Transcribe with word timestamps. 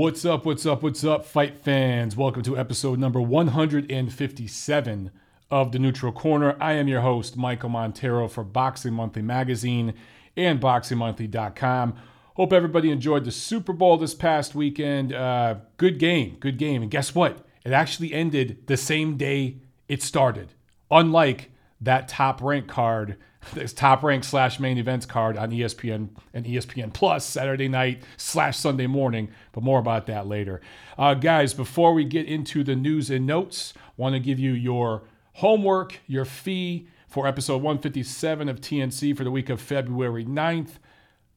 What's 0.00 0.24
up, 0.24 0.46
what's 0.46 0.64
up, 0.64 0.82
what's 0.82 1.04
up, 1.04 1.26
fight 1.26 1.58
fans? 1.62 2.16
Welcome 2.16 2.42
to 2.44 2.56
episode 2.56 2.98
number 2.98 3.20
157 3.20 5.10
of 5.50 5.72
The 5.72 5.78
Neutral 5.78 6.10
Corner. 6.10 6.56
I 6.58 6.72
am 6.72 6.88
your 6.88 7.02
host, 7.02 7.36
Michael 7.36 7.68
Montero 7.68 8.26
for 8.26 8.42
Boxing 8.42 8.94
Monthly 8.94 9.20
Magazine 9.20 9.92
and 10.38 10.58
BoxingMonthly.com. 10.58 11.96
Hope 12.36 12.50
everybody 12.50 12.90
enjoyed 12.90 13.26
the 13.26 13.30
Super 13.30 13.74
Bowl 13.74 13.98
this 13.98 14.14
past 14.14 14.54
weekend. 14.54 15.12
Uh, 15.12 15.56
good 15.76 15.98
game, 15.98 16.38
good 16.40 16.56
game. 16.56 16.80
And 16.80 16.90
guess 16.90 17.14
what? 17.14 17.44
It 17.66 17.72
actually 17.72 18.14
ended 18.14 18.68
the 18.68 18.78
same 18.78 19.18
day 19.18 19.56
it 19.86 20.02
started, 20.02 20.54
unlike 20.90 21.50
that 21.80 22.08
top 22.08 22.42
rank 22.42 22.68
card 22.68 23.16
this 23.54 23.72
top 23.72 24.02
rank 24.02 24.24
slash 24.24 24.60
main 24.60 24.78
events 24.78 25.06
card 25.06 25.36
on 25.36 25.50
ESPN 25.50 26.10
and 26.34 26.44
ESPN 26.44 26.92
Plus 26.92 27.24
Saturday 27.24 27.68
night 27.68 28.02
slash 28.16 28.58
Sunday 28.58 28.86
morning. 28.86 29.30
But 29.52 29.64
more 29.64 29.78
about 29.78 30.06
that 30.06 30.26
later. 30.26 30.60
Uh, 30.98 31.14
guys, 31.14 31.54
before 31.54 31.94
we 31.94 32.04
get 32.04 32.26
into 32.26 32.62
the 32.62 32.76
news 32.76 33.10
and 33.10 33.26
notes, 33.26 33.72
want 33.96 34.14
to 34.14 34.20
give 34.20 34.38
you 34.38 34.52
your 34.52 35.02
homework, 35.34 36.00
your 36.06 36.24
fee 36.24 36.86
for 37.08 37.26
episode 37.26 37.62
157 37.62 38.48
of 38.48 38.60
TNC 38.60 39.16
for 39.16 39.24
the 39.24 39.30
week 39.30 39.48
of 39.48 39.60
February 39.60 40.24
9th. 40.24 40.72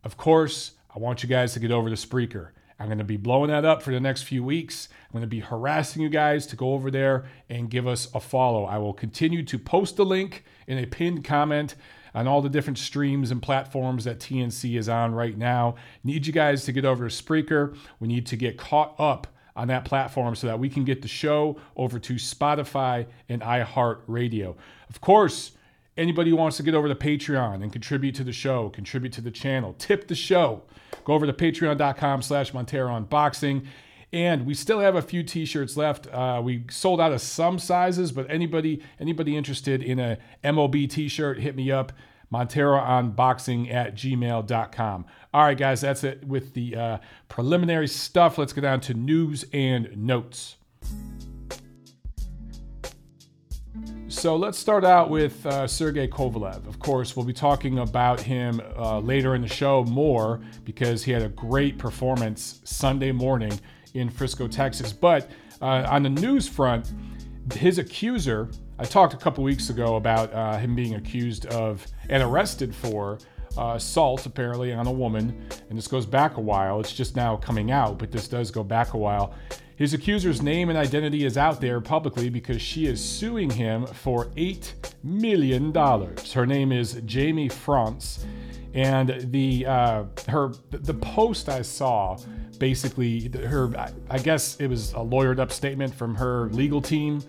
Of 0.03 0.17
course, 0.17 0.72
I 0.94 1.00
want 1.00 1.23
you 1.23 1.30
guys 1.30 1.53
to 1.53 1.59
get 1.59 1.72
over 1.72 1.89
to 1.89 1.95
Spreaker. 1.95 2.50
I'm 2.79 2.88
going 2.88 2.97
to 2.97 3.03
be 3.03 3.17
blowing 3.17 3.49
that 3.49 3.66
up 3.66 3.81
for 3.81 3.91
the 3.91 3.99
next 3.99 4.23
few 4.23 4.43
weeks. 4.43 4.89
I'm 5.05 5.13
going 5.13 5.21
to 5.21 5.27
be 5.27 5.39
harassing 5.39 6.02
you 6.02 6.09
guys 6.09 6.45
to 6.47 6.55
go 6.55 6.73
over 6.73 6.91
there 6.91 7.25
and 7.49 7.69
give 7.69 7.88
us 7.88 8.09
a 8.13 8.19
follow. 8.19 8.66
I 8.66 8.77
will 8.77 8.93
continue 8.93 9.43
to 9.43 9.59
post 9.59 9.95
the 9.95 10.05
link 10.05 10.43
in 10.67 10.77
a 10.77 10.85
pinned 10.85 11.23
comment 11.23 11.75
on 12.16 12.27
all 12.27 12.41
the 12.41 12.49
different 12.49 12.77
streams 12.77 13.31
and 13.31 13.41
platforms 13.41 14.03
that 14.03 14.19
TNC 14.19 14.77
is 14.77 14.89
on 14.89 15.16
right 15.16 15.38
now. 15.38 15.75
Need 16.03 16.27
you 16.27 16.33
guys 16.33 16.66
to 16.66 16.71
get 16.71 16.85
over 16.85 17.07
to 17.07 17.23
Spreaker. 17.23 17.75
We 17.99 18.07
need 18.07 18.25
to 18.27 18.35
get 18.35 18.57
caught 18.57 18.95
up 18.99 19.27
on 19.55 19.67
that 19.67 19.85
platform 19.85 20.35
so 20.35 20.47
that 20.47 20.59
we 20.59 20.69
can 20.69 20.83
get 20.83 21.01
the 21.01 21.07
show 21.07 21.57
over 21.75 21.99
to 21.99 22.16
Spotify 22.16 23.05
and 23.29 23.41
iHeartRadio. 23.41 24.55
Of 24.89 25.01
course, 25.01 25.51
anybody 25.97 26.30
who 26.30 26.36
wants 26.36 26.58
to 26.58 26.63
get 26.63 26.73
over 26.73 26.88
to 26.88 26.95
Patreon 26.95 27.63
and 27.63 27.72
contribute 27.72 28.16
to 28.16 28.23
the 28.23 28.33
show, 28.33 28.69
contribute 28.69 29.13
to 29.13 29.22
the 29.22 29.31
channel, 29.31 29.75
tip 29.77 30.08
the 30.08 30.16
show, 30.16 30.63
go 31.03 31.13
over 31.13 31.25
to 31.25 31.33
patreon.com 31.33 32.22
slash 32.22 32.53
Montero 32.53 32.91
On 32.94 33.05
Boxing. 33.05 33.67
And 34.11 34.45
we 34.45 34.53
still 34.53 34.80
have 34.80 34.95
a 34.95 35.02
few 35.02 35.23
T-shirts 35.23 35.75
left. 35.75 36.05
Uh, 36.08 36.39
we 36.44 36.66
sold 36.69 37.02
out 37.02 37.11
of 37.11 37.22
some 37.22 37.58
sizes, 37.58 38.11
but 38.11 38.30
anybody 38.30 38.83
anybody 39.00 39.35
interested 39.35 39.81
in 39.81 40.00
a 40.00 40.19
MOB 40.44 40.88
T-shirt, 40.88 41.39
hit 41.39 41.55
me 41.55 41.72
up. 41.72 41.91
MonteroOnBoxing 42.31 43.72
at 43.72 43.94
gmail.com. 43.94 45.05
All 45.33 45.44
right, 45.44 45.57
guys, 45.57 45.81
that's 45.81 46.03
it 46.03 46.25
with 46.25 46.56
the 46.56 46.75
uh, 46.75 46.97
preliminary 47.29 47.88
stuff. 47.88 48.40
Let's 48.40 48.53
get 48.53 48.62
down 48.62 48.81
to 48.81 48.96
news 48.96 49.46
and 49.53 49.96
notes. 49.96 50.56
So 54.13 54.35
let's 54.38 54.59
start 54.59 54.85
out 54.85 55.09
with 55.09 55.44
uh, 55.46 55.68
Sergey 55.68 56.07
Kovalev. 56.07 56.68
Of 56.68 56.79
course, 56.79 57.16
we'll 57.18 57.25
be 57.25 57.34
talking 57.34 57.79
about 57.79 58.22
him 58.22 58.62
uh, 58.78 59.00
later 59.00 59.34
in 59.35 59.41
the 59.41 59.47
show 59.50 59.84
more 59.84 60.40
because 60.63 61.03
he 61.03 61.12
had 61.12 61.24
a 61.24 61.29
great 61.29 61.78
performance 61.79 62.62
Sunday 62.63 63.12
morning 63.12 63.59
in 63.96 64.09
Frisco, 64.09 64.47
Texas. 64.47 64.94
But 64.94 65.29
uh, 65.62 65.88
on 65.90 66.03
the 66.03 66.09
news 66.09 66.47
front, 66.47 66.94
his 67.53 67.79
accuser, 67.79 68.50
I 68.78 68.85
talked 68.85 69.13
a 69.16 69.18
couple 69.18 69.44
weeks 69.44 69.72
ago 69.72 69.96
about 69.96 70.31
uh, 70.31 70.57
him 70.57 70.73
being 70.73 70.94
accused 70.94 71.47
of 71.47 71.85
and 72.07 72.22
arrested 72.23 72.73
for 72.73 73.18
uh, 73.57 73.73
assault, 73.75 74.25
apparently, 74.25 74.72
on 74.73 74.88
a 74.88 74.91
woman. 74.91 75.44
And 75.69 75.78
this 75.78 75.88
goes 75.88 76.06
back 76.06 76.38
a 76.38 76.41
while. 76.41 76.79
It's 76.79 76.94
just 76.94 77.16
now 77.16 77.35
coming 77.35 77.72
out, 77.72 77.97
but 77.97 78.12
this 78.12 78.28
does 78.28 78.52
go 78.52 78.63
back 78.63 78.94
a 78.94 78.97
while. 78.97 79.34
His 79.75 79.94
accuser's 79.94 80.41
name 80.41 80.69
and 80.69 80.78
identity 80.78 81.25
is 81.25 81.38
out 81.38 81.59
there 81.59 81.81
publicly 81.81 82.29
because 82.29 82.61
she 82.61 82.85
is 82.85 83.03
suing 83.03 83.50
him 83.50 83.85
for 83.85 84.25
$8 84.29 84.73
million. 85.03 85.73
Her 85.73 86.45
name 86.45 86.72
is 86.72 87.01
Jamie 87.06 87.50
Frontz. 87.50 88.23
And 88.73 89.31
the 89.31 89.67
uh, 89.67 90.06
her 90.28 90.51
the 90.72 90.95
post 90.95 91.47
I 91.47 91.61
saw 91.61 92.17
basically 92.57 93.29
her 93.45 93.72
I 94.09 94.17
guess 94.17 94.56
it 94.59 94.66
was 94.66 94.94
a 94.94 94.97
lawyered 94.97 95.39
up 95.39 95.51
statement 95.51 95.94
from 95.94 96.16
her 96.16 96.50
legal 96.50 96.81
team. 96.81 97.22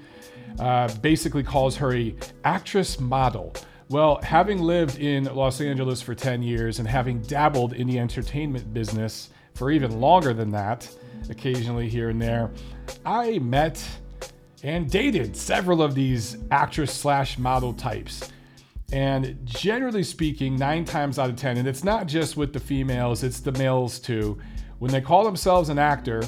Uh, 0.59 0.89
basically 1.03 1.43
calls 1.43 1.77
her 1.77 1.93
a 1.95 2.15
actress 2.45 3.01
model. 3.01 3.53
Well, 3.91 4.21
having 4.23 4.61
lived 4.61 4.99
in 4.99 5.25
Los 5.25 5.61
Angeles 5.61 6.01
for 6.01 6.15
10 6.15 6.43
years 6.43 6.79
and 6.79 6.89
having 6.89 7.21
dabbled 7.23 7.75
in 7.75 7.87
the 7.87 7.99
entertainment 7.99 8.73
business 8.73 9.31
for 9.55 9.71
even 9.71 10.01
longer 10.01 10.33
than 10.33 10.51
that, 10.51 10.89
occasionally 11.31 11.89
here 11.89 12.11
and 12.11 12.21
there, 12.21 12.51
I 13.05 13.39
met 13.39 13.83
and 14.63 14.91
dated 14.91 15.37
several 15.37 15.83
of 15.83 15.95
these 15.95 16.39
actress 16.51 16.93
slash 16.93 17.39
model 17.39 17.73
types. 17.73 18.31
And 18.93 19.39
generally 19.45 20.03
speaking, 20.03 20.57
nine 20.57 20.85
times 20.85 21.19
out 21.19 21.29
of 21.29 21.37
10, 21.37 21.59
and 21.59 21.69
it's 21.69 21.85
not 21.85 22.07
just 22.07 22.37
with 22.37 22.53
the 22.53 22.61
females, 22.61 23.23
it's 23.23 23.41
the 23.41 23.53
males 23.53 23.99
too. 23.99 24.39
When 24.79 24.91
they 24.91 25.01
call 25.01 25.25
themselves 25.25 25.69
an 25.69 25.79
actor, 25.79 26.23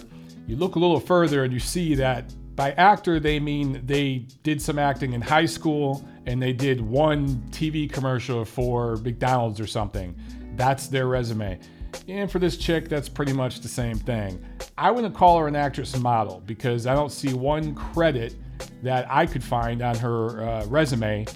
you 0.46 0.56
look 0.56 0.76
a 0.76 0.78
little 0.78 1.00
further 1.00 1.44
and 1.44 1.52
you 1.52 1.60
see 1.60 1.94
that 1.96 2.32
by 2.56 2.72
actor, 2.72 3.20
they 3.20 3.38
mean 3.38 3.82
they 3.84 4.26
did 4.42 4.60
some 4.60 4.78
acting 4.78 5.12
in 5.12 5.20
high 5.20 5.44
school 5.46 6.06
and 6.24 6.42
they 6.42 6.52
did 6.52 6.80
one 6.80 7.28
TV 7.50 7.90
commercial 7.90 8.44
for 8.44 8.96
McDonald's 8.96 9.60
or 9.60 9.66
something. 9.66 10.16
That's 10.56 10.88
their 10.88 11.06
resume. 11.06 11.60
And 12.08 12.30
for 12.30 12.38
this 12.38 12.56
chick, 12.56 12.88
that's 12.88 13.08
pretty 13.08 13.32
much 13.32 13.60
the 13.60 13.68
same 13.68 13.96
thing. 13.96 14.44
I 14.78 14.90
wouldn't 14.90 15.14
call 15.14 15.38
her 15.38 15.48
an 15.48 15.56
actress 15.56 15.96
model 15.98 16.42
because 16.46 16.86
I 16.86 16.94
don't 16.94 17.10
see 17.10 17.34
one 17.34 17.74
credit 17.74 18.34
that 18.82 19.06
I 19.10 19.26
could 19.26 19.42
find 19.42 19.82
on 19.82 19.96
her 19.96 20.42
uh, 20.42 20.66
resume 20.66 21.26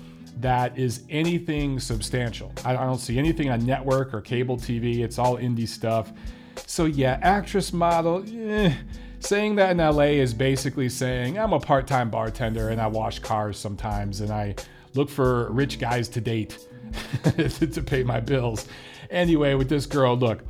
that 0.40 0.78
is 0.78 1.02
anything 1.10 1.78
substantial. 1.78 2.52
I 2.64 2.72
don't 2.72 2.98
see 2.98 3.18
anything 3.18 3.50
on 3.50 3.64
network 3.64 4.14
or 4.14 4.20
cable 4.20 4.56
TV. 4.56 5.00
It's 5.00 5.18
all 5.18 5.36
indie 5.36 5.68
stuff. 5.68 6.12
So, 6.66 6.86
yeah, 6.86 7.18
actress 7.22 7.72
model, 7.72 8.24
eh. 8.32 8.74
Saying 9.20 9.56
that 9.56 9.72
in 9.72 9.76
LA 9.76 10.14
is 10.14 10.32
basically 10.32 10.88
saying 10.88 11.38
I'm 11.38 11.52
a 11.52 11.60
part 11.60 11.86
time 11.86 12.10
bartender 12.10 12.70
and 12.70 12.80
I 12.80 12.86
wash 12.86 13.18
cars 13.18 13.58
sometimes 13.58 14.22
and 14.22 14.30
I 14.30 14.54
look 14.94 15.10
for 15.10 15.52
rich 15.52 15.78
guys 15.78 16.08
to 16.10 16.22
date 16.22 16.58
to 17.24 17.82
pay 17.82 18.02
my 18.02 18.18
bills. 18.18 18.66
Anyway, 19.10 19.54
with 19.54 19.68
this 19.68 19.86
girl, 19.86 20.16
look, 20.16 20.44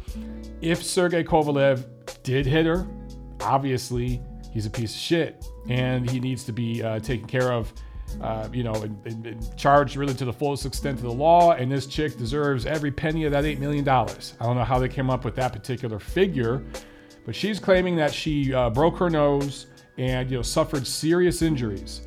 if 0.60 0.82
Sergey 0.82 1.24
Kovalev 1.24 1.86
did 2.22 2.46
hit 2.46 2.66
her, 2.66 2.86
obviously 3.40 4.20
he's 4.52 4.66
a 4.66 4.70
piece 4.70 4.94
of 4.94 5.00
shit 5.00 5.44
and 5.68 6.08
he 6.08 6.20
needs 6.20 6.44
to 6.44 6.52
be 6.52 6.82
uh, 6.82 6.98
taken 7.00 7.26
care 7.26 7.52
of 7.52 7.72
uh, 8.20 8.48
you 8.52 8.62
know, 8.62 8.74
and, 8.74 9.26
and, 9.26 9.56
charged 9.56 9.96
really 9.96 10.14
to 10.14 10.24
the 10.24 10.32
fullest 10.32 10.66
extent 10.66 10.98
of 10.98 11.04
the 11.04 11.12
law. 11.12 11.52
And 11.52 11.70
this 11.70 11.86
chick 11.86 12.16
deserves 12.16 12.66
every 12.66 12.90
penny 12.90 13.24
of 13.24 13.32
that 13.32 13.44
$8 13.44 13.58
million. 13.58 13.88
I 13.88 14.04
don't 14.40 14.56
know 14.56 14.64
how 14.64 14.78
they 14.78 14.88
came 14.88 15.10
up 15.10 15.24
with 15.24 15.36
that 15.36 15.52
particular 15.52 15.98
figure, 15.98 16.64
but 17.24 17.34
she's 17.34 17.60
claiming 17.60 17.96
that 17.96 18.12
she 18.12 18.52
uh, 18.52 18.70
broke 18.70 18.98
her 18.98 19.10
nose 19.10 19.66
and, 19.98 20.30
you 20.30 20.38
know, 20.38 20.42
suffered 20.42 20.86
serious 20.86 21.42
injuries. 21.42 22.02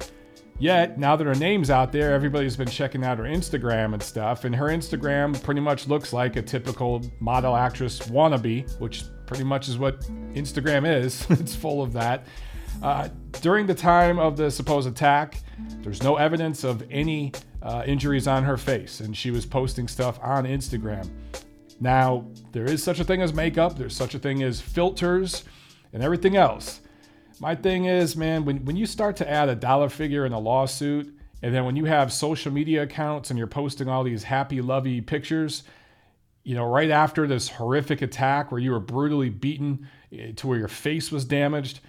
Yet, 0.63 0.97
now 0.97 1.17
that 1.17 1.27
her 1.27 1.35
name's 1.35 1.69
out 1.69 1.91
there, 1.91 2.13
everybody's 2.13 2.55
been 2.55 2.69
checking 2.69 3.03
out 3.03 3.17
her 3.17 3.25
Instagram 3.25 3.91
and 3.91 4.01
stuff. 4.01 4.45
And 4.45 4.55
her 4.55 4.67
Instagram 4.67 5.43
pretty 5.43 5.59
much 5.59 5.89
looks 5.89 6.13
like 6.13 6.37
a 6.37 6.41
typical 6.41 7.01
model 7.19 7.57
actress 7.57 7.99
wannabe, 8.07 8.79
which 8.79 9.03
pretty 9.25 9.43
much 9.43 9.67
is 9.67 9.77
what 9.77 9.99
Instagram 10.33 10.89
is. 10.89 11.27
it's 11.31 11.53
full 11.53 11.81
of 11.81 11.91
that. 11.91 12.25
Uh, 12.81 13.09
during 13.41 13.67
the 13.67 13.75
time 13.75 14.17
of 14.19 14.37
the 14.37 14.49
supposed 14.49 14.87
attack, 14.87 15.41
there's 15.81 16.01
no 16.01 16.15
evidence 16.15 16.63
of 16.63 16.81
any 16.89 17.33
uh, 17.61 17.83
injuries 17.85 18.25
on 18.25 18.45
her 18.45 18.55
face, 18.55 19.01
and 19.01 19.17
she 19.17 19.31
was 19.31 19.45
posting 19.45 19.89
stuff 19.89 20.17
on 20.23 20.45
Instagram. 20.45 21.09
Now, 21.81 22.25
there 22.53 22.63
is 22.63 22.81
such 22.81 23.01
a 23.01 23.03
thing 23.03 23.21
as 23.21 23.33
makeup, 23.33 23.77
there's 23.77 23.97
such 23.97 24.15
a 24.15 24.19
thing 24.19 24.43
as 24.43 24.61
filters, 24.61 25.43
and 25.91 26.01
everything 26.01 26.37
else. 26.37 26.79
My 27.39 27.55
thing 27.55 27.85
is, 27.85 28.15
man, 28.15 28.45
when, 28.45 28.63
when 28.65 28.75
you 28.75 28.85
start 28.85 29.15
to 29.17 29.29
add 29.29 29.49
a 29.49 29.55
dollar 29.55 29.89
figure 29.89 30.25
in 30.25 30.33
a 30.33 30.39
lawsuit, 30.39 31.13
and 31.41 31.53
then 31.53 31.65
when 31.65 31.75
you 31.75 31.85
have 31.85 32.13
social 32.13 32.51
media 32.51 32.83
accounts 32.83 33.29
and 33.29 33.37
you're 33.37 33.47
posting 33.47 33.89
all 33.89 34.03
these 34.03 34.23
happy, 34.23 34.61
lovey 34.61 35.01
pictures, 35.01 35.63
you 36.43 36.55
know, 36.55 36.65
right 36.65 36.89
after 36.89 37.27
this 37.27 37.49
horrific 37.49 38.01
attack 38.01 38.51
where 38.51 38.61
you 38.61 38.71
were 38.71 38.79
brutally 38.79 39.29
beaten 39.29 39.87
eh, 40.11 40.31
to 40.35 40.47
where 40.47 40.57
your 40.57 40.67
face 40.67 41.11
was 41.11 41.25
damaged, 41.25 41.79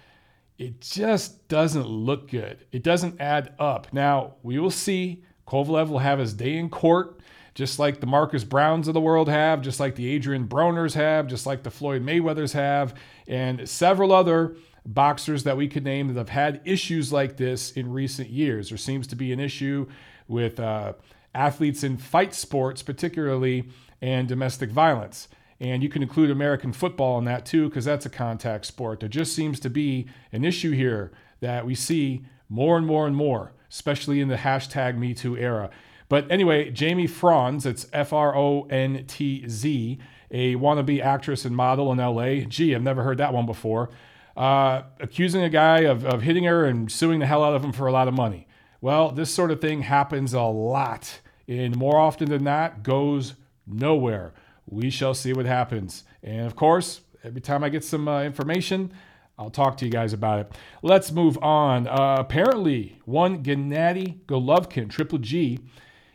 it 0.57 0.81
just 0.81 1.47
doesn't 1.47 1.87
look 1.87 2.29
good. 2.29 2.65
It 2.71 2.83
doesn't 2.83 3.19
add 3.19 3.53
up. 3.59 3.91
Now, 3.93 4.35
we 4.43 4.59
will 4.59 4.71
see. 4.71 5.23
Kovalev 5.47 5.89
will 5.89 5.99
have 5.99 6.19
his 6.19 6.33
day 6.33 6.57
in 6.57 6.69
court, 6.69 7.19
just 7.53 7.77
like 7.77 7.99
the 7.99 8.07
Marcus 8.07 8.43
Browns 8.43 8.87
of 8.87 8.93
the 8.93 9.01
world 9.01 9.29
have, 9.29 9.61
just 9.61 9.79
like 9.79 9.95
the 9.95 10.09
Adrian 10.09 10.47
Broners 10.47 10.95
have, 10.95 11.27
just 11.27 11.45
like 11.45 11.61
the 11.61 11.69
Floyd 11.69 12.03
Mayweathers 12.03 12.53
have, 12.53 12.95
and 13.27 13.67
several 13.69 14.11
other 14.11 14.55
boxers 14.85 15.43
that 15.43 15.57
we 15.57 15.67
could 15.67 15.83
name 15.83 16.07
that 16.07 16.15
have 16.15 16.29
had 16.29 16.61
issues 16.63 17.11
like 17.11 17.37
this 17.37 17.71
in 17.71 17.91
recent 17.91 18.29
years. 18.29 18.69
There 18.69 18.77
seems 18.77 19.07
to 19.07 19.15
be 19.15 19.31
an 19.31 19.39
issue 19.39 19.87
with 20.27 20.59
uh, 20.59 20.93
athletes 21.33 21.83
in 21.83 21.97
fight 21.97 22.33
sports, 22.33 22.81
particularly, 22.81 23.69
and 24.01 24.27
domestic 24.27 24.69
violence. 24.69 25.27
And 25.59 25.81
you 25.81 25.89
can 25.89 26.01
include 26.01 26.29
American 26.29 26.73
football 26.73 27.17
in 27.17 27.25
that 27.25 27.45
too, 27.45 27.69
because 27.69 27.85
that's 27.85 28.05
a 28.05 28.09
contact 28.09 28.65
sport. 28.65 28.99
There 28.99 29.09
just 29.09 29.33
seems 29.33 29.59
to 29.61 29.69
be 29.69 30.07
an 30.31 30.43
issue 30.43 30.71
here 30.71 31.11
that 31.39 31.65
we 31.65 31.75
see 31.75 32.25
more 32.49 32.77
and 32.77 32.85
more 32.85 33.07
and 33.07 33.15
more, 33.15 33.53
especially 33.69 34.19
in 34.19 34.27
the 34.27 34.35
hashtag 34.35 34.97
MeToo 34.97 35.39
era. 35.39 35.69
But 36.09 36.29
anyway, 36.29 36.69
Jamie 36.71 37.07
Frontz, 37.07 37.65
it's 37.65 37.87
F 37.91 38.13
R 38.13 38.35
O 38.35 38.63
N 38.69 39.05
T 39.07 39.47
Z, 39.47 39.97
a 40.29 40.55
wannabe 40.55 41.01
actress 41.01 41.45
and 41.45 41.55
model 41.55 41.91
in 41.91 41.97
LA. 41.97 42.45
Gee, 42.47 42.75
I've 42.75 42.83
never 42.83 43.03
heard 43.03 43.17
that 43.17 43.33
one 43.33 43.45
before. 43.45 43.89
Uh, 44.35 44.83
accusing 44.99 45.41
a 45.43 45.49
guy 45.49 45.79
of, 45.79 46.05
of 46.05 46.21
hitting 46.21 46.43
her 46.43 46.65
and 46.65 46.91
suing 46.91 47.19
the 47.19 47.25
hell 47.25 47.43
out 47.43 47.55
of 47.55 47.63
him 47.63 47.71
for 47.71 47.87
a 47.87 47.91
lot 47.91 48.07
of 48.07 48.13
money. 48.13 48.47
Well, 48.81 49.11
this 49.11 49.33
sort 49.33 49.49
of 49.49 49.61
thing 49.61 49.81
happens 49.81 50.33
a 50.33 50.41
lot, 50.41 51.21
and 51.47 51.75
more 51.75 51.97
often 51.97 52.29
than 52.29 52.43
not, 52.43 52.83
goes 52.83 53.35
nowhere. 53.65 54.33
We 54.67 54.89
shall 54.89 55.13
see 55.13 55.31
what 55.31 55.45
happens. 55.45 56.03
And 56.21 56.45
of 56.45 56.55
course, 56.55 57.01
every 57.23 57.41
time 57.41 57.63
I 57.63 57.69
get 57.69 57.83
some 57.83 58.07
uh, 58.07 58.23
information, 58.23 58.91
I'll 59.37 59.49
talk 59.49 59.77
to 59.77 59.85
you 59.85 59.91
guys 59.91 60.13
about 60.13 60.39
it. 60.39 60.51
Let's 60.81 61.11
move 61.11 61.37
on. 61.41 61.87
Uh, 61.87 62.17
apparently, 62.19 62.99
one 63.05 63.43
Gennady 63.43 64.19
Golovkin, 64.25 64.89
Triple 64.89 65.19
G, 65.19 65.59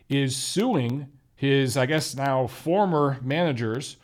is 0.09 0.37
suing 0.37 1.09
his, 1.37 1.77
I 1.77 1.87
guess 1.87 2.15
now 2.15 2.47
former 2.47 3.19
managers, 3.23 3.97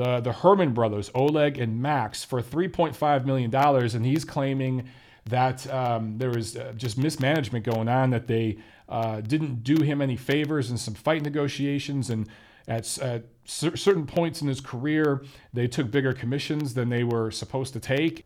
the 0.00 0.20
the 0.20 0.32
Hermann 0.32 0.72
brothers, 0.72 1.10
Oleg 1.14 1.58
and 1.58 1.80
Max, 1.80 2.24
for 2.24 2.40
3.5 2.40 3.26
million 3.26 3.50
dollars, 3.50 3.94
and 3.94 4.06
he's 4.06 4.24
claiming 4.24 4.88
that 5.26 5.70
um, 5.72 6.16
there 6.16 6.30
was 6.30 6.56
uh, 6.56 6.72
just 6.74 6.96
mismanagement 6.96 7.66
going 7.66 7.88
on, 7.88 8.08
that 8.10 8.26
they 8.26 8.56
uh, 8.88 9.20
didn't 9.20 9.62
do 9.62 9.82
him 9.82 10.00
any 10.00 10.16
favors 10.16 10.70
in 10.70 10.78
some 10.78 10.94
fight 10.94 11.22
negotiations, 11.22 12.08
and 12.08 12.26
at, 12.66 12.98
at 12.98 13.24
certain 13.44 14.06
points 14.06 14.40
in 14.40 14.48
his 14.48 14.60
career, 14.60 15.22
they 15.52 15.68
took 15.68 15.90
bigger 15.90 16.14
commissions 16.14 16.72
than 16.72 16.88
they 16.88 17.04
were 17.04 17.30
supposed 17.30 17.74
to 17.74 17.80
take 17.80 18.24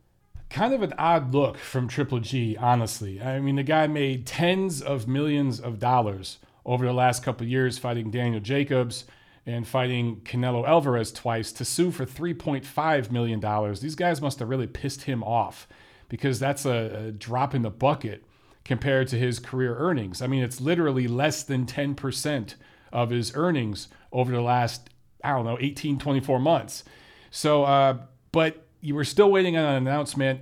kind 0.50 0.72
of 0.72 0.82
an 0.82 0.92
odd 0.96 1.34
look 1.34 1.58
from 1.58 1.88
Triple 1.88 2.20
G, 2.20 2.56
honestly. 2.56 3.20
I 3.20 3.40
mean, 3.40 3.56
the 3.56 3.64
guy 3.64 3.88
made 3.88 4.26
tens 4.26 4.80
of 4.80 5.08
millions 5.08 5.58
of 5.58 5.80
dollars 5.80 6.38
over 6.64 6.86
the 6.86 6.92
last 6.92 7.24
couple 7.24 7.46
years 7.46 7.78
fighting 7.78 8.12
Daniel 8.12 8.40
Jacobs 8.40 9.04
and 9.46 9.66
fighting 9.66 10.16
Canelo 10.22 10.66
Alvarez 10.66 11.12
twice 11.12 11.52
to 11.52 11.64
sue 11.64 11.90
for 11.90 12.06
$3.5 12.06 13.10
million. 13.10 13.40
These 13.74 13.94
guys 13.94 14.22
must 14.22 14.38
have 14.38 14.48
really 14.48 14.66
pissed 14.66 15.02
him 15.02 15.22
off 15.22 15.68
because 16.08 16.38
that's 16.38 16.64
a, 16.64 17.06
a 17.08 17.12
drop 17.12 17.54
in 17.54 17.62
the 17.62 17.70
bucket 17.70 18.24
compared 18.64 19.08
to 19.08 19.18
his 19.18 19.38
career 19.38 19.76
earnings. 19.76 20.22
I 20.22 20.26
mean, 20.26 20.42
it's 20.42 20.60
literally 20.60 21.06
less 21.06 21.42
than 21.42 21.66
10% 21.66 22.54
of 22.92 23.10
his 23.10 23.32
earnings 23.34 23.88
over 24.12 24.32
the 24.32 24.40
last, 24.40 24.88
I 25.22 25.30
don't 25.30 25.44
know, 25.44 25.58
18, 25.60 25.98
24 25.98 26.38
months. 26.38 26.84
So, 27.30 27.64
uh, 27.64 27.98
but 28.32 28.64
you 28.80 28.94
were 28.94 29.04
still 29.04 29.30
waiting 29.30 29.56
on 29.56 29.64
an 29.64 29.86
announcement, 29.86 30.40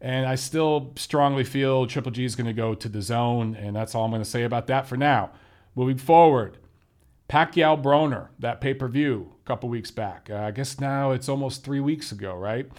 and 0.00 0.26
I 0.26 0.34
still 0.34 0.92
strongly 0.96 1.44
feel 1.44 1.86
Triple 1.86 2.12
G 2.12 2.24
is 2.24 2.34
going 2.34 2.46
to 2.46 2.52
go 2.52 2.74
to 2.74 2.90
DAZN. 2.90 3.56
and 3.56 3.74
that's 3.74 3.94
all 3.94 4.04
I'm 4.04 4.10
going 4.10 4.22
to 4.22 4.28
say 4.28 4.42
about 4.42 4.66
that 4.66 4.86
for 4.86 4.96
now. 4.96 5.30
Moving 5.74 5.98
forward, 5.98 6.58
Pacquiao 7.28 7.80
Broner, 7.80 8.28
that 8.38 8.60
pay 8.60 8.74
per 8.74 8.88
view 8.88 9.34
a 9.42 9.46
couple 9.46 9.68
weeks 9.68 9.90
back. 9.90 10.28
Uh, 10.30 10.36
I 10.36 10.50
guess 10.50 10.80
now 10.80 11.12
it's 11.12 11.28
almost 11.28 11.64
three 11.64 11.80
weeks 11.80 12.12
ago, 12.12 12.34
right? 12.34 12.70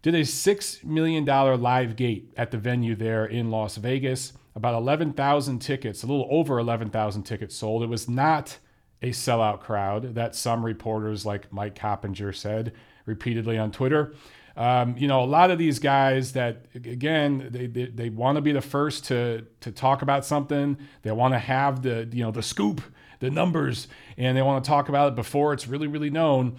Did 0.00 0.14
a 0.14 0.20
$6 0.20 0.84
million 0.84 1.24
live 1.24 1.96
gate 1.96 2.32
at 2.36 2.50
the 2.50 2.58
venue 2.58 2.94
there 2.94 3.26
in 3.26 3.50
Las 3.50 3.76
Vegas. 3.76 4.32
About 4.54 4.74
11,000 4.74 5.58
tickets, 5.58 6.02
a 6.02 6.06
little 6.06 6.26
over 6.30 6.58
11,000 6.58 7.22
tickets 7.22 7.54
sold. 7.54 7.82
It 7.82 7.88
was 7.88 8.08
not 8.08 8.58
a 9.02 9.10
sellout 9.10 9.60
crowd 9.60 10.14
that 10.14 10.34
some 10.34 10.64
reporters 10.64 11.24
like 11.24 11.52
Mike 11.52 11.74
Coppinger 11.74 12.32
said 12.32 12.72
repeatedly 13.06 13.58
on 13.58 13.70
Twitter. 13.70 14.14
Um, 14.56 14.96
you 14.98 15.06
know, 15.06 15.22
a 15.22 15.26
lot 15.26 15.52
of 15.52 15.58
these 15.58 15.78
guys 15.78 16.32
that 16.32 16.66
again 16.74 17.48
they 17.52 17.66
they, 17.66 17.86
they 17.86 18.10
want 18.10 18.36
to 18.36 18.42
be 18.42 18.50
the 18.50 18.60
first 18.60 19.04
to 19.04 19.46
to 19.60 19.70
talk 19.70 20.02
about 20.02 20.24
something. 20.24 20.76
They 21.02 21.12
want 21.12 21.34
to 21.34 21.38
have 21.38 21.82
the 21.82 22.08
you 22.10 22.24
know 22.24 22.32
the 22.32 22.42
scoop, 22.42 22.82
the 23.20 23.30
numbers, 23.30 23.88
and 24.16 24.36
they 24.36 24.42
want 24.42 24.64
to 24.64 24.68
talk 24.68 24.88
about 24.88 25.08
it 25.12 25.14
before 25.14 25.52
it's 25.52 25.66
really 25.66 25.86
really 25.86 26.10
known. 26.10 26.56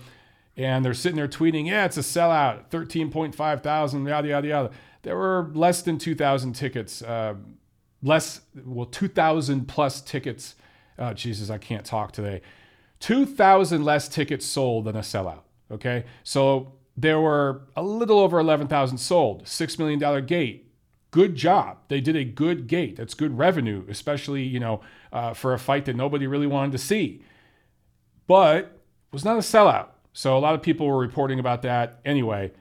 And 0.57 0.83
they're 0.83 0.93
sitting 0.93 1.15
there 1.15 1.27
tweeting, 1.27 1.67
"Yeah, 1.67 1.85
it's 1.85 1.97
a 1.97 2.01
sellout, 2.01 2.69
thirteen 2.69 3.11
point 3.11 3.35
five 3.35 3.61
thousand, 3.61 4.05
yada 4.05 4.27
yada 4.27 4.47
yada." 4.47 4.71
There 5.03 5.15
were 5.15 5.49
less 5.53 5.81
than 5.81 5.97
two 5.97 6.15
thousand 6.15 6.53
tickets, 6.53 7.01
uh, 7.01 7.35
less 8.03 8.41
well 8.65 8.85
two 8.85 9.07
thousand 9.07 9.67
plus 9.67 10.01
tickets. 10.01 10.55
Oh, 10.97 11.13
Jesus, 11.13 11.49
I 11.49 11.57
can't 11.57 11.85
talk 11.85 12.11
today. 12.11 12.41
Two 12.99 13.25
thousand 13.25 13.85
less 13.85 14.09
tickets 14.09 14.45
sold 14.45 14.85
than 14.85 14.95
a 14.95 15.01
sellout. 15.01 15.41
Okay, 15.71 16.03
so 16.23 16.73
there 16.99 17.21
were 17.21 17.61
a 17.77 17.81
little 17.81 18.19
over 18.19 18.39
11,000 18.39 18.97
sold, 18.97 19.45
$6 19.45 19.79
million 19.79 20.25
gate. 20.25 20.68
Good 21.11 21.35
job. 21.35 21.77
They 21.87 22.01
did 22.01 22.15
a 22.15 22.23
good 22.23 22.67
gate. 22.67 22.95
That's 22.95 23.13
good 23.13 23.37
revenue, 23.37 23.83
especially, 23.89 24.43
you 24.43 24.59
know, 24.59 24.81
uh, 25.11 25.33
for 25.33 25.53
a 25.53 25.59
fight 25.59 25.85
that 25.85 25.95
nobody 25.95 26.27
really 26.27 26.47
wanted 26.47 26.71
to 26.73 26.77
see. 26.77 27.23
But 28.27 28.65
it 28.65 28.71
was 29.11 29.25
not 29.25 29.37
a 29.37 29.41
sellout. 29.41 29.87
So 30.13 30.37
a 30.37 30.39
lot 30.39 30.53
of 30.53 30.61
people 30.61 30.87
were 30.87 30.99
reporting 30.99 31.39
about 31.39 31.63
that. 31.63 31.99
Anyway, 32.05 32.51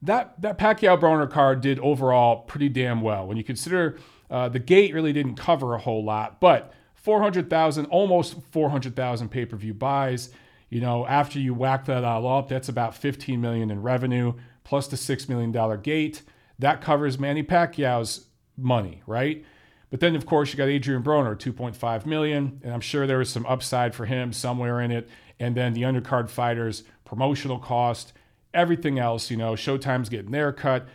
that, 0.00 0.40
that 0.40 0.58
Pacquiao 0.58 0.98
Broner 0.98 1.30
card 1.30 1.60
did 1.60 1.78
overall 1.80 2.42
pretty 2.42 2.68
damn 2.68 3.02
well. 3.02 3.26
When 3.26 3.36
you 3.36 3.44
consider 3.44 3.98
uh, 4.30 4.48
the 4.48 4.58
gate 4.58 4.94
really 4.94 5.12
didn't 5.12 5.34
cover 5.34 5.74
a 5.74 5.78
whole 5.78 6.04
lot, 6.04 6.40
but 6.40 6.72
400,000, 6.94 7.86
almost 7.86 8.36
400,000 8.52 9.28
pay 9.28 9.44
per 9.44 9.56
view 9.56 9.74
buys. 9.74 10.30
You 10.70 10.80
know, 10.80 11.06
after 11.06 11.38
you 11.38 11.54
whack 11.54 11.86
that 11.86 12.04
all 12.04 12.26
up, 12.38 12.48
that's 12.48 12.68
about 12.68 12.94
15 12.94 13.40
million 13.40 13.70
in 13.70 13.82
revenue 13.82 14.34
plus 14.64 14.86
the 14.86 14.96
six 14.98 15.28
million 15.28 15.50
dollar 15.50 15.78
gate. 15.78 16.22
That 16.58 16.80
covers 16.80 17.18
Manny 17.18 17.42
Pacquiao's 17.42 18.26
money, 18.56 19.02
right? 19.06 19.44
But 19.90 20.00
then, 20.00 20.16
of 20.16 20.26
course, 20.26 20.52
you 20.52 20.56
got 20.56 20.68
Adrian 20.68 21.02
Broner, 21.02 21.36
2.5 21.36 22.04
million, 22.04 22.60
and 22.62 22.74
I'm 22.74 22.80
sure 22.80 23.06
there 23.06 23.18
was 23.18 23.30
some 23.30 23.46
upside 23.46 23.94
for 23.94 24.04
him 24.04 24.32
somewhere 24.32 24.80
in 24.80 24.90
it. 24.90 25.08
And 25.40 25.56
then 25.56 25.72
the 25.72 25.82
undercard 25.82 26.28
fighters, 26.28 26.82
promotional 27.04 27.58
cost, 27.58 28.12
everything 28.52 28.98
else. 28.98 29.30
You 29.30 29.36
know, 29.36 29.52
Showtime's 29.52 30.08
getting 30.08 30.32
their 30.32 30.52
cut. 30.52 30.86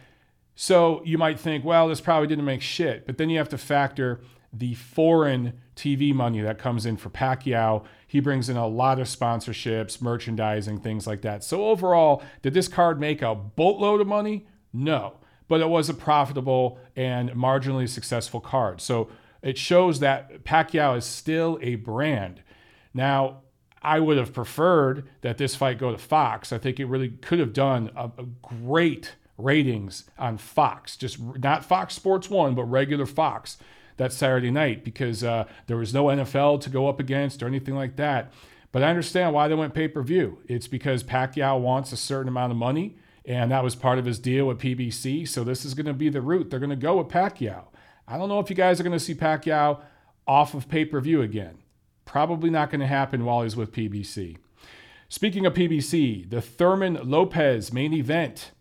So 0.55 1.01
you 1.05 1.17
might 1.17 1.39
think, 1.39 1.65
well, 1.65 1.87
this 1.87 2.01
probably 2.01 2.27
didn't 2.27 2.45
make 2.45 2.61
shit. 2.61 3.07
But 3.07 3.17
then 3.17 3.29
you 3.29 3.37
have 3.39 3.49
to 3.49 3.57
factor 3.57 4.21
the 4.51 4.75
foreign 4.75 5.53
TV 5.75 6.13
money 6.13 6.41
that 6.41 6.59
comes 6.59 6.85
in 6.85 6.97
for 6.97 7.09
Pacquiao. 7.09 7.83
He 8.05 8.19
brings 8.19 8.49
in 8.49 8.57
a 8.57 8.67
lot 8.67 8.99
of 8.99 9.07
sponsorships, 9.07 9.99
merchandising, 9.99 10.81
things 10.81 11.07
like 11.07 11.21
that. 11.23 11.43
So 11.43 11.65
overall, 11.65 12.21
did 12.43 12.53
this 12.53 12.67
card 12.67 12.99
make 12.99 13.23
a 13.23 13.33
boatload 13.33 14.01
of 14.01 14.05
money? 14.05 14.45
No, 14.71 15.15
but 15.47 15.61
it 15.61 15.69
was 15.69 15.89
a 15.89 15.93
profitable 15.93 16.79
and 16.95 17.31
marginally 17.31 17.87
successful 17.87 18.39
card. 18.39 18.81
So 18.81 19.09
it 19.41 19.57
shows 19.57 19.99
that 19.99 20.43
Pacquiao 20.43 20.97
is 20.97 21.05
still 21.05 21.59
a 21.61 21.75
brand. 21.75 22.41
Now, 22.93 23.41
I 23.81 23.99
would 23.99 24.17
have 24.17 24.33
preferred 24.33 25.09
that 25.21 25.37
this 25.37 25.55
fight 25.55 25.77
go 25.77 25.91
to 25.91 25.97
Fox. 25.97 26.53
I 26.53 26.57
think 26.57 26.79
it 26.79 26.85
really 26.85 27.09
could 27.09 27.39
have 27.39 27.51
done 27.51 27.91
a, 27.95 28.05
a 28.17 28.25
great 28.41 29.15
ratings 29.37 30.05
on 30.17 30.37
Fox, 30.37 30.95
just 30.95 31.19
not 31.19 31.65
Fox 31.65 31.93
Sports 31.93 32.29
1, 32.29 32.55
but 32.55 32.63
regular 32.63 33.05
Fox 33.05 33.57
that 33.97 34.13
Saturday 34.13 34.51
night 34.51 34.83
because 34.83 35.23
uh, 35.23 35.45
there 35.67 35.77
was 35.77 35.93
no 35.93 36.05
NFL 36.05 36.61
to 36.61 36.69
go 36.69 36.87
up 36.87 36.99
against 36.99 37.43
or 37.43 37.47
anything 37.47 37.75
like 37.75 37.97
that. 37.97 38.31
But 38.71 38.83
I 38.83 38.89
understand 38.89 39.33
why 39.33 39.47
they 39.47 39.55
went 39.55 39.73
pay 39.73 39.87
per 39.87 40.01
view. 40.01 40.39
It's 40.47 40.67
because 40.67 41.03
Pacquiao 41.03 41.59
wants 41.59 41.91
a 41.91 41.97
certain 41.97 42.27
amount 42.27 42.51
of 42.51 42.57
money, 42.57 42.95
and 43.25 43.51
that 43.51 43.63
was 43.63 43.75
part 43.75 43.99
of 43.99 44.05
his 44.05 44.19
deal 44.19 44.45
with 44.45 44.59
PBC. 44.59 45.27
So 45.27 45.43
this 45.43 45.65
is 45.65 45.73
going 45.73 45.85
to 45.85 45.93
be 45.93 46.09
the 46.09 46.21
route. 46.21 46.49
They're 46.49 46.59
going 46.59 46.69
to 46.69 46.75
go 46.75 46.97
with 46.97 47.07
Pacquiao. 47.07 47.65
I 48.07 48.17
don't 48.17 48.29
know 48.29 48.39
if 48.39 48.49
you 48.49 48.55
guys 48.55 48.79
are 48.79 48.83
going 48.83 48.97
to 48.97 49.03
see 49.03 49.15
Pacquiao 49.15 49.81
off 50.27 50.53
of 50.53 50.67
pay 50.67 50.85
per 50.85 50.99
view 50.99 51.21
again. 51.21 51.59
Probably 52.05 52.49
not 52.49 52.69
going 52.69 52.81
to 52.81 52.87
happen 52.87 53.23
while 53.25 53.43
he's 53.43 53.55
with 53.55 53.71
PBC. 53.71 54.37
Speaking 55.07 55.45
of 55.45 55.53
PBC, 55.53 56.29
the 56.29 56.41
Thurman 56.41 56.99
Lopez 57.03 57.71
main 57.71 57.93
event 57.93 58.51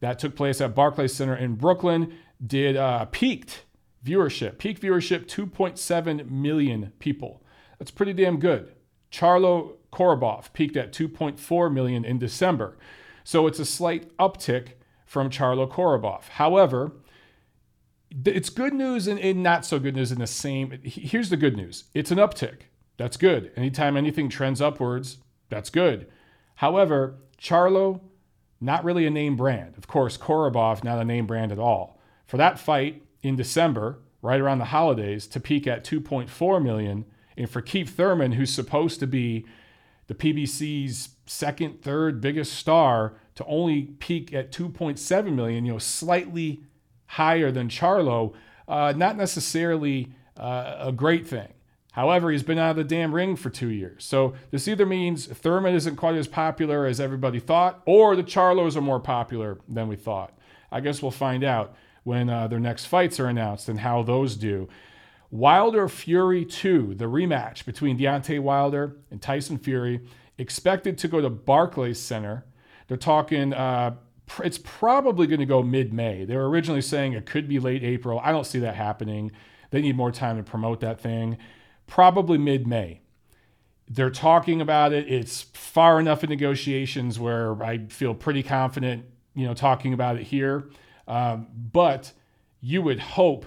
that 0.00 0.18
took 0.18 0.34
place 0.34 0.60
at 0.60 0.74
Barclays 0.74 1.14
Center 1.14 1.36
in 1.36 1.54
Brooklyn 1.54 2.12
did 2.44 2.76
uh, 2.76 3.06
peaked 3.06 3.64
Viewership, 4.04 4.58
peak 4.58 4.80
viewership, 4.80 5.26
2.7 5.26 6.28
million 6.28 6.92
people. 6.98 7.42
That's 7.78 7.92
pretty 7.92 8.12
damn 8.12 8.40
good. 8.40 8.74
Charlo 9.12 9.74
Korobov 9.92 10.52
peaked 10.52 10.76
at 10.76 10.92
2.4 10.92 11.72
million 11.72 12.04
in 12.04 12.18
December. 12.18 12.76
So 13.24 13.46
it's 13.46 13.58
a 13.58 13.64
slight 13.64 14.16
uptick 14.16 14.68
from 15.06 15.30
Charlo 15.30 15.70
Korobov. 15.70 16.28
However, 16.30 16.92
it's 18.24 18.50
good 18.50 18.74
news 18.74 19.06
and, 19.06 19.42
not 19.42 19.64
so 19.64 19.78
good 19.78 19.96
news 19.96 20.12
in 20.12 20.18
the 20.18 20.26
same. 20.26 20.78
Here's 20.82 21.30
the 21.30 21.36
good 21.36 21.56
news 21.56 21.84
it's 21.94 22.10
an 22.10 22.18
uptick. 22.18 22.62
That's 22.96 23.16
good. 23.16 23.52
Anytime 23.56 23.96
anything 23.96 24.28
trends 24.28 24.60
upwards, 24.60 25.18
that's 25.48 25.70
good. 25.70 26.06
However, 26.56 27.16
Charlo, 27.38 28.00
not 28.60 28.84
really 28.84 29.06
a 29.06 29.10
name 29.10 29.36
brand. 29.36 29.76
Of 29.76 29.86
course, 29.86 30.16
Korobov, 30.16 30.84
not 30.84 30.98
a 30.98 31.04
name 31.04 31.26
brand 31.26 31.52
at 31.52 31.58
all. 31.58 31.98
For 32.26 32.36
that 32.36 32.58
fight, 32.58 33.02
in 33.22 33.36
December, 33.36 33.98
right 34.20 34.40
around 34.40 34.58
the 34.58 34.66
holidays, 34.66 35.26
to 35.28 35.40
peak 35.40 35.66
at 35.66 35.84
2.4 35.84 36.62
million. 36.62 37.04
And 37.36 37.48
for 37.48 37.60
Keith 37.60 37.96
Thurman, 37.96 38.32
who's 38.32 38.52
supposed 38.52 39.00
to 39.00 39.06
be 39.06 39.46
the 40.06 40.14
PBC's 40.14 41.08
second, 41.32 41.82
third 41.82 42.20
biggest 42.20 42.52
star 42.54 43.14
to 43.34 43.44
only 43.46 43.82
peak 43.82 44.32
at 44.32 44.52
2.7 44.52 45.34
million, 45.34 45.64
you 45.64 45.72
know, 45.72 45.78
slightly 45.78 46.62
higher 47.06 47.50
than 47.50 47.68
Charlo, 47.68 48.34
uh, 48.68 48.92
not 48.96 49.16
necessarily 49.16 50.12
uh, 50.36 50.76
a 50.78 50.92
great 50.92 51.26
thing. 51.26 51.48
However, 51.92 52.30
he's 52.30 52.42
been 52.42 52.58
out 52.58 52.70
of 52.70 52.76
the 52.76 52.84
damn 52.84 53.14
ring 53.14 53.36
for 53.36 53.50
two 53.50 53.68
years. 53.68 54.04
So 54.04 54.32
this 54.50 54.66
either 54.66 54.86
means 54.86 55.26
Thurman 55.26 55.74
isn't 55.74 55.96
quite 55.96 56.14
as 56.14 56.26
popular 56.26 56.86
as 56.86 57.00
everybody 57.00 57.38
thought, 57.38 57.82
or 57.84 58.16
the 58.16 58.24
Charlos 58.24 58.76
are 58.76 58.80
more 58.80 59.00
popular 59.00 59.58
than 59.68 59.88
we 59.88 59.96
thought. 59.96 60.32
I 60.70 60.80
guess 60.80 61.02
we'll 61.02 61.10
find 61.10 61.44
out 61.44 61.74
when 62.04 62.30
uh, 62.30 62.48
their 62.48 62.60
next 62.60 62.86
fights 62.86 63.20
are 63.20 63.26
announced 63.26 63.68
and 63.68 63.80
how 63.80 64.02
those 64.02 64.36
do. 64.36 64.68
Wilder 65.30 65.88
Fury 65.88 66.44
2, 66.44 66.94
the 66.94 67.06
rematch 67.06 67.64
between 67.64 67.98
Deontay 67.98 68.40
Wilder 68.40 68.96
and 69.10 69.20
Tyson 69.20 69.58
Fury, 69.58 70.00
expected 70.38 70.98
to 70.98 71.08
go 71.08 71.20
to 71.20 71.30
Barclays 71.30 72.00
Center. 72.00 72.44
They're 72.88 72.96
talking, 72.96 73.52
uh, 73.52 73.96
it's 74.42 74.58
probably 74.58 75.26
going 75.26 75.40
to 75.40 75.46
go 75.46 75.62
mid 75.62 75.92
May. 75.92 76.24
They 76.24 76.36
were 76.36 76.48
originally 76.48 76.82
saying 76.82 77.12
it 77.12 77.26
could 77.26 77.48
be 77.48 77.58
late 77.58 77.82
April. 77.82 78.20
I 78.22 78.32
don't 78.32 78.46
see 78.46 78.58
that 78.60 78.74
happening. 78.74 79.32
They 79.70 79.80
need 79.80 79.96
more 79.96 80.12
time 80.12 80.36
to 80.36 80.42
promote 80.42 80.80
that 80.80 81.00
thing 81.00 81.38
probably 81.92 82.38
mid 82.38 82.66
May. 82.66 83.00
They're 83.86 84.08
talking 84.08 84.62
about 84.62 84.94
it. 84.94 85.12
It's 85.12 85.42
far 85.42 86.00
enough 86.00 86.24
in 86.24 86.30
negotiations 86.30 87.18
where 87.18 87.62
I 87.62 87.86
feel 87.88 88.14
pretty 88.14 88.42
confident, 88.42 89.04
you 89.34 89.46
know, 89.46 89.52
talking 89.52 89.92
about 89.92 90.16
it 90.16 90.22
here. 90.22 90.70
Um, 91.06 91.48
but 91.54 92.12
you 92.62 92.80
would 92.80 92.98
hope 92.98 93.44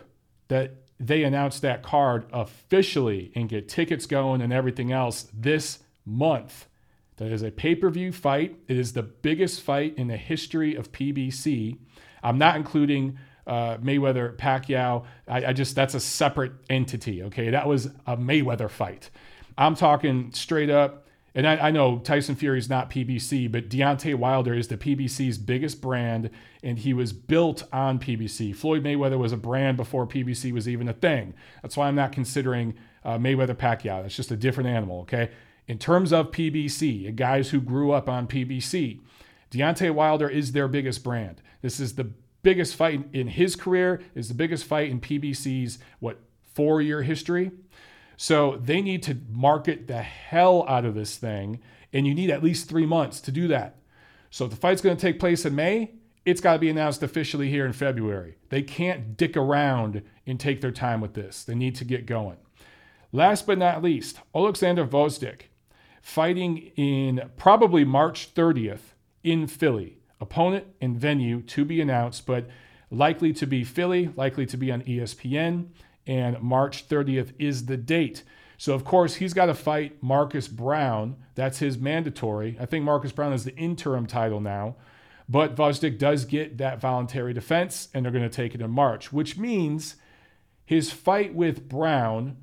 that 0.49 0.75
they 0.99 1.23
announce 1.23 1.59
that 1.61 1.81
card 1.81 2.25
officially 2.31 3.31
and 3.35 3.49
get 3.49 3.67
tickets 3.67 4.05
going 4.05 4.41
and 4.41 4.53
everything 4.53 4.91
else 4.91 5.27
this 5.33 5.79
month. 6.05 6.67
That 7.17 7.31
is 7.31 7.43
a 7.43 7.51
pay 7.51 7.75
per 7.75 7.89
view 7.89 8.11
fight. 8.11 8.57
It 8.67 8.77
is 8.77 8.93
the 8.93 9.03
biggest 9.03 9.61
fight 9.61 9.97
in 9.97 10.07
the 10.07 10.17
history 10.17 10.75
of 10.75 10.91
PBC. 10.91 11.77
I'm 12.21 12.37
not 12.37 12.55
including 12.55 13.17
uh, 13.47 13.77
Mayweather 13.77 14.35
Pacquiao. 14.35 15.05
I, 15.27 15.45
I 15.45 15.53
just 15.53 15.75
that's 15.75 15.93
a 15.93 15.99
separate 15.99 16.53
entity. 16.69 17.23
Okay, 17.23 17.51
that 17.51 17.67
was 17.67 17.87
a 18.05 18.17
Mayweather 18.17 18.69
fight. 18.69 19.09
I'm 19.57 19.75
talking 19.75 20.31
straight 20.33 20.69
up. 20.69 21.03
And 21.37 21.45
I, 21.45 21.67
I, 21.67 21.71
know 21.71 21.99
Tyson 21.99 22.35
Fury 22.35 22.57
is 22.57 22.69
not 22.69 22.89
PBC, 22.89 23.51
but 23.51 23.67
Deontay 23.67 24.15
Wilder 24.15 24.53
is 24.53 24.69
the 24.69 24.77
PBC's 24.77 25.37
biggest 25.37 25.81
brand, 25.81 26.29
and 26.63 26.79
he 26.79 26.93
was 26.93 27.11
built 27.11 27.63
on 27.73 27.99
PBC. 27.99 28.55
Floyd 28.55 28.85
Mayweather 28.85 29.17
was 29.17 29.33
a 29.33 29.37
brand 29.37 29.75
before 29.75 30.07
PBC 30.07 30.53
was 30.53 30.69
even 30.69 30.87
a 30.87 30.93
thing. 30.93 31.33
That's 31.61 31.75
why 31.75 31.89
I'm 31.89 31.95
not 31.95 32.13
considering 32.13 32.75
uh, 33.03 33.17
Mayweather 33.17 33.53
Pacquiao. 33.53 34.01
That's 34.01 34.15
just 34.15 34.31
a 34.31 34.37
different 34.37 34.69
animal, 34.69 35.01
okay? 35.01 35.29
In 35.67 35.79
terms 35.79 36.13
of 36.13 36.31
PBC, 36.31 37.15
guys 37.15 37.49
who 37.49 37.59
grew 37.59 37.91
up 37.91 38.07
on 38.07 38.27
PBC, 38.27 38.99
Deontay 39.51 39.91
Wilder 39.91 40.29
is 40.29 40.51
their 40.51 40.67
biggest 40.67 41.03
brand. 41.03 41.41
This 41.61 41.79
is 41.79 41.95
the 41.95 42.11
biggest 42.43 42.75
fight 42.75 43.07
in 43.13 43.27
his 43.27 43.55
career, 43.55 44.01
is 44.13 44.27
the 44.27 44.35
biggest 44.35 44.65
fight 44.65 44.91
in 44.91 45.01
PBC's, 45.01 45.79
what, 45.99 46.19
four 46.53 46.81
year 46.81 47.01
history. 47.01 47.51
So 48.17 48.57
they 48.57 48.81
need 48.81 49.01
to 49.03 49.17
market 49.29 49.87
the 49.87 50.01
hell 50.01 50.65
out 50.67 50.85
of 50.85 50.93
this 50.93 51.17
thing, 51.17 51.59
and 51.91 52.05
you 52.05 52.13
need 52.13 52.29
at 52.29 52.43
least 52.43 52.69
three 52.69 52.85
months 52.85 53.19
to 53.21 53.31
do 53.31 53.47
that. 53.47 53.77
So 54.29 54.45
if 54.45 54.51
the 54.51 54.57
fight's 54.57 54.81
going 54.81 54.95
to 54.95 55.01
take 55.01 55.19
place 55.19 55.45
in 55.45 55.55
May, 55.55 55.93
it's 56.25 56.41
got 56.41 56.53
to 56.53 56.59
be 56.59 56.69
announced 56.69 57.03
officially 57.03 57.49
here 57.49 57.65
in 57.65 57.73
February. 57.73 58.37
They 58.49 58.61
can't 58.61 59.17
dick 59.17 59.35
around 59.35 60.01
and 60.25 60.39
take 60.39 60.61
their 60.61 60.71
time 60.71 61.01
with 61.01 61.13
this. 61.13 61.43
They 61.43 61.55
need 61.55 61.75
to 61.75 61.85
get 61.85 62.05
going. 62.05 62.37
Last 63.11 63.47
but 63.47 63.57
not 63.57 63.83
least, 63.83 64.19
Alexander 64.35 64.85
Gvozdyk 64.85 65.41
fighting 66.05 66.71
in 66.75 67.19
probably 67.35 67.83
March 67.83 68.31
30th 68.35 68.93
in 69.23 69.47
Philly. 69.47 69.97
Opponent 70.21 70.67
and 70.79 70.95
venue 70.95 71.41
to 71.41 71.65
be 71.65 71.81
announced, 71.81 72.27
but 72.27 72.47
likely 72.91 73.33
to 73.33 73.47
be 73.47 73.63
Philly, 73.63 74.11
likely 74.15 74.45
to 74.45 74.55
be 74.55 74.71
on 74.71 74.83
ESPN, 74.83 75.69
and 76.05 76.39
March 76.39 76.87
30th 76.87 77.33
is 77.39 77.65
the 77.65 77.75
date. 77.75 78.21
So, 78.59 78.75
of 78.75 78.85
course, 78.85 79.15
he's 79.15 79.33
got 79.33 79.47
to 79.47 79.55
fight 79.55 79.97
Marcus 80.01 80.47
Brown. 80.47 81.15
That's 81.33 81.57
his 81.57 81.79
mandatory. 81.79 82.55
I 82.59 82.67
think 82.67 82.85
Marcus 82.85 83.11
Brown 83.11 83.33
is 83.33 83.43
the 83.43 83.55
interim 83.55 84.05
title 84.05 84.39
now. 84.39 84.75
But 85.27 85.55
Gvozdyk 85.55 85.97
does 85.97 86.25
get 86.25 86.59
that 86.59 86.79
voluntary 86.79 87.33
defense, 87.33 87.89
and 87.95 88.05
they're 88.05 88.11
going 88.11 88.23
to 88.23 88.29
take 88.29 88.53
it 88.53 88.61
in 88.61 88.69
March, 88.69 89.11
which 89.11 89.39
means 89.39 89.95
his 90.65 90.91
fight 90.91 91.33
with 91.33 91.67
Brown 91.67 92.37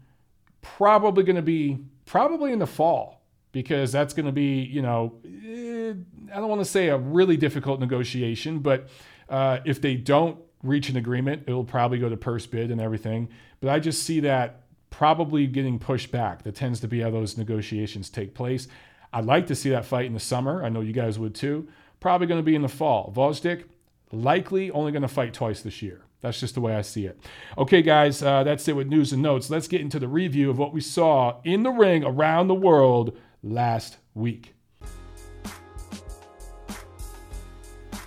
probably 0.63 1.23
going 1.23 1.37
to 1.37 1.43
be 1.43 1.85
probably 2.05 2.51
in 2.53 2.59
the 2.59 2.67
fall 2.67 3.22
because 3.53 3.93
that's 3.93 4.15
going 4.15 4.27
to 4.27 4.33
be, 4.33 4.63
you 4.63 4.83
know, 4.83 5.15
eh, 5.25 5.93
I 6.33 6.37
don't 6.37 6.49
want 6.49 6.61
to 6.61 6.67
say 6.67 6.89
a 6.89 6.97
really 6.97 7.37
difficult 7.37 7.81
negotiation, 7.81 8.59
but 8.61 8.89
uh, 9.29 9.59
if 9.65 9.81
they 9.81 9.95
don't 9.95 10.39
reach 10.63 10.89
an 10.89 10.97
agreement, 10.97 11.45
it'll 11.47 11.65
probably 11.65 11.99
go 11.99 12.09
to 12.09 12.17
purse 12.17 12.47
bid 12.47 12.71
and 12.71 12.81
everything. 12.81 13.29
But 13.61 13.71
I 13.71 13.79
just 13.79 14.03
see 14.05 14.21
that 14.21 14.63
probably 14.91 15.47
getting 15.47 15.79
pushed 15.79 16.11
back. 16.11 16.43
That 16.43 16.55
tends 16.55 16.81
to 16.81 16.89
be 16.89 17.01
how 17.01 17.11
those 17.11 17.37
negotiations 17.37 18.11
take 18.11 18.35
place. 18.35 18.69
I'd 19.13 19.27
like 19.27 19.47
to 19.49 19.55
see 19.55 19.71
that 19.71 19.85
fight 19.85 20.07
in 20.07 20.15
the 20.15 20.21
summer. 20.21 20.65
I 20.65 20.69
know 20.69 20.81
you 20.81 20.93
guys 20.93 21.19
would 21.19 21.35
too. 21.35 21.69
Probably 22.01 22.27
going 22.27 22.41
to 22.41 22.45
be 22.45 22.55
in 22.55 22.63
the 22.63 22.69
fall. 22.69 23.13
Gvozdyk 23.15 23.65
likely 24.11 24.71
only 24.71 24.93
going 24.93 25.03
to 25.03 25.09
fight 25.09 25.35
twice 25.35 25.63
this 25.63 25.83
year. 25.83 26.03
That's 26.21 26.39
just 26.39 26.55
the 26.55 26.61
way 26.61 26.77
I 26.77 26.83
see 26.83 27.07
it. 27.07 27.19
Okay, 27.59 27.83
guys, 27.83 28.23
uh, 28.23 28.45
that's 28.45 28.69
it 28.69 28.77
with 28.77 28.87
news 28.87 29.13
and 29.13 29.23
notes. 29.23 29.51
Let's 29.51 29.67
get 29.67 29.81
into 29.81 29.99
the 29.99 30.09
review 30.09 30.51
of 30.51 30.59
what 30.59 30.73
we 30.73 30.81
saw 30.81 31.41
in 31.43 31.65
the 31.65 31.71
ring 31.71 32.05
around 32.05 32.47
the 32.47 32.55
world 32.55 33.19
last 33.43 33.99
week. 34.15 34.55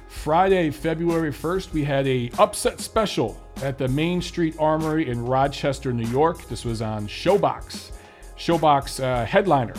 Friday, 0.07 0.71
February 0.71 1.31
1st, 1.31 1.71
we 1.71 1.83
had 1.83 2.07
a 2.07 2.31
upset 2.39 2.79
special 2.79 3.39
at 3.61 3.77
the 3.77 3.87
Main 3.87 4.21
Street 4.21 4.55
Armory 4.59 5.07
in 5.07 5.23
Rochester, 5.23 5.93
New 5.93 6.07
York. 6.07 6.47
This 6.47 6.65
was 6.65 6.81
on 6.81 7.07
ShoBox, 7.07 7.91
ShoBox 8.35 9.03
uh, 9.03 9.23
headliner, 9.25 9.75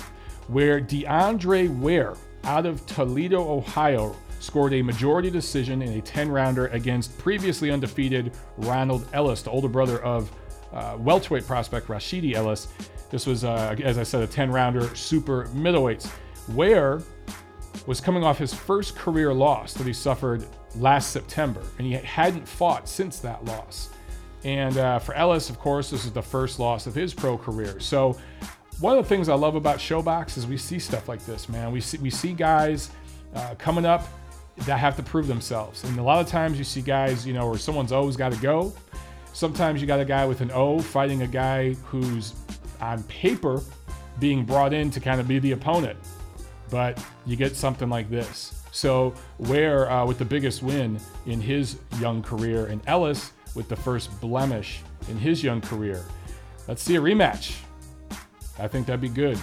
where 0.47 0.81
DeAndre 0.81 1.77
Ware 1.81 2.15
out 2.45 2.65
of 2.65 2.87
Toledo, 2.87 3.41
Ohio, 3.41 4.15
scored 4.39 4.75
a 4.75 4.83
majority 4.83 5.31
decision 5.31 5.83
in 5.83 5.99
a 5.99 6.01
10 6.01 6.31
rounder 6.31 6.69
against 6.69 7.19
previously 7.19 7.73
undefeated 7.73 8.33
Ronald 8.59 9.09
Ellis, 9.13 9.43
the 9.43 9.51
older 9.51 9.69
brother 9.69 10.01
of 10.03 10.31
uh, 10.73 10.97
welterweight 10.99 11.47
prospect 11.47 11.89
Rashidi 11.89 12.35
Ellis. 12.35 12.69
This 13.17 13.27
was, 13.27 13.45
uh, 13.45 13.75
as 13.83 13.97
I 13.97 14.03
said, 14.03 14.23
a 14.23 14.27
10 14.27 14.51
rounder 14.51 14.95
super 14.95 15.47
middleweights. 15.55 16.13
Ware 16.51 17.01
was 17.87 17.99
coming 17.99 18.23
off 18.23 18.37
his 18.37 18.53
first 18.53 18.95
career 18.95 19.33
loss 19.33 19.73
that 19.73 19.87
he 19.87 19.95
suffered 19.95 20.47
last 20.75 21.13
September, 21.13 21.63
and 21.79 21.87
he 21.87 21.95
hadn't 21.95 22.47
fought 22.47 22.87
since 22.87 23.19
that 23.21 23.43
loss. 23.47 23.89
And 24.45 24.77
uh, 24.77 24.99
for 24.99 25.15
Ellis, 25.15 25.49
of 25.49 25.59
course, 25.59 25.89
this 25.89 26.05
is 26.05 26.13
the 26.13 26.21
first 26.21 26.59
loss 26.59 26.87
of 26.87 26.95
his 26.95 27.15
pro 27.15 27.39
career. 27.39 27.81
So, 27.81 28.19
one 28.81 28.99
of 28.99 29.03
the 29.03 29.09
things 29.09 29.31
I 29.31 29.35
love 29.35 29.55
about 29.55 29.79
ShoBox 29.79 30.37
is 30.37 30.47
we 30.47 30.59
see 30.59 30.79
stuff 30.79 31.09
like 31.09 31.25
this, 31.25 31.49
man. 31.49 31.73
We 31.73 31.81
see 31.81 31.97
we 31.97 32.11
see 32.11 32.35
guys 32.35 32.91
uh, 33.35 33.55
coming 33.57 33.87
up 33.87 34.07
that 34.67 34.79
have 34.79 34.95
to 34.97 35.03
prove 35.03 35.27
themselves, 35.27 35.85
and 35.85 35.99
a 35.99 36.03
lot 36.03 36.21
of 36.21 36.31
times 36.31 36.59
you 36.59 36.65
see 36.65 36.83
guys, 36.83 37.27
you 37.27 37.33
know, 37.33 37.49
where 37.49 37.59
someone's 37.59 37.93
always 37.93 38.15
got 38.15 38.33
to 38.33 38.39
go. 38.43 38.75
Sometimes 39.33 39.81
you 39.81 39.87
got 39.87 40.01
a 40.01 40.05
guy 40.05 40.27
with 40.27 40.43
an 40.43 40.51
O 40.51 40.81
fighting 40.81 41.23
a 41.23 41.27
guy 41.27 41.73
who's 41.85 42.35
on 42.81 43.03
paper 43.05 43.63
being 44.19 44.45
brought 44.45 44.73
in 44.73 44.91
to 44.91 45.01
kind 45.01 45.21
of 45.21 45.29
be 45.29 45.39
the 45.39 45.53
opponent 45.53 45.99
but 46.71 47.03
you 47.25 47.37
get 47.37 47.57
something 47.57 47.89
like 47.89 48.11
this. 48.11 48.63
So, 48.73 49.15
Ware 49.39 49.91
uh, 49.91 50.05
with 50.05 50.19
the 50.19 50.25
biggest 50.25 50.63
win 50.63 51.01
in 51.27 51.41
his 51.41 51.79
young 51.99 52.23
career, 52.23 52.67
and 52.67 52.83
Ellis 52.87 53.33
with 53.55 53.69
the 53.69 53.77
first 53.77 54.21
blemish 54.21 54.81
in 55.09 55.17
his 55.17 55.43
young 55.43 55.61
career. 55.61 56.05
Let's 56.69 56.83
see 56.83 56.97
a 56.97 57.01
rematch. 57.01 57.57
I 58.59 58.69
think 58.69 58.87
that'd 58.87 59.01
be 59.01 59.09
good. 59.09 59.39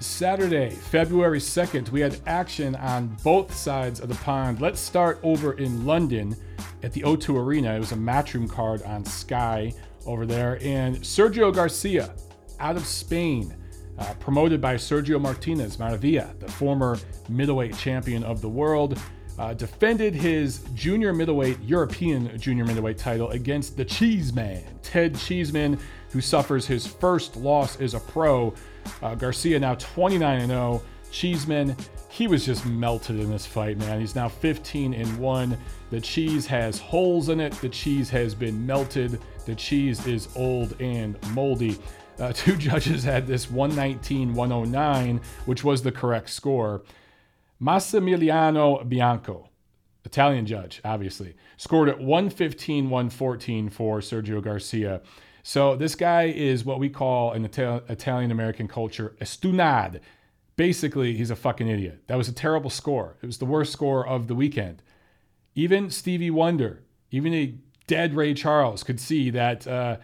Saturday, 0.00 0.70
February 0.70 1.40
2nd, 1.40 1.90
we 1.90 2.00
had 2.00 2.18
action 2.26 2.76
on 2.76 3.16
both 3.24 3.54
sides 3.54 4.00
of 4.00 4.08
the 4.08 4.14
pond. 4.16 4.60
Let's 4.60 4.80
start 4.80 5.18
over 5.22 5.54
in 5.54 5.84
London 5.84 6.36
at 6.82 6.92
the 6.92 7.02
O2 7.02 7.36
Arena. 7.36 7.74
It 7.74 7.80
was 7.80 7.92
a 7.92 7.96
matchroom 7.96 8.48
card 8.48 8.82
on 8.84 9.04
Sky 9.04 9.72
over 10.06 10.24
there. 10.24 10.58
And 10.62 10.96
Sergio 10.98 11.52
Garcia 11.52 12.14
out 12.60 12.76
of 12.76 12.86
Spain 12.86 13.54
uh, 13.98 14.14
promoted 14.14 14.60
by 14.60 14.76
Sergio 14.76 15.20
Martinez 15.20 15.76
Maravilla, 15.78 16.38
the 16.38 16.50
former 16.50 16.98
middleweight 17.28 17.76
champion 17.76 18.22
of 18.24 18.40
the 18.40 18.48
world. 18.48 18.98
Uh, 19.38 19.54
defended 19.54 20.14
his 20.14 20.64
junior 20.74 21.12
middleweight, 21.12 21.56
European 21.62 22.36
junior 22.40 22.64
middleweight 22.64 22.98
title 22.98 23.30
against 23.30 23.76
the 23.76 23.84
Cheeseman, 23.84 24.64
Ted 24.82 25.16
Cheeseman, 25.16 25.78
who 26.10 26.20
suffers 26.20 26.66
his 26.66 26.84
first 26.84 27.36
loss 27.36 27.80
as 27.80 27.94
a 27.94 28.00
pro. 28.00 28.52
Uh, 29.00 29.14
Garcia 29.14 29.60
now 29.60 29.76
29 29.76 30.48
0. 30.48 30.82
Cheeseman, 31.12 31.76
he 32.10 32.26
was 32.26 32.44
just 32.44 32.66
melted 32.66 33.20
in 33.20 33.30
this 33.30 33.46
fight, 33.46 33.78
man. 33.78 34.00
He's 34.00 34.14
now 34.14 34.28
15 34.28 34.92
and 34.92 35.18
1. 35.18 35.56
The 35.90 36.00
cheese 36.00 36.46
has 36.46 36.78
holes 36.78 37.28
in 37.28 37.40
it. 37.40 37.52
The 37.60 37.68
cheese 37.68 38.10
has 38.10 38.34
been 38.34 38.66
melted. 38.66 39.20
The 39.46 39.54
cheese 39.54 40.06
is 40.06 40.28
old 40.36 40.74
and 40.80 41.16
moldy. 41.32 41.78
Uh, 42.18 42.32
two 42.34 42.56
judges 42.56 43.04
had 43.04 43.26
this 43.26 43.50
119 43.50 44.34
109, 44.34 45.20
which 45.46 45.64
was 45.64 45.82
the 45.82 45.92
correct 45.92 46.30
score. 46.30 46.82
Massimiliano 47.60 48.88
Bianco, 48.88 49.48
Italian 50.04 50.46
judge, 50.46 50.80
obviously, 50.84 51.34
scored 51.56 51.88
at 51.88 51.98
115 51.98 52.88
114 52.88 53.68
for 53.68 54.00
Sergio 54.00 54.42
Garcia. 54.42 55.00
So 55.42 55.76
this 55.76 55.94
guy 55.94 56.24
is 56.24 56.64
what 56.64 56.78
we 56.78 56.88
call 56.88 57.32
in 57.32 57.44
Italian 57.44 58.30
American 58.30 58.68
culture 58.68 59.16
estunad. 59.20 60.00
Basically, 60.56 61.16
he's 61.16 61.30
a 61.30 61.36
fucking 61.36 61.68
idiot. 61.68 62.02
That 62.06 62.18
was 62.18 62.28
a 62.28 62.32
terrible 62.32 62.70
score. 62.70 63.16
It 63.22 63.26
was 63.26 63.38
the 63.38 63.46
worst 63.46 63.72
score 63.72 64.06
of 64.06 64.26
the 64.26 64.34
weekend. 64.34 64.82
Even 65.54 65.90
Stevie 65.90 66.30
Wonder, 66.30 66.82
even 67.10 67.32
a 67.32 67.54
dead 67.86 68.14
Ray 68.14 68.34
Charles 68.34 68.82
could 68.82 69.00
see 69.00 69.30
that 69.30 69.66
uh, 69.66 69.96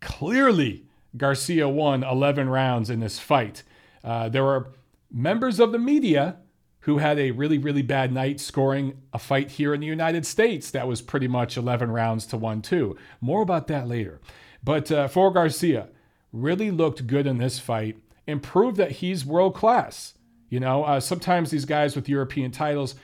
clearly 0.00 0.84
Garcia 1.16 1.68
won 1.68 2.02
11 2.02 2.48
rounds 2.48 2.90
in 2.90 3.00
this 3.00 3.18
fight. 3.18 3.62
Uh, 4.02 4.28
there 4.28 4.44
were 4.44 4.72
members 5.10 5.60
of 5.60 5.72
the 5.72 5.78
media 5.78 6.36
who 6.80 6.98
had 6.98 7.18
a 7.18 7.30
really, 7.30 7.58
really 7.58 7.82
bad 7.82 8.12
night 8.12 8.40
scoring 8.40 9.00
a 9.12 9.18
fight 9.18 9.52
here 9.52 9.72
in 9.72 9.80
the 9.80 9.86
United 9.86 10.26
States 10.26 10.70
that 10.72 10.88
was 10.88 11.00
pretty 11.00 11.28
much 11.28 11.56
11 11.56 11.90
rounds 11.92 12.26
to 12.26 12.36
1 12.36 12.62
2. 12.62 12.96
More 13.20 13.42
about 13.42 13.68
that 13.68 13.86
later. 13.86 14.20
But 14.64 14.90
uh, 14.90 15.08
for 15.08 15.32
Garcia, 15.32 15.88
really 16.32 16.70
looked 16.70 17.06
good 17.06 17.26
in 17.26 17.38
this 17.38 17.58
fight 17.58 17.98
and 18.26 18.42
proved 18.42 18.76
that 18.78 18.92
he's 18.92 19.24
world 19.24 19.54
class. 19.54 20.14
You 20.48 20.60
know, 20.60 20.84
uh, 20.84 21.00
sometimes 21.00 21.50
these 21.50 21.64
guys 21.64 21.94
with 21.94 22.08
European 22.08 22.50
titles, 22.50 22.94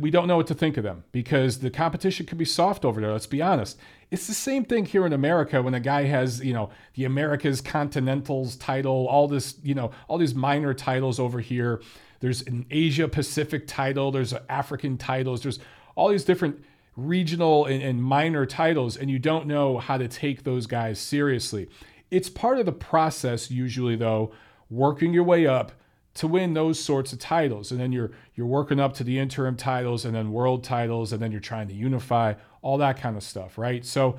we 0.00 0.10
don't 0.10 0.28
know 0.28 0.36
what 0.36 0.46
to 0.48 0.54
think 0.54 0.76
of 0.76 0.84
them 0.84 1.04
because 1.10 1.60
the 1.60 1.70
competition 1.70 2.26
can 2.26 2.38
be 2.38 2.44
soft 2.44 2.84
over 2.84 3.00
there. 3.00 3.12
Let's 3.12 3.26
be 3.26 3.42
honest. 3.42 3.78
It's 4.14 4.28
the 4.28 4.32
same 4.32 4.64
thing 4.64 4.86
here 4.86 5.04
in 5.06 5.12
America 5.12 5.60
when 5.60 5.74
a 5.74 5.80
guy 5.80 6.04
has, 6.04 6.38
you 6.40 6.52
know, 6.52 6.70
the 6.94 7.04
America's 7.04 7.60
Continentals 7.60 8.54
title, 8.54 9.08
all 9.08 9.26
this, 9.26 9.56
you 9.64 9.74
know, 9.74 9.90
all 10.06 10.18
these 10.18 10.36
minor 10.36 10.72
titles 10.72 11.18
over 11.18 11.40
here. 11.40 11.82
There's 12.20 12.42
an 12.42 12.64
Asia 12.70 13.08
Pacific 13.08 13.66
title, 13.66 14.12
there's 14.12 14.32
African 14.48 14.98
titles, 14.98 15.42
there's 15.42 15.58
all 15.96 16.10
these 16.10 16.22
different 16.22 16.62
regional 16.94 17.64
and, 17.64 17.82
and 17.82 18.00
minor 18.00 18.46
titles, 18.46 18.96
and 18.96 19.10
you 19.10 19.18
don't 19.18 19.48
know 19.48 19.78
how 19.78 19.98
to 19.98 20.06
take 20.06 20.44
those 20.44 20.68
guys 20.68 21.00
seriously. 21.00 21.68
It's 22.12 22.30
part 22.30 22.60
of 22.60 22.66
the 22.66 22.72
process, 22.72 23.50
usually, 23.50 23.96
though, 23.96 24.30
working 24.70 25.12
your 25.12 25.24
way 25.24 25.44
up 25.44 25.72
to 26.14 26.28
win 26.28 26.54
those 26.54 26.78
sorts 26.78 27.12
of 27.12 27.18
titles. 27.18 27.70
And 27.70 27.80
then 27.80 27.92
you're 27.92 28.12
you're 28.34 28.46
working 28.46 28.80
up 28.80 28.94
to 28.94 29.04
the 29.04 29.18
interim 29.18 29.56
titles 29.56 30.04
and 30.04 30.14
then 30.14 30.32
world 30.32 30.64
titles, 30.64 31.12
and 31.12 31.20
then 31.20 31.32
you're 31.32 31.40
trying 31.40 31.68
to 31.68 31.74
unify 31.74 32.34
all 32.62 32.78
that 32.78 32.98
kind 33.00 33.16
of 33.16 33.22
stuff, 33.22 33.58
right? 33.58 33.84
So 33.84 34.16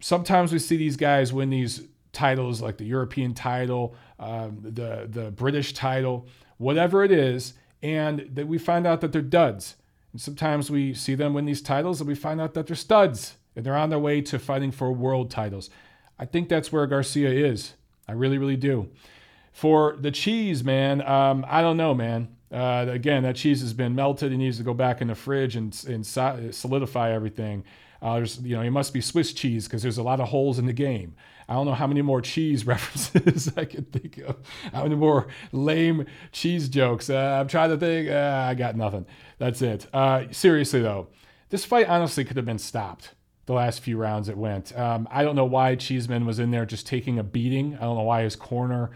sometimes 0.00 0.52
we 0.52 0.58
see 0.58 0.76
these 0.76 0.96
guys 0.96 1.32
win 1.32 1.50
these 1.50 1.82
titles 2.12 2.60
like 2.60 2.76
the 2.76 2.84
European 2.84 3.34
title, 3.34 3.94
um, 4.18 4.58
the 4.62 5.08
the 5.10 5.30
British 5.30 5.72
title, 5.72 6.26
whatever 6.58 7.04
it 7.04 7.12
is, 7.12 7.54
and 7.82 8.28
that 8.34 8.46
we 8.46 8.58
find 8.58 8.86
out 8.86 9.00
that 9.00 9.12
they're 9.12 9.22
duds. 9.22 9.76
And 10.12 10.20
sometimes 10.20 10.70
we 10.70 10.94
see 10.94 11.14
them 11.14 11.34
win 11.34 11.46
these 11.46 11.62
titles 11.62 12.00
and 12.00 12.08
we 12.08 12.14
find 12.14 12.40
out 12.40 12.54
that 12.54 12.66
they're 12.66 12.76
studs 12.76 13.36
and 13.56 13.64
they're 13.64 13.76
on 13.76 13.90
their 13.90 13.98
way 13.98 14.20
to 14.20 14.38
fighting 14.38 14.70
for 14.70 14.92
world 14.92 15.30
titles. 15.30 15.70
I 16.18 16.26
think 16.26 16.48
that's 16.48 16.70
where 16.70 16.86
Garcia 16.86 17.30
is. 17.30 17.74
I 18.06 18.12
really, 18.12 18.38
really 18.38 18.56
do. 18.56 18.90
For 19.52 19.96
the 20.00 20.10
cheese, 20.10 20.64
man, 20.64 21.06
um, 21.06 21.44
I 21.48 21.60
don't 21.62 21.76
know, 21.76 21.94
man. 21.94 22.36
Uh, 22.50 22.86
again, 22.88 23.22
that 23.22 23.36
cheese 23.36 23.60
has 23.60 23.72
been 23.72 23.94
melted. 23.94 24.32
It 24.32 24.36
needs 24.36 24.58
to 24.58 24.62
go 24.62 24.74
back 24.74 25.00
in 25.00 25.08
the 25.08 25.14
fridge 25.14 25.56
and, 25.56 25.78
and 25.88 26.04
solidify 26.06 27.12
everything. 27.12 27.64
Uh, 28.02 28.16
there's, 28.16 28.40
you 28.40 28.56
know, 28.56 28.62
it 28.62 28.70
must 28.70 28.92
be 28.92 29.00
Swiss 29.00 29.32
cheese 29.32 29.66
because 29.66 29.82
there's 29.82 29.98
a 29.98 30.02
lot 30.02 30.20
of 30.20 30.28
holes 30.28 30.58
in 30.58 30.66
the 30.66 30.72
game. 30.72 31.14
I 31.48 31.54
don't 31.54 31.66
know 31.66 31.74
how 31.74 31.86
many 31.86 32.02
more 32.02 32.20
cheese 32.20 32.66
references 32.66 33.52
I 33.56 33.64
can 33.64 33.84
think 33.84 34.18
of. 34.18 34.36
How 34.72 34.82
many 34.82 34.96
more 34.96 35.28
lame 35.52 36.06
cheese 36.32 36.68
jokes? 36.68 37.08
Uh, 37.08 37.38
I'm 37.40 37.48
trying 37.48 37.70
to 37.70 37.76
think. 37.76 38.10
Uh, 38.10 38.46
I 38.48 38.54
got 38.54 38.76
nothing. 38.76 39.06
That's 39.38 39.62
it. 39.62 39.86
Uh, 39.92 40.24
seriously 40.30 40.82
though, 40.82 41.08
this 41.50 41.64
fight 41.64 41.88
honestly 41.88 42.24
could 42.24 42.36
have 42.36 42.46
been 42.46 42.58
stopped. 42.58 43.10
The 43.46 43.52
last 43.52 43.80
few 43.80 43.98
rounds 43.98 44.28
it 44.28 44.36
went. 44.36 44.76
Um, 44.78 45.08
I 45.10 45.24
don't 45.24 45.36
know 45.36 45.44
why 45.44 45.74
Cheeseman 45.74 46.26
was 46.26 46.38
in 46.38 46.52
there 46.52 46.64
just 46.64 46.86
taking 46.86 47.18
a 47.18 47.24
beating. 47.24 47.74
I 47.76 47.80
don't 47.80 47.96
know 47.96 48.04
why 48.04 48.22
his 48.22 48.36
corner 48.36 48.90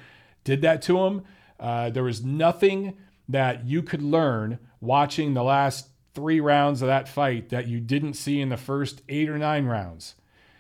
did 0.47 0.63
that 0.63 0.81
to 0.83 1.05
him. 1.05 1.23
Uh, 1.61 1.91
there 1.91 2.03
was 2.03 2.25
nothing 2.25 2.97
that 3.29 3.67
you 3.67 3.83
could 3.83 4.03
learn 4.03 4.59
watching 4.81 5.35
the 5.35 5.43
last 5.43 5.89
three 6.15 6.41
rounds 6.41 6.81
of 6.81 6.89
that 6.89 7.09
fight 7.09 7.51
that 7.51 7.67
you 7.67 7.81
didn't 7.81 8.15
see 8.15 8.41
in 8.41 8.49
the 8.49 8.57
first 8.57 9.03
eight 9.11 9.29
or 9.29 9.37
nine 9.37 9.67
rounds. 9.67 10.15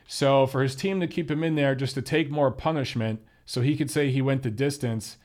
So 0.07 0.47
for 0.47 0.63
his 0.63 0.77
team 0.77 1.01
to 1.01 1.07
keep 1.07 1.31
him 1.31 1.43
in 1.43 1.55
there 1.55 1.75
just 1.75 1.95
to 1.95 2.03
take 2.03 2.31
more 2.31 2.51
punishment 2.51 3.21
so 3.47 3.63
he 3.63 3.77
could 3.77 3.91
say 3.91 4.11
he 4.11 4.21
went 4.21 4.43
the 4.43 4.51
distance, 4.51 5.17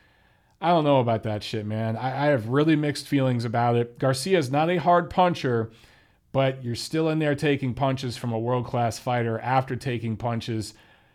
I 0.61 0.69
don't 0.69 0.83
know 0.83 0.99
about 0.99 1.23
that 1.23 1.43
shit, 1.43 1.65
man. 1.65 1.97
I, 1.97 2.27
I 2.27 2.27
have 2.27 2.47
really 2.47 2.75
mixed 2.75 3.07
feelings 3.07 3.43
about 3.43 3.75
it. 3.75 3.97
Garcia 3.99 4.37
is 4.37 4.51
not 4.51 4.69
a 4.69 4.77
hard 4.77 5.09
puncher, 5.09 5.71
but 6.31 6.63
you're 6.63 6.75
still 6.75 7.09
in 7.09 7.19
there 7.19 7.35
taking 7.35 7.73
punches 7.73 8.15
from 8.15 8.31
a 8.31 8.39
world 8.39 8.65
class 8.65 8.99
fighter 8.99 9.39
after 9.39 9.75
taking 9.75 10.15
punches 10.17 10.73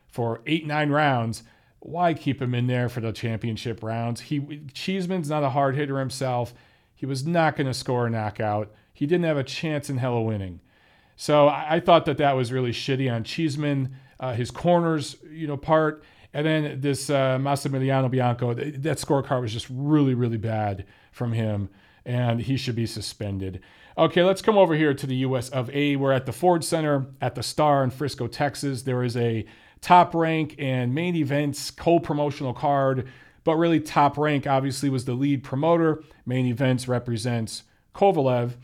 for 0.09 0.41
eight, 0.47 0.67
nine 0.67 0.91
rounds. 0.91 1.43
Why 1.87 2.15
keep 2.15 2.43
him 2.43 2.53
in 2.53 2.67
there 2.67 2.89
for 2.89 3.01
the 3.01 3.13
championship 3.13 3.81
rounds? 3.81 4.23
He 4.23 4.41
Cheeseman's 4.73 5.31
not 5.31 5.45
a 5.45 5.51
hard 5.51 5.77
hitter 5.77 6.01
himself. 6.01 6.53
He 6.97 7.07
was 7.07 7.25
not 7.25 7.55
going 7.55 7.69
to 7.69 7.75
score 7.75 8.09
a 8.09 8.11
knockout. 8.11 8.73
He 8.93 9.07
didn't 9.07 9.25
have 9.25 9.37
a 9.37 9.45
chance 9.45 9.89
in 9.89 9.99
hell 9.99 10.19
of 10.19 10.25
winning. 10.25 10.61
So 11.15 11.47
I, 11.47 11.77
I 11.77 11.81
thought 11.81 12.05
that 12.07 12.19
that 12.19 12.33
was 12.33 12.53
really 12.53 12.73
shitty 12.73 13.13
on 13.13 13.23
Cheeseman, 13.23 13.95
uh, 14.19 14.35
his 14.35 14.51
corners, 14.51 15.17
you 15.31 15.47
know, 15.47 15.57
part. 15.57 16.03
And 16.35 16.45
then 16.45 16.81
this 16.81 17.09
uh, 17.09 17.39
Massimiliano 17.39 18.11
Bianco, 18.11 18.53
that 18.53 18.99
scorecard 18.99 19.43
was 19.43 19.53
just 19.53 19.69
really, 19.71 20.15
really 20.15 20.39
bad 20.39 20.87
from 21.13 21.33
him, 21.33 21.69
and 22.05 22.41
he 22.41 22.57
should 22.57 22.75
be 22.75 22.87
suspended. 22.87 23.61
Okay, 23.97 24.25
let's 24.25 24.43
come 24.43 24.59
over 24.59 24.75
here 24.75 24.93
to 24.93 25.07
the 25.07 25.17
US 25.17 25.51
of 25.51 25.71
A. 25.71 25.95
We're 25.95 26.13
at 26.13 26.27
the 26.27 26.33
Ford 26.33 26.65
Center 26.65 27.07
at 27.21 27.37
the 27.37 27.43
Star 27.43 27.85
in 27.85 27.91
Frisco, 27.91 28.27
Texas. 28.27 28.83
There 28.83 29.05
is 29.05 29.17
a 29.17 29.47
top 29.87 30.17
rank 30.17 30.57
and 30.59 30.93
main 30.93 31.15
events 31.15 31.71
co 31.71 32.01
promotional 32.01 32.53
card, 32.53 33.09
but 33.45 33.55
really, 33.55 33.79
top 33.79 34.19
rank 34.19 34.45
obviously 34.45 34.91
was 34.91 35.05
the 35.05 35.15
lead 35.15 35.45
promoter. 35.45 36.03
Main 36.27 36.47
events 36.47 36.89
represents 36.89 37.63
Kovalev. 37.95 38.55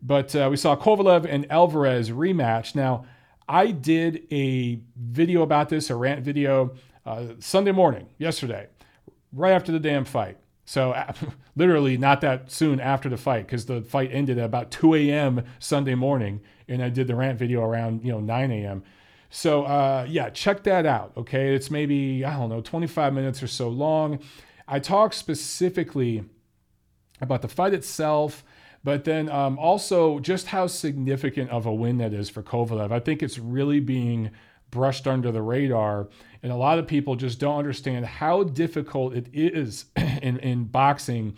But 0.00 0.34
uh, 0.34 0.48
we 0.50 0.56
saw 0.56 0.76
Kovalev 0.76 1.26
and 1.28 1.46
Alvarez 1.52 2.10
rematch. 2.10 2.74
Now, 2.74 3.04
I 3.46 3.72
did 3.72 4.26
a 4.32 4.80
video 4.96 5.42
about 5.42 5.68
this, 5.68 5.90
a 5.90 5.96
rant 5.96 6.24
video, 6.24 6.72
uh, 7.04 7.24
Sunday 7.40 7.72
morning, 7.72 8.06
yesterday, 8.16 8.68
right 9.34 9.52
after 9.52 9.72
the 9.72 9.80
damn 9.80 10.06
fight. 10.06 10.38
So, 10.64 10.94
literally, 11.56 11.98
not 11.98 12.22
that 12.22 12.50
soon 12.50 12.80
after 12.80 13.10
the 13.10 13.18
fight, 13.18 13.46
because 13.46 13.66
the 13.66 13.82
fight 13.82 14.08
ended 14.14 14.38
at 14.38 14.46
about 14.46 14.70
2 14.70 14.94
a.m. 14.94 15.44
Sunday 15.58 15.94
morning, 15.94 16.40
and 16.68 16.82
I 16.82 16.88
did 16.88 17.06
the 17.06 17.16
rant 17.16 17.38
video 17.38 17.62
around 17.62 18.02
you 18.02 18.12
know 18.12 18.20
9 18.20 18.50
a.m. 18.50 18.82
So, 19.30 19.64
uh, 19.64 20.06
yeah, 20.08 20.30
check 20.30 20.64
that 20.64 20.86
out. 20.86 21.12
Okay, 21.16 21.54
it's 21.54 21.70
maybe 21.70 22.24
I 22.24 22.36
don't 22.36 22.48
know 22.48 22.60
25 22.60 23.14
minutes 23.14 23.42
or 23.42 23.46
so 23.46 23.68
long. 23.68 24.18
I 24.66 24.78
talk 24.80 25.12
specifically 25.12 26.24
about 27.20 27.42
the 27.42 27.48
fight 27.48 27.74
itself 27.74 28.44
but 28.82 29.04
then 29.04 29.28
um, 29.28 29.58
also 29.58 30.18
just 30.20 30.46
how 30.46 30.66
significant 30.66 31.50
of 31.50 31.66
a 31.66 31.72
win 31.72 31.98
that 31.98 32.14
is 32.14 32.30
for 32.30 32.42
Kovalev. 32.42 32.90
I 32.90 33.00
think 33.00 33.22
it's 33.22 33.38
really 33.38 33.80
being 33.80 34.30
brushed 34.70 35.06
under 35.06 35.30
the 35.30 35.42
radar. 35.42 36.08
And 36.42 36.50
a 36.50 36.56
lot 36.56 36.78
of 36.78 36.86
people 36.86 37.16
just 37.16 37.38
don't 37.38 37.58
understand 37.58 38.06
how 38.06 38.44
difficult 38.44 39.14
it 39.14 39.28
is 39.32 39.86
in, 39.96 40.38
in 40.38 40.64
boxing 40.64 41.36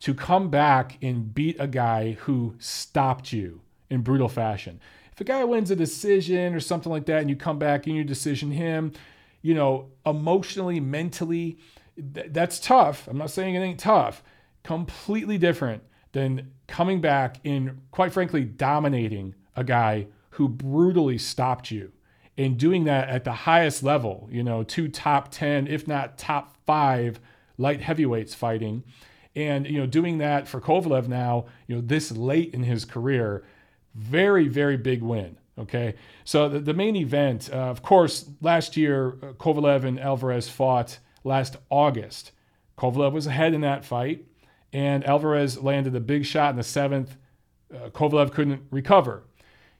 to 0.00 0.14
come 0.14 0.50
back 0.50 0.98
and 1.00 1.32
beat 1.32 1.56
a 1.60 1.68
guy 1.68 2.12
who 2.12 2.54
stopped 2.58 3.32
you 3.32 3.60
in 3.88 4.00
brutal 4.00 4.28
fashion. 4.28 4.80
If 5.12 5.20
a 5.20 5.24
guy 5.24 5.44
wins 5.44 5.70
a 5.70 5.76
decision 5.76 6.54
or 6.54 6.60
something 6.60 6.90
like 6.90 7.06
that 7.06 7.20
and 7.20 7.30
you 7.30 7.36
come 7.36 7.58
back 7.58 7.86
and 7.86 7.94
you 7.94 8.04
decision 8.04 8.50
him, 8.50 8.92
you 9.42 9.54
know, 9.54 9.90
emotionally, 10.06 10.80
mentally, 10.80 11.58
th- 12.14 12.28
that's 12.30 12.58
tough. 12.58 13.06
I'm 13.08 13.18
not 13.18 13.30
saying 13.30 13.54
it 13.54 13.60
ain't 13.60 13.80
tough. 13.80 14.22
Completely 14.62 15.38
different 15.38 15.82
than 16.12 16.52
coming 16.66 17.00
back 17.00 17.36
and, 17.44 17.82
quite 17.90 18.12
frankly, 18.12 18.44
dominating 18.44 19.34
a 19.56 19.64
guy 19.64 20.06
who 20.30 20.48
brutally 20.48 21.18
stopped 21.18 21.70
you 21.70 21.92
and 22.38 22.56
doing 22.56 22.84
that 22.84 23.08
at 23.08 23.24
the 23.24 23.32
highest 23.32 23.82
level, 23.82 24.28
you 24.30 24.42
know, 24.42 24.62
two 24.62 24.88
top 24.88 25.30
10, 25.30 25.66
if 25.66 25.86
not 25.86 26.16
top 26.16 26.56
five 26.64 27.20
light 27.58 27.80
heavyweights 27.80 28.34
fighting. 28.34 28.82
And, 29.34 29.66
you 29.66 29.78
know, 29.78 29.86
doing 29.86 30.18
that 30.18 30.48
for 30.48 30.60
Kovalev 30.60 31.08
now, 31.08 31.46
you 31.66 31.74
know, 31.74 31.82
this 31.82 32.12
late 32.12 32.54
in 32.54 32.62
his 32.62 32.84
career, 32.84 33.44
very, 33.94 34.48
very 34.48 34.76
big 34.76 35.02
win. 35.02 35.36
Okay. 35.58 35.94
So 36.24 36.48
the, 36.48 36.60
the 36.60 36.74
main 36.74 36.96
event, 36.96 37.50
uh, 37.52 37.56
of 37.56 37.82
course, 37.82 38.28
last 38.40 38.76
year, 38.76 39.18
uh, 39.22 39.32
Kovalev 39.34 39.84
and 39.84 40.00
Alvarez 40.00 40.48
fought 40.48 40.98
last 41.24 41.56
August. 41.70 42.32
Kovalev 42.78 43.12
was 43.12 43.26
ahead 43.26 43.52
in 43.54 43.60
that 43.60 43.84
fight 43.84 44.24
and 44.72 45.04
Alvarez 45.04 45.58
landed 45.58 45.94
a 45.94 46.00
big 46.00 46.24
shot 46.24 46.50
in 46.50 46.56
the 46.56 46.62
seventh. 46.62 47.16
Uh, 47.72 47.90
Kovalev 47.90 48.32
couldn't 48.32 48.62
recover. 48.70 49.24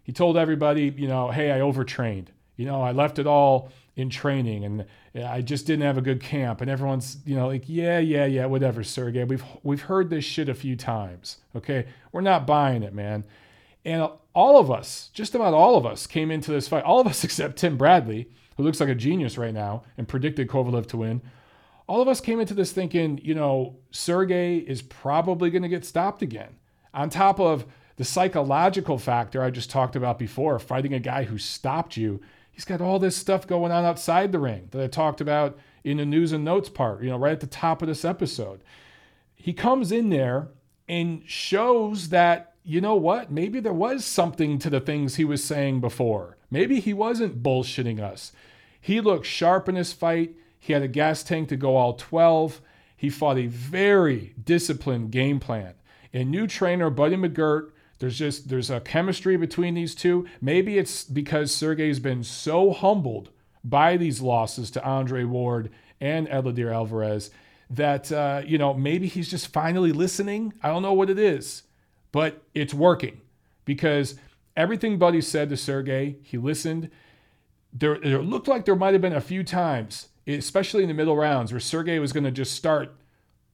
He 0.02 0.12
told 0.12 0.36
everybody, 0.36 0.92
you 0.96 1.08
know, 1.08 1.30
hey, 1.30 1.50
I 1.50 1.60
overtrained. 1.60 2.30
You 2.56 2.66
know, 2.66 2.82
I 2.82 2.92
left 2.92 3.18
it 3.18 3.26
all 3.26 3.70
in 3.96 4.08
training 4.08 4.64
and 4.64 4.86
I 5.14 5.42
just 5.42 5.66
didn't 5.66 5.84
have 5.84 5.98
a 5.98 6.02
good 6.02 6.22
camp 6.22 6.62
and 6.62 6.70
everyone's 6.70 7.18
you 7.26 7.36
know 7.36 7.48
like 7.48 7.64
yeah 7.66 7.98
yeah 7.98 8.24
yeah 8.24 8.46
whatever 8.46 8.82
Sergey 8.82 9.24
we've 9.24 9.44
we've 9.62 9.82
heard 9.82 10.08
this 10.08 10.24
shit 10.24 10.48
a 10.48 10.54
few 10.54 10.76
times 10.76 11.38
okay 11.54 11.84
we're 12.10 12.22
not 12.22 12.46
buying 12.46 12.82
it 12.82 12.94
man 12.94 13.24
and 13.84 14.08
all 14.34 14.58
of 14.58 14.70
us 14.70 15.10
just 15.12 15.34
about 15.34 15.54
all 15.54 15.76
of 15.76 15.84
us 15.84 16.06
came 16.06 16.30
into 16.30 16.50
this 16.50 16.68
fight. 16.68 16.84
All 16.84 17.00
of 17.00 17.06
us 17.06 17.24
except 17.24 17.56
Tim 17.56 17.76
Bradley 17.76 18.28
who 18.56 18.62
looks 18.62 18.80
like 18.80 18.88
a 18.88 18.94
genius 18.94 19.38
right 19.38 19.54
now 19.54 19.82
and 19.96 20.06
predicted 20.06 20.48
Kovalev 20.48 20.86
to 20.88 20.98
win. 20.98 21.22
All 21.86 22.00
of 22.00 22.08
us 22.08 22.20
came 22.20 22.40
into 22.40 22.54
this 22.54 22.72
thinking 22.72 23.20
you 23.22 23.34
know 23.34 23.76
Sergey 23.90 24.58
is 24.58 24.82
probably 24.82 25.50
going 25.50 25.62
to 25.62 25.68
get 25.68 25.84
stopped 25.84 26.22
again. 26.22 26.56
On 26.94 27.08
top 27.08 27.40
of 27.40 27.64
the 27.96 28.04
psychological 28.04 28.98
factor 28.98 29.42
I 29.42 29.50
just 29.50 29.70
talked 29.70 29.96
about 29.96 30.18
before 30.18 30.58
fighting 30.58 30.94
a 30.94 31.00
guy 31.00 31.24
who 31.24 31.38
stopped 31.38 31.96
you 31.96 32.20
he's 32.52 32.64
got 32.64 32.80
all 32.80 32.98
this 32.98 33.16
stuff 33.16 33.46
going 33.46 33.72
on 33.72 33.84
outside 33.84 34.30
the 34.30 34.38
ring 34.38 34.68
that 34.70 34.82
I 34.82 34.86
talked 34.86 35.20
about 35.20 35.58
in 35.82 35.96
the 35.96 36.06
news 36.06 36.32
and 36.32 36.44
notes 36.44 36.68
part, 36.68 37.02
you 37.02 37.10
know, 37.10 37.16
right 37.16 37.32
at 37.32 37.40
the 37.40 37.46
top 37.46 37.82
of 37.82 37.88
this 37.88 38.04
episode. 38.04 38.62
He 39.34 39.52
comes 39.52 39.90
in 39.90 40.10
there 40.10 40.48
and 40.88 41.22
shows 41.26 42.10
that, 42.10 42.51
you 42.64 42.80
know 42.80 42.94
what, 42.94 43.30
maybe 43.30 43.60
there 43.60 43.72
was 43.72 44.04
something 44.04 44.58
to 44.60 44.70
the 44.70 44.80
things 44.80 45.16
he 45.16 45.24
was 45.24 45.42
saying 45.42 45.80
before. 45.80 46.36
Maybe 46.50 46.80
he 46.80 46.92
wasn't 46.92 47.42
bullshitting 47.42 48.00
us. 48.00 48.32
He 48.80 49.00
looked 49.00 49.26
sharp 49.26 49.68
in 49.68 49.74
his 49.74 49.92
fight. 49.92 50.36
He 50.58 50.72
had 50.72 50.82
a 50.82 50.88
gas 50.88 51.22
tank 51.22 51.48
to 51.48 51.56
go 51.56 51.76
all 51.76 51.94
12. 51.94 52.60
He 52.96 53.10
fought 53.10 53.38
a 53.38 53.46
very 53.46 54.34
disciplined 54.42 55.10
game 55.10 55.40
plan. 55.40 55.74
And 56.12 56.30
new 56.30 56.46
trainer 56.46 56.90
Buddy 56.90 57.16
McGirt 57.16 57.72
there's 58.02 58.18
just 58.18 58.48
there's 58.48 58.68
a 58.68 58.80
chemistry 58.80 59.36
between 59.36 59.74
these 59.74 59.94
two. 59.94 60.26
Maybe 60.40 60.76
it's 60.76 61.04
because 61.04 61.54
Sergey's 61.54 62.00
been 62.00 62.24
so 62.24 62.72
humbled 62.72 63.30
by 63.62 63.96
these 63.96 64.20
losses 64.20 64.72
to 64.72 64.84
Andre 64.84 65.22
Ward 65.22 65.70
and 66.00 66.26
Eleider 66.26 66.74
Alvarez 66.74 67.30
that 67.70 68.10
uh, 68.10 68.42
you 68.44 68.58
know 68.58 68.74
maybe 68.74 69.06
he's 69.06 69.30
just 69.30 69.52
finally 69.52 69.92
listening. 69.92 70.52
I 70.64 70.70
don't 70.70 70.82
know 70.82 70.92
what 70.92 71.10
it 71.10 71.18
is, 71.20 71.62
but 72.12 72.42
it's 72.54 72.74
working 72.74 73.20
because 73.64 74.16
everything 74.56 74.98
Buddy 74.98 75.20
said 75.20 75.48
to 75.48 75.56
Sergey, 75.56 76.16
he 76.22 76.38
listened. 76.38 76.90
There, 77.72 77.94
it 77.94 78.24
looked 78.24 78.48
like 78.48 78.66
there 78.66 78.76
might 78.76 78.92
have 78.92 79.00
been 79.00 79.14
a 79.14 79.20
few 79.20 79.42
times, 79.42 80.08
especially 80.26 80.82
in 80.82 80.88
the 80.88 80.94
middle 80.94 81.16
rounds, 81.16 81.52
where 81.52 81.60
Sergey 81.60 81.98
was 81.98 82.12
going 82.12 82.24
to 82.24 82.30
just 82.30 82.54
start 82.54 82.94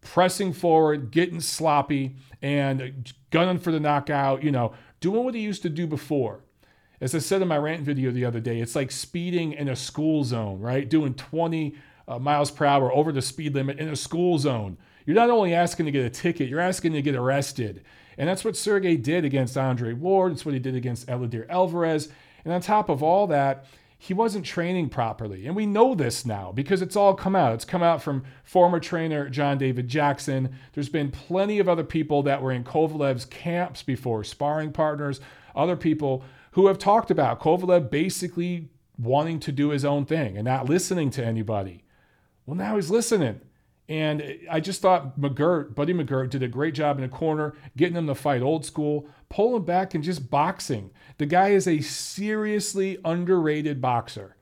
pressing 0.00 0.52
forward, 0.52 1.10
getting 1.10 1.40
sloppy, 1.40 2.16
and 2.42 3.12
gunning 3.30 3.58
for 3.58 3.70
the 3.70 3.80
knockout, 3.80 4.42
you 4.42 4.50
know, 4.50 4.72
doing 5.00 5.24
what 5.24 5.34
he 5.34 5.40
used 5.40 5.62
to 5.62 5.68
do 5.68 5.86
before. 5.86 6.40
As 7.00 7.14
I 7.14 7.18
said 7.18 7.42
in 7.42 7.48
my 7.48 7.58
rant 7.58 7.82
video 7.82 8.10
the 8.10 8.24
other 8.24 8.40
day, 8.40 8.60
it's 8.60 8.74
like 8.74 8.90
speeding 8.90 9.52
in 9.52 9.68
a 9.68 9.76
school 9.76 10.24
zone, 10.24 10.60
right? 10.60 10.88
Doing 10.88 11.14
20 11.14 11.76
uh, 12.08 12.18
miles 12.18 12.50
per 12.50 12.64
hour 12.64 12.92
over 12.92 13.12
the 13.12 13.22
speed 13.22 13.54
limit 13.54 13.78
in 13.78 13.88
a 13.88 13.96
school 13.96 14.38
zone. 14.38 14.76
You're 15.04 15.14
not 15.14 15.30
only 15.30 15.54
asking 15.54 15.86
to 15.86 15.92
get 15.92 16.04
a 16.04 16.10
ticket, 16.10 16.48
you're 16.48 16.60
asking 16.60 16.92
to 16.94 17.02
get 17.02 17.14
arrested. 17.14 17.84
And 18.16 18.28
that's 18.28 18.44
what 18.44 18.56
Sergey 18.56 18.96
did 18.96 19.24
against 19.24 19.56
Andre 19.56 19.92
Ward. 19.92 20.32
It's 20.32 20.44
what 20.44 20.54
he 20.54 20.60
did 20.60 20.74
against 20.74 21.06
Eleider 21.06 21.48
Alvarez. 21.48 22.08
And 22.44 22.52
on 22.52 22.60
top 22.60 22.88
of 22.88 23.02
all 23.02 23.26
that, 23.28 23.66
he 23.96 24.14
wasn't 24.14 24.44
training 24.44 24.88
properly. 24.88 25.46
And 25.46 25.56
we 25.56 25.66
know 25.66 25.94
this 25.94 26.24
now 26.24 26.52
because 26.52 26.82
it's 26.82 26.96
all 26.96 27.14
come 27.14 27.34
out. 27.34 27.52
It's 27.52 27.64
come 27.64 27.82
out 27.82 28.02
from 28.02 28.24
former 28.44 28.80
trainer 28.80 29.28
John 29.28 29.58
David 29.58 29.88
Jackson. 29.88 30.56
There's 30.72 30.88
been 30.88 31.10
plenty 31.10 31.58
of 31.58 31.68
other 31.68 31.84
people 31.84 32.22
that 32.24 32.40
were 32.40 32.52
in 32.52 32.64
Kovalev's 32.64 33.24
camps 33.24 33.82
before, 33.82 34.24
sparring 34.24 34.72
partners, 34.72 35.20
other 35.54 35.76
people 35.76 36.24
who 36.52 36.68
have 36.68 36.78
talked 36.78 37.10
about 37.10 37.40
Kovalev 37.40 37.90
basically 37.90 38.68
wanting 38.98 39.40
to 39.40 39.52
do 39.52 39.70
his 39.70 39.84
own 39.84 40.04
thing 40.04 40.36
and 40.36 40.44
not 40.44 40.68
listening 40.68 41.10
to 41.10 41.24
anybody. 41.24 41.82
Well, 42.48 42.56
now 42.56 42.76
he's 42.76 42.88
listening. 42.88 43.42
And 43.90 44.38
I 44.50 44.60
just 44.60 44.80
thought 44.80 45.20
McGirt, 45.20 45.74
Buddy 45.74 45.92
McGirt, 45.92 46.30
did 46.30 46.42
a 46.42 46.48
great 46.48 46.72
job 46.72 46.96
in 46.96 47.02
the 47.02 47.08
corner, 47.08 47.54
getting 47.76 47.94
him 47.94 48.06
to 48.06 48.14
fight 48.14 48.40
old 48.40 48.64
school, 48.64 49.06
pulling 49.28 49.66
back 49.66 49.92
and 49.92 50.02
just 50.02 50.30
boxing. 50.30 50.90
The 51.18 51.26
guy 51.26 51.48
is 51.48 51.68
a 51.68 51.82
seriously 51.82 52.96
underrated 53.04 53.82
boxer. 53.82 54.36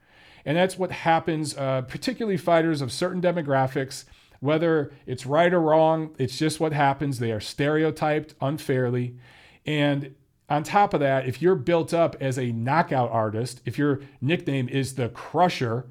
And 0.45 0.55
that's 0.55 0.77
what 0.77 0.91
happens, 0.91 1.57
uh, 1.57 1.81
particularly 1.81 2.37
fighters 2.37 2.79
of 2.79 2.93
certain 2.93 3.21
demographics, 3.21 4.05
whether 4.39 4.93
it's 5.05 5.25
right 5.25 5.53
or 5.53 5.59
wrong, 5.59 6.15
it's 6.17 6.37
just 6.37 6.61
what 6.61 6.71
happens. 6.71 7.19
They 7.19 7.33
are 7.33 7.41
stereotyped 7.41 8.35
unfairly. 8.39 9.17
And 9.65 10.15
on 10.47 10.63
top 10.63 10.93
of 10.93 11.01
that, 11.01 11.27
if 11.27 11.41
you're 11.41 11.55
built 11.55 11.93
up 11.93 12.15
as 12.21 12.39
a 12.39 12.53
knockout 12.53 13.11
artist, 13.11 13.59
if 13.65 13.77
your 13.77 13.99
nickname 14.21 14.69
is 14.69 14.95
the 14.95 15.09
Crusher, 15.09 15.87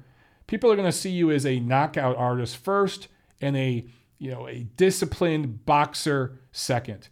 people 0.47 0.71
are 0.71 0.75
going 0.75 0.91
to 0.91 0.97
see 0.97 1.11
you 1.11 1.29
as 1.31 1.45
a 1.45 1.59
knockout 1.59 2.15
artist 2.15 2.57
first 2.57 3.07
and 3.41 3.55
a 3.55 3.85
you 4.17 4.31
know 4.31 4.47
a 4.47 4.63
disciplined 4.77 5.65
boxer 5.65 6.39
second. 6.51 7.09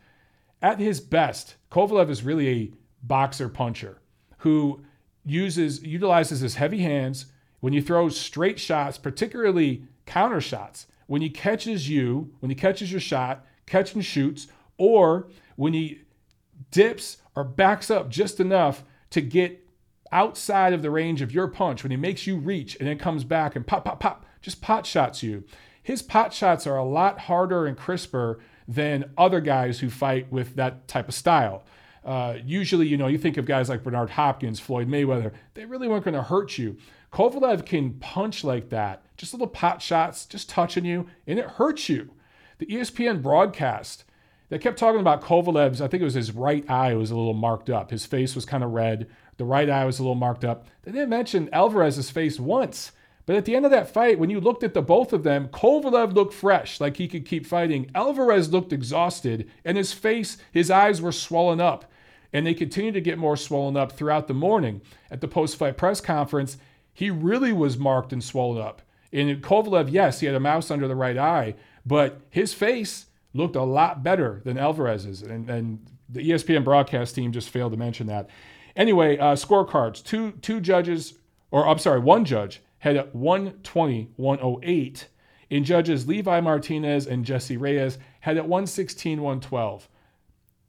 At 0.62 0.80
his 0.80 1.00
best, 1.00 1.56
Kovalev 1.70 2.10
is 2.10 2.24
really 2.24 2.50
a 2.50 2.72
boxer 3.04 3.50
puncher 3.50 4.00
who 4.40 4.84
uses 5.24 5.84
utilizes 5.84 6.40
his 6.40 6.56
heavy 6.56 6.80
hands 6.80 7.28
when 7.60 7.74
he 7.74 7.82
throws 7.82 8.20
straight 8.20 8.60
shots, 8.60 8.98
particularly 8.98 9.88
counter 10.06 10.42
shots. 10.42 10.88
When 11.08 11.22
he 11.22 11.30
catches 11.30 11.88
you, 11.90 12.34
when 12.40 12.50
he 12.50 12.56
catches 12.56 12.92
your 12.92 13.02
shot, 13.02 13.46
catch 13.68 13.94
and 13.94 14.04
shoots, 14.04 14.48
or 14.78 15.28
when 15.56 15.74
he 15.74 16.02
dips 16.72 17.18
or 17.36 17.44
backs 17.44 17.92
up 17.92 18.10
just 18.10 18.40
enough 18.40 18.84
to 19.12 19.22
get 19.22 19.65
outside 20.16 20.74
of 20.74 20.82
the 20.82 20.90
range 20.90 21.22
of 21.22 21.32
your 21.32 21.48
punch, 21.48 21.84
when 21.84 21.92
he 21.92 21.98
makes 21.98 22.26
you 22.26 22.38
reach 22.38 22.76
and 22.78 22.88
then 22.88 22.98
comes 22.98 23.24
back 23.24 23.56
and 23.56 23.68
pop, 23.68 23.86
pop, 23.86 24.00
pop, 24.00 24.26
just 24.42 24.62
pot 24.62 24.86
shots 24.86 25.22
you 25.22 25.44
his 25.86 26.02
pot 26.02 26.34
shots 26.34 26.66
are 26.66 26.78
a 26.78 26.84
lot 26.84 27.20
harder 27.20 27.68
and 27.68 27.78
crisper 27.78 28.40
than 28.68 29.12
other 29.20 29.40
guys 29.40 29.82
who 29.82 29.90
fight 29.92 30.32
with 30.32 30.56
that 30.56 30.88
type 30.88 31.08
of 31.08 31.14
style. 31.14 31.64
Uh, 32.04 32.38
usually, 32.44 32.88
you 32.88 32.98
know, 32.98 33.06
you 33.06 33.20
think 33.20 33.38
of 33.38 33.46
guys 33.46 33.70
like 33.70 33.84
Bernard 33.84 34.10
Hopkins, 34.10 34.60
Floyd 34.60 34.88
Mayweather, 34.88 35.32
they 35.54 35.66
really 35.66 35.88
weren't 35.88 36.04
going 36.04 36.16
to 36.16 36.24
hurt 36.24 36.58
you. 36.58 36.76
Kovalev 37.14 37.68
can 37.68 37.94
punch 38.00 38.44
like 38.44 38.70
that, 38.70 39.04
just 39.16 39.32
little 39.32 39.46
pot 39.46 39.80
shots, 39.80 40.26
just 40.26 40.50
touching 40.50 40.86
you, 40.86 41.06
and 41.28 41.38
it 41.38 41.46
hurts 41.46 41.88
you. 41.88 42.10
The 42.58 42.66
ESPN 42.66 43.22
broadcast, 43.22 44.06
they 44.50 44.58
kept 44.58 44.80
talking 44.80 45.02
about 45.02 45.22
Kovalev's, 45.22 45.82
I 45.82 45.88
think 45.88 46.02
it 46.02 46.06
was 46.06 46.16
his 46.16 46.32
right 46.32 46.68
eye 46.68 46.96
was 46.96 47.12
a 47.12 47.16
little 47.16 47.36
marked 47.36 47.70
up. 47.70 47.92
His 47.92 48.08
face 48.08 48.34
was 48.34 48.46
kind 48.46 48.64
of 48.64 48.72
red. 48.72 49.08
The 49.38 49.46
right 49.46 49.70
eye 49.70 49.86
was 49.86 50.00
a 50.00 50.04
little 50.04 50.16
marked 50.16 50.46
up. 50.46 50.68
They 50.84 50.92
didn't 50.92 51.10
mention 51.10 51.50
Alvarez's 51.52 52.10
face 52.10 52.40
once. 52.40 52.92
But 53.26 53.36
at 53.36 53.46
the 53.46 53.56
end 53.56 53.66
of 53.66 53.72
that 53.72 53.90
fight, 53.90 54.20
when 54.20 54.30
you 54.30 54.40
looked 54.40 54.64
at 54.64 54.74
the 54.74 54.82
both 54.82 55.12
of 55.12 55.24
them, 55.24 55.48
Kovalev 55.48 56.14
looked 56.14 56.34
fresh, 56.34 56.80
like 56.80 56.98
he 56.98 57.08
could 57.08 57.26
keep 57.26 57.46
fighting. 57.46 57.90
Alvarez 57.96 58.52
looked 58.52 58.72
exhausted, 58.72 59.50
and 59.64 59.78
his 59.78 59.94
face, 59.94 60.38
his 60.52 60.70
eyes 60.70 61.02
were 61.02 61.12
swollen 61.12 61.60
up. 61.60 61.92
And 62.32 62.46
they 62.46 62.54
continued 62.54 62.94
to 62.94 63.02
get 63.02 63.18
more 63.18 63.38
swollen 63.38 63.78
up 63.78 63.94
throughout 63.94 64.28
the 64.28 64.34
morning. 64.34 64.82
At 65.10 65.22
the 65.22 65.28
post 65.28 65.58
fight 65.58 65.78
press 65.78 66.02
conference, 66.02 66.58
he 66.94 67.10
really 67.10 67.54
was 67.54 67.78
marked 67.78 68.14
and 68.14 68.24
swollen 68.24 68.62
up. 68.62 68.82
And 69.12 69.42
Kovalev, 69.42 69.92
yes, 69.92 70.20
he 70.20 70.28
had 70.28 70.36
a 70.36 70.40
mouse 70.40 70.70
under 70.70 70.88
the 70.88 70.96
right 70.96 71.18
eye, 71.18 71.56
but 71.86 72.22
his 72.30 72.54
face 72.54 73.08
looked 73.34 73.56
a 73.56 73.64
lot 73.64 74.04
better 74.04 74.42
than 74.44 74.58
Alvarez's. 74.58 75.22
And, 75.22 75.50
and 75.50 75.86
the 76.10 76.30
ESPN 76.30 76.64
broadcast 76.64 77.16
team 77.16 77.32
just 77.32 77.50
failed 77.50 77.72
to 77.72 77.78
mention 77.78 78.08
that. 78.08 78.30
Anyway, 78.76 79.18
uh, 79.18 79.36
scorecards 79.36 80.04
two, 80.04 80.32
two 80.42 80.60
judges, 80.60 81.16
or 81.52 81.68
I'm 81.68 81.80
sorry, 81.80 82.00
one 82.00 82.26
judge 82.26 82.62
had 82.80 82.98
at 82.98 83.16
120, 83.16 84.10
108. 84.16 85.08
In 85.50 85.64
judges, 85.64 86.08
Levi 86.08 86.42
Martinez 86.42 87.08
and 87.08 87.26
Jesse 87.26 87.58
Reyes 87.58 87.98
had 88.22 88.38
at 88.38 88.44
116, 88.44 89.22
112. 89.22 89.88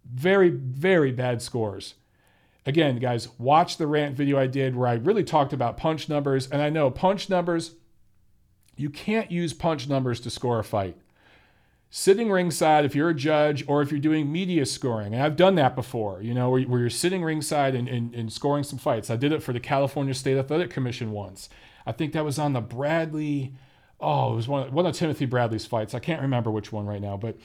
Very, 0.05 0.51
very 0.51 1.11
bad 1.11 1.43
scores. 1.43 1.95
Again, 2.65 2.99
guys, 2.99 3.29
watch 3.39 3.77
the 3.77 3.87
rant 3.87 4.17
video 4.17 4.39
I 4.39 4.47
did 4.47 4.75
where 4.75 4.89
I 4.89 4.95
really 4.95 5.25
talked 5.25 5.53
about 5.53 5.77
punch 5.77 6.09
numbers. 6.09 6.49
And 6.51 6.61
I 6.61 6.69
know 6.69 6.91
punch 6.91 7.31
numbers, 7.31 7.75
you 8.77 8.91
can't 8.91 9.31
use 9.31 9.53
punch 9.53 9.89
numbers 9.89 10.21
to 10.21 10.31
score 10.31 10.59
a 10.59 10.65
fight. 10.65 10.97
Sitting 11.99 12.31
ringside, 12.31 12.85
if 12.85 12.95
you're 12.95 13.09
a 13.09 13.15
judge 13.15 13.65
or 13.67 13.81
if 13.81 13.91
you're 13.91 13.99
doing 13.99 14.31
media 14.31 14.67
scoring, 14.67 15.15
and 15.15 15.23
I've 15.23 15.35
done 15.35 15.55
that 15.55 15.75
before, 15.75 16.21
you 16.21 16.35
know, 16.35 16.51
where, 16.51 16.61
where 16.65 16.81
you're 16.81 16.91
sitting 16.91 17.25
ringside 17.25 17.75
and, 17.75 17.89
and, 17.89 18.15
and 18.15 18.31
scoring 18.31 18.65
some 18.65 18.79
fights. 18.79 19.09
I 19.09 19.17
did 19.17 19.33
it 19.33 19.43
for 19.43 19.55
the 19.55 19.61
California 19.61 20.13
State 20.13 20.37
Athletic 20.37 20.69
Commission 20.69 21.11
once. 21.11 21.49
I 21.87 21.93
think 21.93 22.13
that 22.13 22.23
was 22.23 22.39
on 22.39 22.53
the 22.53 22.61
Bradley. 22.61 23.55
Oh, 23.99 24.35
it 24.35 24.37
was 24.37 24.47
one 24.47 24.67
of, 24.67 24.75
one 24.75 24.85
of 24.85 24.95
Timothy 24.95 25.25
Bradley's 25.25 25.65
fights. 25.65 25.95
I 25.95 25.99
can't 25.99 26.21
remember 26.21 26.51
which 26.51 26.71
one 26.71 26.85
right 26.85 27.01
now, 27.01 27.17
but 27.17 27.39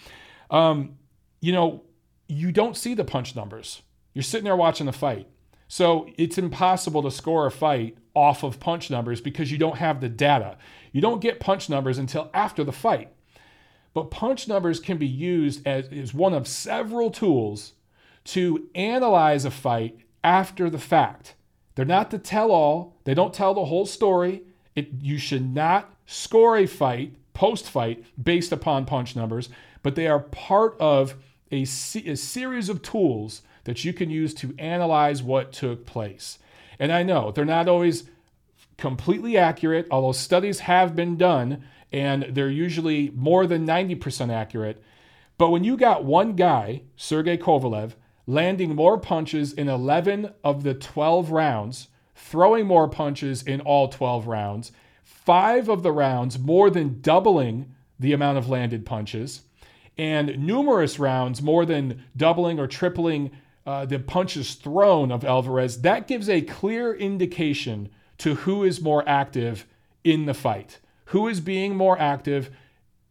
um, 0.49 0.97
you 1.39 1.53
know, 1.53 1.83
you 2.27 2.51
don't 2.51 2.75
see 2.75 2.93
the 2.93 3.05
punch 3.05 3.37
numbers. 3.37 3.83
You're 4.13 4.21
sitting 4.21 4.43
there 4.43 4.57
watching 4.57 4.85
the 4.85 4.91
fight. 4.91 5.29
So 5.69 6.09
it's 6.17 6.37
impossible 6.37 7.03
to 7.03 7.11
score 7.11 7.45
a 7.45 7.51
fight 7.51 7.97
off 8.13 8.43
of 8.43 8.59
punch 8.59 8.89
numbers 8.89 9.21
because 9.21 9.49
you 9.49 9.57
don't 9.57 9.77
have 9.77 10.01
the 10.01 10.09
data. 10.09 10.57
You 10.91 10.99
don't 10.99 11.21
get 11.21 11.39
punch 11.39 11.69
numbers 11.69 11.97
until 11.97 12.29
after 12.33 12.65
the 12.65 12.73
fight. 12.73 13.13
But 13.93 14.11
punch 14.11 14.47
numbers 14.47 14.79
can 14.79 14.97
be 14.97 15.07
used 15.07 15.65
as, 15.67 15.87
as 15.89 16.13
one 16.13 16.33
of 16.33 16.47
several 16.47 17.11
tools 17.11 17.73
to 18.25 18.69
analyze 18.75 19.45
a 19.45 19.51
fight 19.51 19.99
after 20.23 20.69
the 20.69 20.79
fact. 20.79 21.35
They're 21.75 21.85
not 21.85 22.11
the 22.11 22.19
tell 22.19 22.51
all, 22.51 22.95
they 23.03 23.13
don't 23.13 23.33
tell 23.33 23.53
the 23.53 23.65
whole 23.65 23.85
story. 23.85 24.43
It, 24.75 24.89
you 25.01 25.17
should 25.17 25.53
not 25.53 25.93
score 26.05 26.57
a 26.57 26.65
fight 26.65 27.15
post 27.33 27.69
fight 27.69 28.03
based 28.21 28.51
upon 28.51 28.85
punch 28.85 29.15
numbers, 29.15 29.49
but 29.83 29.95
they 29.95 30.07
are 30.07 30.19
part 30.19 30.75
of 30.79 31.15
a, 31.51 31.61
a 31.61 32.15
series 32.15 32.69
of 32.69 32.81
tools 32.81 33.41
that 33.63 33.83
you 33.83 33.93
can 33.93 34.09
use 34.09 34.33
to 34.35 34.53
analyze 34.57 35.23
what 35.23 35.51
took 35.51 35.85
place. 35.85 36.39
And 36.79 36.91
I 36.91 37.03
know 37.03 37.31
they're 37.31 37.45
not 37.45 37.67
always 37.67 38.05
completely 38.77 39.37
accurate, 39.37 39.87
although 39.91 40.11
studies 40.11 40.61
have 40.61 40.95
been 40.95 41.15
done 41.15 41.63
and 41.91 42.23
they're 42.29 42.49
usually 42.49 43.11
more 43.15 43.45
than 43.45 43.65
90% 43.65 44.31
accurate. 44.31 44.81
But 45.37 45.49
when 45.49 45.63
you 45.63 45.77
got 45.77 46.05
one 46.05 46.35
guy, 46.35 46.83
Sergey 46.95 47.37
Kovalev, 47.37 47.93
landing 48.27 48.75
more 48.75 48.97
punches 48.97 49.53
in 49.53 49.67
11 49.67 50.33
of 50.43 50.63
the 50.63 50.73
12 50.73 51.31
rounds, 51.31 51.87
throwing 52.15 52.67
more 52.67 52.87
punches 52.87 53.43
in 53.43 53.61
all 53.61 53.87
12 53.87 54.27
rounds, 54.27 54.71
five 55.03 55.67
of 55.69 55.83
the 55.83 55.91
rounds 55.91 56.39
more 56.39 56.69
than 56.69 57.01
doubling 57.01 57.73
the 57.99 58.13
amount 58.13 58.37
of 58.37 58.49
landed 58.49 58.85
punches, 58.85 59.41
and 59.97 60.39
numerous 60.39 60.97
rounds 60.97 61.41
more 61.41 61.65
than 61.65 62.03
doubling 62.15 62.59
or 62.59 62.67
tripling 62.67 63.31
uh, 63.65 63.85
the 63.85 63.99
punches 63.99 64.55
thrown 64.55 65.11
of 65.11 65.23
Alvarez, 65.23 65.81
that 65.81 66.07
gives 66.07 66.29
a 66.29 66.41
clear 66.41 66.93
indication 66.93 67.89
to 68.17 68.35
who 68.35 68.63
is 68.63 68.81
more 68.81 69.07
active 69.07 69.65
in 70.03 70.25
the 70.25 70.33
fight, 70.33 70.79
who 71.11 71.27
is 71.27 71.41
being 71.41 71.75
more 71.75 71.99
active 71.99 72.49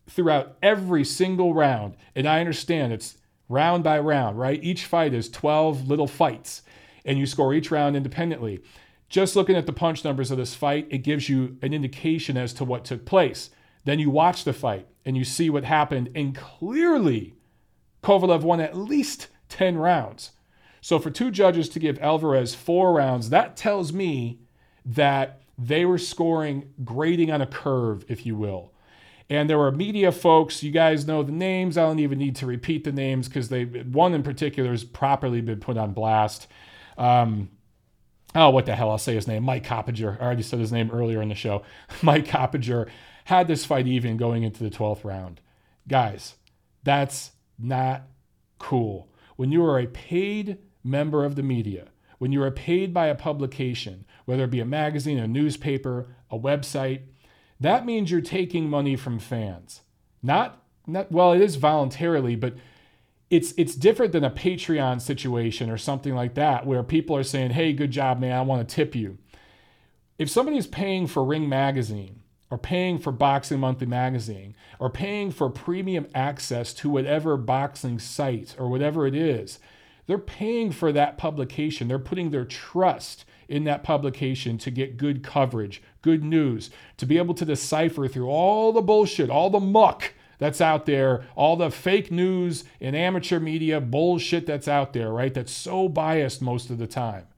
throughout 0.08 0.56
every 0.62 1.04
single 1.04 1.52
round. 1.52 1.96
And 2.14 2.26
I 2.26 2.40
understand 2.40 2.92
it's 2.92 3.18
round 3.48 3.84
by 3.84 3.98
round, 3.98 4.38
right? 4.38 4.62
Each 4.62 4.86
fight 4.86 5.12
is 5.12 5.28
12 5.28 5.86
little 5.86 6.06
fights, 6.06 6.62
and 7.04 7.18
you 7.18 7.26
score 7.26 7.52
each 7.52 7.70
round 7.70 7.96
independently. 7.96 8.62
Just 9.10 9.36
looking 9.36 9.56
at 9.56 9.66
the 9.66 9.72
punch 9.72 10.02
numbers 10.02 10.30
of 10.30 10.38
this 10.38 10.54
fight, 10.54 10.86
it 10.88 10.98
gives 10.98 11.28
you 11.28 11.58
an 11.60 11.74
indication 11.74 12.38
as 12.38 12.54
to 12.54 12.64
what 12.64 12.86
took 12.86 13.04
place. 13.04 13.50
Then 13.84 13.98
you 13.98 14.08
watch 14.08 14.44
the 14.44 14.52
fight 14.52 14.86
and 15.04 15.16
you 15.16 15.24
see 15.24 15.50
what 15.50 15.64
happened, 15.64 16.10
and 16.14 16.34
clearly 16.34 17.34
Kovalev 18.02 18.42
won 18.42 18.60
at 18.60 18.76
least 18.76 19.28
10 19.50 19.76
rounds. 19.76 20.30
So 20.80 20.98
for 20.98 21.10
two 21.10 21.30
judges 21.30 21.68
to 21.70 21.78
give 21.78 21.98
Alvarez 21.98 22.54
four 22.54 22.94
rounds, 22.94 23.28
that 23.28 23.56
tells 23.56 23.92
me 23.92 24.40
that 24.86 25.39
they 25.60 25.84
were 25.84 25.98
scoring 25.98 26.72
grading 26.84 27.30
on 27.30 27.42
a 27.42 27.46
curve, 27.46 28.04
if 28.08 28.24
you 28.24 28.34
will. 28.34 28.72
And 29.28 29.48
there 29.48 29.58
were 29.58 29.70
media 29.70 30.10
folks, 30.10 30.62
you 30.62 30.72
guys 30.72 31.06
know 31.06 31.22
the 31.22 31.32
names. 31.32 31.76
I 31.78 31.82
don't 31.82 32.00
even 32.00 32.18
need 32.18 32.34
to 32.36 32.46
repeat 32.46 32.82
the 32.82 32.92
names 32.92 33.28
because 33.28 33.48
they 33.48 33.64
one 33.64 34.14
in 34.14 34.22
particular 34.22 34.70
has 34.70 34.82
properly 34.82 35.40
been 35.40 35.60
put 35.60 35.76
on 35.76 35.92
blast. 35.92 36.48
Um, 36.98 37.50
oh, 38.34 38.50
what 38.50 38.66
the 38.66 38.74
hell? 38.74 38.90
I'll 38.90 38.98
say 38.98 39.14
his 39.14 39.28
name. 39.28 39.44
Mike 39.44 39.64
Coppinger. 39.64 40.18
I 40.20 40.24
already 40.24 40.42
said 40.42 40.58
his 40.58 40.72
name 40.72 40.90
earlier 40.90 41.22
in 41.22 41.28
the 41.28 41.34
show. 41.34 41.62
Mike 42.02 42.26
Coppinger 42.26 42.88
had 43.26 43.46
this 43.46 43.64
fight 43.64 43.86
even 43.86 44.16
going 44.16 44.42
into 44.42 44.64
the 44.64 44.70
12th 44.70 45.04
round. 45.04 45.40
Guys, 45.86 46.34
that's 46.82 47.32
not 47.58 48.02
cool. 48.58 49.08
When 49.36 49.52
you 49.52 49.64
are 49.64 49.78
a 49.78 49.86
paid 49.86 50.58
member 50.82 51.24
of 51.24 51.36
the 51.36 51.42
media, 51.42 51.88
when 52.20 52.32
you 52.32 52.42
are 52.42 52.50
paid 52.50 52.92
by 52.92 53.06
a 53.06 53.14
publication, 53.14 54.04
whether 54.26 54.44
it 54.44 54.50
be 54.50 54.60
a 54.60 54.64
magazine, 54.66 55.18
a 55.18 55.26
newspaper, 55.26 56.14
a 56.30 56.38
website, 56.38 57.00
that 57.58 57.86
means 57.86 58.10
you're 58.10 58.20
taking 58.20 58.68
money 58.68 58.94
from 58.94 59.18
fans. 59.18 59.80
Not, 60.22 60.62
not 60.86 61.10
well, 61.10 61.32
it 61.32 61.40
is 61.40 61.56
voluntarily, 61.56 62.36
but 62.36 62.56
it's 63.30 63.54
it's 63.56 63.74
different 63.74 64.12
than 64.12 64.22
a 64.22 64.30
Patreon 64.30 65.00
situation 65.00 65.70
or 65.70 65.78
something 65.78 66.14
like 66.14 66.34
that 66.34 66.66
where 66.66 66.82
people 66.82 67.16
are 67.16 67.22
saying, 67.22 67.52
"Hey, 67.52 67.72
good 67.72 67.90
job, 67.90 68.20
man. 68.20 68.36
I 68.36 68.42
want 68.42 68.68
to 68.68 68.74
tip 68.74 68.94
you." 68.94 69.16
If 70.18 70.28
somebody's 70.28 70.66
paying 70.66 71.06
for 71.06 71.24
Ring 71.24 71.48
Magazine 71.48 72.20
or 72.50 72.58
paying 72.58 72.98
for 72.98 73.12
Boxing 73.12 73.60
Monthly 73.60 73.86
Magazine 73.86 74.54
or 74.78 74.90
paying 74.90 75.30
for 75.30 75.48
premium 75.48 76.06
access 76.14 76.74
to 76.74 76.90
whatever 76.90 77.38
boxing 77.38 77.98
site 77.98 78.54
or 78.58 78.68
whatever 78.68 79.06
it 79.06 79.14
is, 79.14 79.58
they're 80.10 80.18
paying 80.18 80.72
for 80.72 80.90
that 80.90 81.16
publication. 81.16 81.86
They're 81.86 82.00
putting 82.00 82.30
their 82.30 82.44
trust 82.44 83.24
in 83.48 83.62
that 83.64 83.84
publication 83.84 84.58
to 84.58 84.68
get 84.68 84.96
good 84.96 85.22
coverage, 85.22 85.80
good 86.02 86.24
news, 86.24 86.68
to 86.96 87.06
be 87.06 87.16
able 87.16 87.34
to 87.34 87.44
decipher 87.44 88.08
through 88.08 88.28
all 88.28 88.72
the 88.72 88.82
bullshit, 88.82 89.30
all 89.30 89.50
the 89.50 89.60
muck 89.60 90.12
that's 90.38 90.60
out 90.60 90.84
there, 90.84 91.26
all 91.36 91.54
the 91.54 91.70
fake 91.70 92.10
news 92.10 92.64
and 92.80 92.96
amateur 92.96 93.38
media 93.38 93.80
bullshit 93.80 94.46
that's 94.46 94.66
out 94.66 94.94
there, 94.94 95.12
right? 95.12 95.32
That's 95.32 95.52
so 95.52 95.88
biased 95.88 96.42
most 96.42 96.70
of 96.70 96.78
the 96.78 96.88
time. 96.88 97.28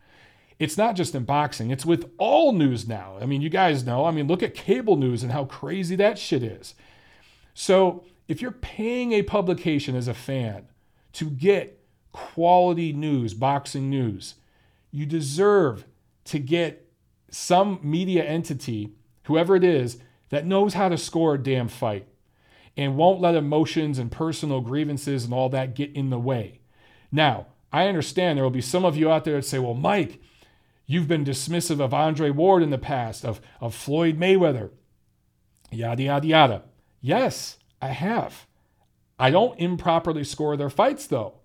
It's 0.59 0.79
not 0.79 0.97
just 0.97 1.15
in 1.15 1.25
boxing, 1.25 1.71
it's 1.71 1.85
with 1.85 2.11
all 2.17 2.53
news 2.53 2.89
now. 2.89 3.19
I 3.21 3.27
mean, 3.27 3.43
you 3.43 3.51
guys 3.51 3.85
know. 3.85 4.07
I 4.07 4.13
mean, 4.13 4.29
look 4.29 4.43
at 4.43 4.55
cable 4.55 4.97
news 4.97 5.23
and 5.23 5.33
how 5.33 5.45
crazy 5.45 5.97
that 5.97 6.19
shit 6.19 6.43
is. 6.43 6.75
So, 7.53 8.05
if 8.29 8.41
you're 8.41 8.51
paying 8.51 9.13
a 9.13 9.23
publication 9.23 9.95
as 9.95 10.09
a 10.09 10.15
fan 10.15 10.69
to 11.13 11.29
get 11.29 11.82
quality 12.13 12.93
news, 12.93 13.35
boxing 13.35 13.91
news. 13.91 14.37
You 14.91 15.07
deserve 15.07 15.87
to 16.27 16.39
get 16.39 16.89
some 17.31 17.81
media 17.83 18.23
entity, 18.25 18.93
whoever 19.25 19.57
it 19.57 19.65
is, 19.65 19.99
that 20.29 20.47
knows 20.47 20.75
how 20.75 20.89
to 20.89 20.99
score 20.99 21.35
a 21.35 21.43
damn 21.43 21.69
fight 21.69 22.07
and 22.77 22.97
won't 22.97 23.21
let 23.21 23.35
emotions 23.35 23.99
and 23.99 24.11
personal 24.11 24.61
grievances 24.61 25.25
and 25.25 25.35
all 25.35 25.49
that 25.51 25.75
get 25.75 25.93
in 25.93 26.11
the 26.11 26.19
way. 26.19 26.61
Now, 27.11 27.49
I 27.73 27.87
understand 27.87 28.37
there 28.37 28.45
will 28.45 28.51
be 28.51 28.61
some 28.61 28.85
of 28.85 28.97
you 28.97 29.11
out 29.11 29.25
there 29.25 29.37
that 29.37 29.45
say, 29.45 29.59
well, 29.59 29.75
Mike, 29.75 30.21
you've 30.87 31.09
been 31.09 31.25
dismissive 31.25 31.81
of 31.81 31.93
Andre 31.93 32.31
Ward 32.31 32.63
in 32.63 32.71
the 32.71 32.79
past, 32.79 33.25
of, 33.25 33.41
of 33.61 33.75
Floyd 33.75 34.19
Mayweather, 34.19 34.71
yada, 35.71 36.03
yada, 36.03 36.27
yada. 36.27 36.63
Yes, 37.01 37.59
I 37.81 37.89
have. 37.89 38.47
I 39.19 39.31
don't 39.31 39.59
improperly 39.59 40.25
score 40.25 40.57
their 40.57 40.71
fights, 40.71 41.07
though 41.07 41.42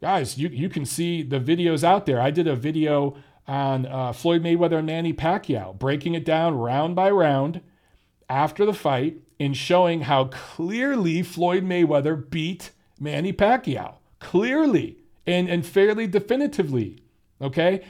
guys, 0.00 0.38
you, 0.38 0.48
you 0.48 0.68
can 0.68 0.84
see 0.84 1.22
the 1.22 1.40
videos 1.40 1.84
out 1.84 2.06
there. 2.06 2.20
I 2.20 2.30
did 2.30 2.46
a 2.46 2.56
video 2.56 3.16
on 3.46 3.86
uh, 3.86 4.12
Floyd 4.12 4.42
Mayweather 4.42 4.78
and 4.78 4.86
Manny 4.86 5.12
Pacquiao, 5.12 5.78
breaking 5.78 6.14
it 6.14 6.24
down 6.24 6.56
round 6.56 6.96
by 6.96 7.10
round 7.10 7.60
after 8.28 8.66
the 8.66 8.74
fight 8.74 9.18
and 9.38 9.56
showing 9.56 10.02
how 10.02 10.24
clearly 10.24 11.22
Floyd 11.22 11.64
Mayweather 11.64 12.28
beat 12.28 12.72
Manny 12.98 13.32
Pacquiao. 13.32 13.96
Clearly 14.18 14.98
and, 15.26 15.48
and 15.48 15.64
fairly 15.64 16.06
definitively. 16.06 17.02
Okay? 17.40 17.84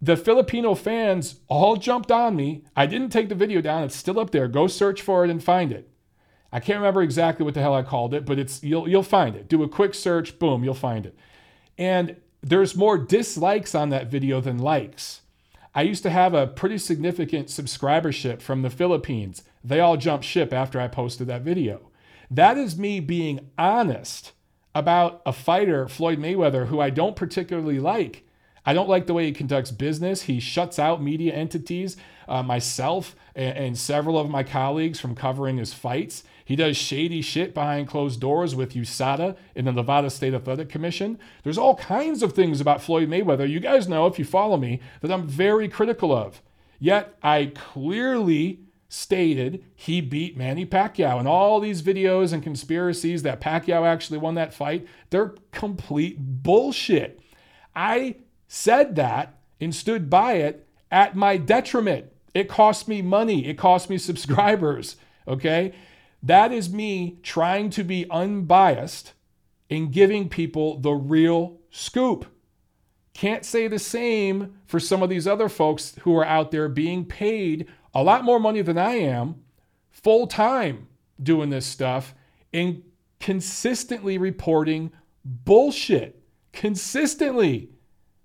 The 0.00 0.16
Filipino 0.16 0.74
fans 0.74 1.40
all 1.48 1.76
jumped 1.76 2.10
on 2.10 2.36
me. 2.36 2.64
I 2.76 2.86
didn't 2.86 3.10
take 3.10 3.28
the 3.28 3.34
video 3.34 3.60
down. 3.60 3.84
It's 3.84 3.96
still 3.96 4.18
up 4.18 4.30
there. 4.30 4.48
Go 4.48 4.66
search 4.66 5.02
for 5.02 5.24
it 5.24 5.30
and 5.30 5.42
find 5.42 5.72
it. 5.72 5.88
I 6.54 6.60
can't 6.60 6.78
remember 6.78 7.02
exactly 7.02 7.44
what 7.44 7.54
the 7.54 7.60
hell 7.60 7.74
I 7.74 7.82
called 7.82 8.14
it, 8.14 8.24
but 8.24 8.38
it's 8.38 8.62
you'll 8.62 8.88
you'll 8.88 9.02
find 9.02 9.34
it. 9.34 9.48
Do 9.48 9.64
a 9.64 9.68
quick 9.68 9.92
search, 9.92 10.38
boom, 10.38 10.62
you'll 10.62 10.72
find 10.72 11.04
it. 11.04 11.18
And 11.76 12.14
there's 12.42 12.76
more 12.76 12.96
dislikes 12.96 13.74
on 13.74 13.90
that 13.90 14.06
video 14.06 14.40
than 14.40 14.58
likes. 14.58 15.22
I 15.74 15.82
used 15.82 16.04
to 16.04 16.10
have 16.10 16.32
a 16.32 16.46
pretty 16.46 16.78
significant 16.78 17.48
subscribership 17.48 18.40
from 18.40 18.62
the 18.62 18.70
Philippines. 18.70 19.42
They 19.64 19.80
all 19.80 19.96
jumped 19.96 20.24
ship 20.24 20.52
after 20.52 20.80
I 20.80 20.86
posted 20.86 21.26
that 21.26 21.42
video. 21.42 21.90
That 22.30 22.56
is 22.56 22.78
me 22.78 23.00
being 23.00 23.50
honest 23.58 24.30
about 24.76 25.22
a 25.26 25.32
fighter, 25.32 25.88
Floyd 25.88 26.20
Mayweather, 26.20 26.68
who 26.68 26.78
I 26.78 26.90
don't 26.90 27.16
particularly 27.16 27.80
like. 27.80 28.28
I 28.64 28.74
don't 28.74 28.88
like 28.88 29.06
the 29.06 29.14
way 29.14 29.26
he 29.26 29.32
conducts 29.32 29.72
business. 29.72 30.22
He 30.22 30.38
shuts 30.38 30.78
out 30.78 31.02
media 31.02 31.34
entities, 31.34 31.96
uh, 32.28 32.44
myself 32.44 33.16
and, 33.34 33.58
and 33.58 33.78
several 33.78 34.16
of 34.16 34.30
my 34.30 34.44
colleagues 34.44 35.00
from 35.00 35.16
covering 35.16 35.58
his 35.58 35.74
fights. 35.74 36.22
He 36.44 36.56
does 36.56 36.76
shady 36.76 37.22
shit 37.22 37.54
behind 37.54 37.88
closed 37.88 38.20
doors 38.20 38.54
with 38.54 38.74
USADA 38.74 39.36
in 39.54 39.64
the 39.64 39.72
Nevada 39.72 40.10
State 40.10 40.34
Athletic 40.34 40.68
Commission. 40.68 41.18
There's 41.42 41.58
all 41.58 41.76
kinds 41.76 42.22
of 42.22 42.34
things 42.34 42.60
about 42.60 42.82
Floyd 42.82 43.08
Mayweather. 43.08 43.48
You 43.48 43.60
guys 43.60 43.88
know, 43.88 44.06
if 44.06 44.18
you 44.18 44.24
follow 44.24 44.56
me, 44.56 44.80
that 45.00 45.10
I'm 45.10 45.26
very 45.26 45.68
critical 45.68 46.12
of. 46.14 46.42
Yet 46.78 47.16
I 47.22 47.52
clearly 47.54 48.60
stated 48.88 49.64
he 49.74 50.00
beat 50.00 50.36
Manny 50.36 50.66
Pacquiao. 50.66 51.18
And 51.18 51.26
all 51.26 51.60
these 51.60 51.82
videos 51.82 52.32
and 52.32 52.42
conspiracies 52.42 53.22
that 53.22 53.40
Pacquiao 53.40 53.86
actually 53.86 54.18
won 54.18 54.34
that 54.34 54.54
fight, 54.54 54.86
they're 55.10 55.34
complete 55.50 56.16
bullshit. 56.18 57.20
I 57.74 58.16
said 58.46 58.96
that 58.96 59.38
and 59.60 59.74
stood 59.74 60.10
by 60.10 60.34
it 60.34 60.68
at 60.92 61.16
my 61.16 61.38
detriment. 61.38 62.06
It 62.34 62.48
cost 62.48 62.86
me 62.86 63.00
money, 63.02 63.46
it 63.46 63.56
cost 63.56 63.88
me 63.88 63.98
subscribers. 63.98 64.96
Okay. 65.26 65.72
That 66.24 66.52
is 66.52 66.72
me 66.72 67.18
trying 67.22 67.68
to 67.70 67.84
be 67.84 68.06
unbiased 68.10 69.12
and 69.68 69.92
giving 69.92 70.30
people 70.30 70.78
the 70.78 70.92
real 70.92 71.58
scoop. 71.70 72.26
Can't 73.12 73.44
say 73.44 73.68
the 73.68 73.78
same 73.78 74.54
for 74.64 74.80
some 74.80 75.02
of 75.02 75.10
these 75.10 75.26
other 75.26 75.50
folks 75.50 75.94
who 76.00 76.16
are 76.16 76.24
out 76.24 76.50
there 76.50 76.68
being 76.68 77.04
paid 77.04 77.68
a 77.94 78.02
lot 78.02 78.24
more 78.24 78.40
money 78.40 78.62
than 78.62 78.78
I 78.78 78.94
am 78.94 79.44
full 79.90 80.26
time 80.26 80.88
doing 81.22 81.50
this 81.50 81.66
stuff 81.66 82.14
and 82.52 82.82
consistently 83.20 84.18
reporting 84.18 84.92
bullshit. 85.24 86.22
Consistently 86.52 87.68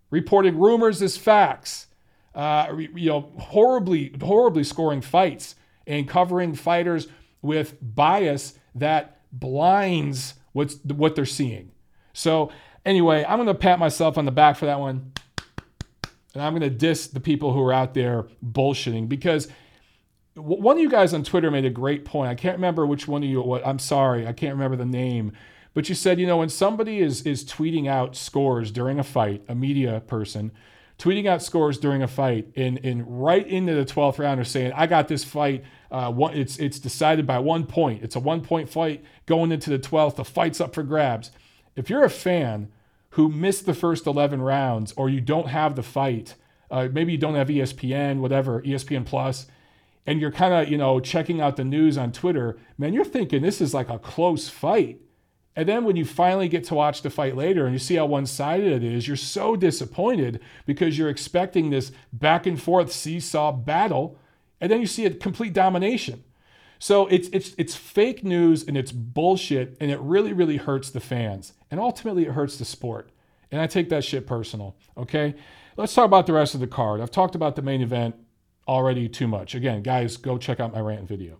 reporting 0.09 0.57
rumors 0.57 1.01
as 1.01 1.17
facts. 1.17 1.87
uh, 2.35 2.73
you 2.95 3.09
know, 3.09 3.31
horribly, 3.37 4.15
horribly 4.21 4.63
scoring 4.63 5.01
fights 5.01 5.55
and 5.87 6.07
covering 6.07 6.53
fighters 6.55 7.07
with 7.41 7.75
bias 7.81 8.53
that 8.75 9.21
blinds 9.31 10.35
what's 10.53 10.75
what 10.85 11.15
they're 11.15 11.25
seeing. 11.25 11.71
So 12.13 12.51
anyway, 12.85 13.25
I'm 13.27 13.37
gonna 13.37 13.53
pat 13.53 13.79
myself 13.79 14.17
on 14.17 14.25
the 14.25 14.31
back 14.31 14.57
for 14.57 14.65
that 14.65 14.79
one, 14.79 15.13
and 16.33 16.43
I'm 16.43 16.53
gonna 16.53 16.69
diss 16.69 17.07
the 17.07 17.19
people 17.19 17.53
who 17.53 17.61
are 17.63 17.73
out 17.73 17.93
there 17.93 18.27
bullshitting 18.45 19.07
because 19.09 19.47
one 20.35 20.77
of 20.77 20.81
you 20.81 20.89
guys 20.89 21.13
on 21.13 21.23
Twitter 21.23 21.51
made 21.51 21.65
a 21.65 21.69
great 21.69 22.05
point. 22.05 22.29
I 22.29 22.35
can't 22.35 22.55
remember 22.55 22.85
which 22.85 23.07
one 23.07 23.23
of 23.23 23.29
you. 23.29 23.41
What 23.41 23.65
I'm 23.65 23.79
sorry, 23.79 24.27
I 24.27 24.33
can't 24.33 24.53
remember 24.53 24.77
the 24.77 24.85
name. 24.85 25.33
But 25.73 25.87
you 25.87 25.95
said, 25.95 26.19
you 26.19 26.27
know, 26.27 26.37
when 26.37 26.49
somebody 26.49 26.99
is 26.99 27.21
is 27.23 27.45
tweeting 27.45 27.87
out 27.87 28.15
scores 28.15 28.71
during 28.71 28.99
a 28.99 29.03
fight, 29.03 29.43
a 29.47 29.55
media 29.55 30.01
person 30.07 30.51
tweeting 30.97 31.25
out 31.25 31.41
scores 31.41 31.77
during 31.77 32.03
a 32.03 32.07
fight, 32.07 32.51
and 32.55 32.79
and 32.83 33.23
right 33.23 33.47
into 33.47 33.73
the 33.73 33.85
12th 33.85 34.19
round 34.19 34.39
are 34.39 34.45
saying, 34.45 34.73
"I 34.73 34.85
got 34.85 35.07
this 35.07 35.23
fight. 35.23 35.63
Uh, 35.91 36.11
one, 36.11 36.35
it's 36.35 36.57
it's 36.57 36.79
decided 36.79 37.25
by 37.25 37.39
one 37.39 37.65
point. 37.65 38.03
It's 38.03 38.15
a 38.15 38.19
one 38.19 38.41
point 38.41 38.69
fight 38.69 39.03
going 39.25 39.51
into 39.51 39.69
the 39.69 39.79
12th. 39.79 40.15
The 40.15 40.25
fight's 40.25 40.61
up 40.61 40.73
for 40.73 40.83
grabs." 40.83 41.31
If 41.75 41.89
you're 41.89 42.03
a 42.03 42.09
fan 42.09 42.71
who 43.11 43.29
missed 43.29 43.65
the 43.65 43.73
first 43.73 44.05
11 44.05 44.41
rounds, 44.41 44.91
or 44.97 45.09
you 45.09 45.21
don't 45.21 45.47
have 45.47 45.75
the 45.75 45.83
fight, 45.83 46.35
uh, 46.69 46.89
maybe 46.91 47.13
you 47.13 47.17
don't 47.17 47.35
have 47.35 47.47
ESPN, 47.47 48.19
whatever, 48.19 48.61
ESPN 48.61 49.05
Plus 49.05 49.47
and 50.09 50.19
you're 50.19 50.31
kind 50.31 50.55
of, 50.55 50.67
you 50.67 50.77
know, 50.77 50.99
checking 50.99 51.39
out 51.39 51.55
the 51.55 51.63
news 51.63 51.95
on 51.95 52.11
Twitter, 52.11 52.57
man, 52.79 52.93
you're 52.93 53.05
thinking 53.05 53.43
this 53.43 53.61
is 53.61 53.75
like 53.75 53.89
a 53.89 53.99
close 53.99 54.49
fight. 54.49 54.99
And 55.55 55.69
then 55.69 55.83
when 55.83 55.97
you 55.97 56.03
finally 56.03 56.47
get 56.47 56.63
to 56.65 56.73
watch 56.73 57.03
the 57.03 57.11
fight 57.11 57.35
later 57.35 57.65
and 57.65 57.73
you 57.73 57.79
see 57.79 57.93
how 57.93 58.07
one 58.07 58.25
sided 58.25 58.71
it 58.71 58.83
is, 58.83 59.07
you're 59.07 59.15
so 59.15 59.55
disappointed 59.55 60.39
because 60.65 60.97
you're 60.97 61.09
expecting 61.09 61.69
this 61.69 61.91
back 62.11 62.47
and 62.47 62.59
forth 62.59 62.91
seesaw 62.91 63.51
battle. 63.51 64.17
And 64.61 64.71
then 64.71 64.81
you 64.81 64.87
see 64.87 65.05
a 65.05 65.11
complete 65.11 65.53
domination. 65.53 66.23
So 66.79 67.07
it's 67.07 67.27
it's 67.29 67.53
it's 67.57 67.75
fake 67.75 68.23
news 68.23 68.65
and 68.65 68.77
it's 68.77 68.91
bullshit 68.91 69.75
and 69.81 69.91
it 69.91 69.99
really 69.99 70.31
really 70.31 70.57
hurts 70.57 70.89
the 70.89 71.01
fans 71.01 71.53
and 71.69 71.79
ultimately 71.79 72.23
it 72.23 72.31
hurts 72.31 72.57
the 72.57 72.65
sport. 72.65 73.09
And 73.51 73.61
I 73.61 73.67
take 73.67 73.89
that 73.89 74.03
shit 74.03 74.25
personal. 74.25 74.75
Okay, 74.95 75.35
let's 75.75 75.93
talk 75.93 76.05
about 76.05 76.25
the 76.25 76.33
rest 76.33 76.53
of 76.53 76.61
the 76.61 76.67
card. 76.67 77.01
I've 77.01 77.11
talked 77.11 77.35
about 77.35 77.55
the 77.55 77.61
main 77.61 77.81
event 77.81 78.15
already 78.67 79.09
too 79.09 79.27
much. 79.27 79.55
Again, 79.55 79.81
guys, 79.81 80.15
go 80.15 80.37
check 80.37 80.59
out 80.59 80.73
my 80.73 80.79
rant 80.79 81.07
video. 81.07 81.39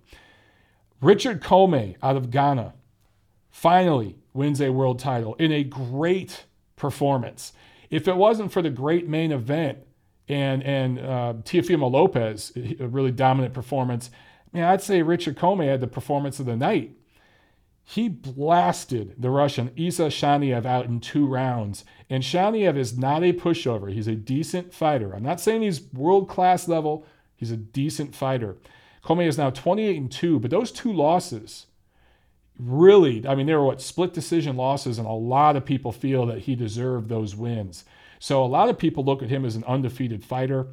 Richard 1.01 1.41
Commey 1.41 1.95
out 2.03 2.17
of 2.17 2.32
Ghana 2.32 2.73
finally 3.49 4.17
wins 4.34 4.60
a 4.60 4.71
world 4.71 4.99
title 4.99 5.36
in 5.36 5.51
a 5.51 5.63
great 5.63 6.45
performance. 6.75 7.53
If 7.89 8.08
it 8.08 8.17
wasn't 8.17 8.51
for 8.51 8.62
the 8.62 8.69
great 8.69 9.08
main 9.08 9.32
event 9.32 9.79
and 10.30 10.63
and 10.63 11.00
uh, 11.00 11.34
Teofimo 11.44 11.92
Lopez, 11.92 12.54
a 12.80 12.88
really 12.88 13.12
dominant 13.12 13.54
performance, 13.54 14.12
man, 14.54 14.63
I'd 14.63 14.82
say 14.82 15.02
Richard 15.02 15.38
Commey 15.38 15.68
had 15.68 15.82
the 15.82 15.88
performance 15.88 16.39
of 16.39 16.46
the 16.46 16.56
night. 16.56 16.92
He 17.84 18.08
blasted 18.08 19.15
the 19.18 19.32
Russian 19.32 19.72
Isa 19.76 20.08
Shaniev 20.08 20.63
out 20.63 20.86
in 20.86 21.00
two 21.00 21.26
rounds. 21.26 21.84
And 22.08 22.22
Shaniev 22.22 22.78
is 22.78 22.96
not 22.96 23.24
a 23.24 23.34
pushover. 23.34 23.92
He's 23.92 24.08
a 24.08 24.13
decent 24.13 24.76
fighter. 24.76 25.12
I'm 25.12 25.24
not 25.24 25.42
saying 25.42 25.63
he's 25.63 25.92
world 25.92 26.30
class 26.30 26.68
level. 26.68 27.04
He's 27.36 27.50
a 27.50 27.58
decent 27.58 28.13
fighter. 28.13 28.58
Commey 29.04 29.26
is 29.28 29.39
now 29.39 29.50
28 29.50 29.98
and 29.98 30.12
2, 30.12 30.39
but 30.39 30.52
those 30.52 30.72
two 30.72 30.94
losses 30.94 31.65
really, 32.60 33.26
I 33.26 33.34
mean, 33.36 33.48
they 33.48 33.56
were 33.56 33.63
what 33.63 33.82
split 33.82 34.13
decision 34.13 34.58
losses, 34.58 35.00
and 35.00 35.08
a 35.08 35.12
lot 35.12 35.56
of 35.56 35.65
people 35.65 35.92
feel 35.92 36.26
that 36.28 36.39
he 36.39 36.56
deserved 36.56 37.10
those 37.10 37.36
wins. 37.36 37.86
So 38.19 38.43
a 38.43 38.45
lot 38.45 38.69
of 38.69 38.77
people 38.77 39.03
look 39.03 39.23
at 39.23 39.29
him 39.29 39.45
as 39.45 39.55
an 39.55 39.63
undefeated 39.63 40.23
fighter. 40.23 40.67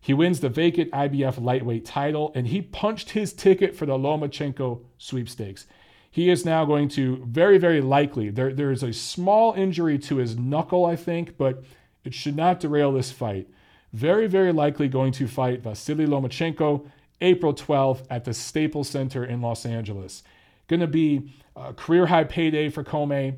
He 0.00 0.14
wins 0.14 0.40
the 0.40 0.48
vacant 0.48 0.90
IBF 0.92 1.42
lightweight 1.42 1.84
title, 1.84 2.32
and 2.34 2.46
he 2.46 2.62
punched 2.62 3.10
his 3.10 3.32
ticket 3.32 3.74
for 3.74 3.86
the 3.86 3.98
Lomachenko 3.98 4.80
sweepstakes. 4.98 5.66
He 6.10 6.30
is 6.30 6.44
now 6.44 6.64
going 6.64 6.88
to 6.90 7.24
very, 7.26 7.58
very 7.58 7.80
likely. 7.80 8.30
There, 8.30 8.52
there 8.52 8.72
is 8.72 8.82
a 8.82 8.92
small 8.92 9.52
injury 9.54 9.98
to 10.00 10.16
his 10.16 10.36
knuckle, 10.36 10.84
I 10.84 10.96
think, 10.96 11.36
but 11.36 11.62
it 12.04 12.14
should 12.14 12.36
not 12.36 12.60
derail 12.60 12.92
this 12.92 13.12
fight. 13.12 13.48
Very, 13.92 14.26
very 14.26 14.52
likely 14.52 14.88
going 14.88 15.12
to 15.12 15.26
fight 15.26 15.62
Vasily 15.62 16.06
Lomachenko 16.06 16.86
April 17.20 17.54
12th 17.54 18.06
at 18.08 18.24
the 18.24 18.32
Staples 18.32 18.88
Center 18.88 19.24
in 19.24 19.40
Los 19.40 19.66
Angeles. 19.66 20.22
Going 20.68 20.80
to 20.80 20.86
be 20.86 21.32
a 21.54 21.74
career 21.74 22.06
high 22.06 22.24
payday 22.24 22.70
for 22.70 22.82
Commey, 22.82 23.36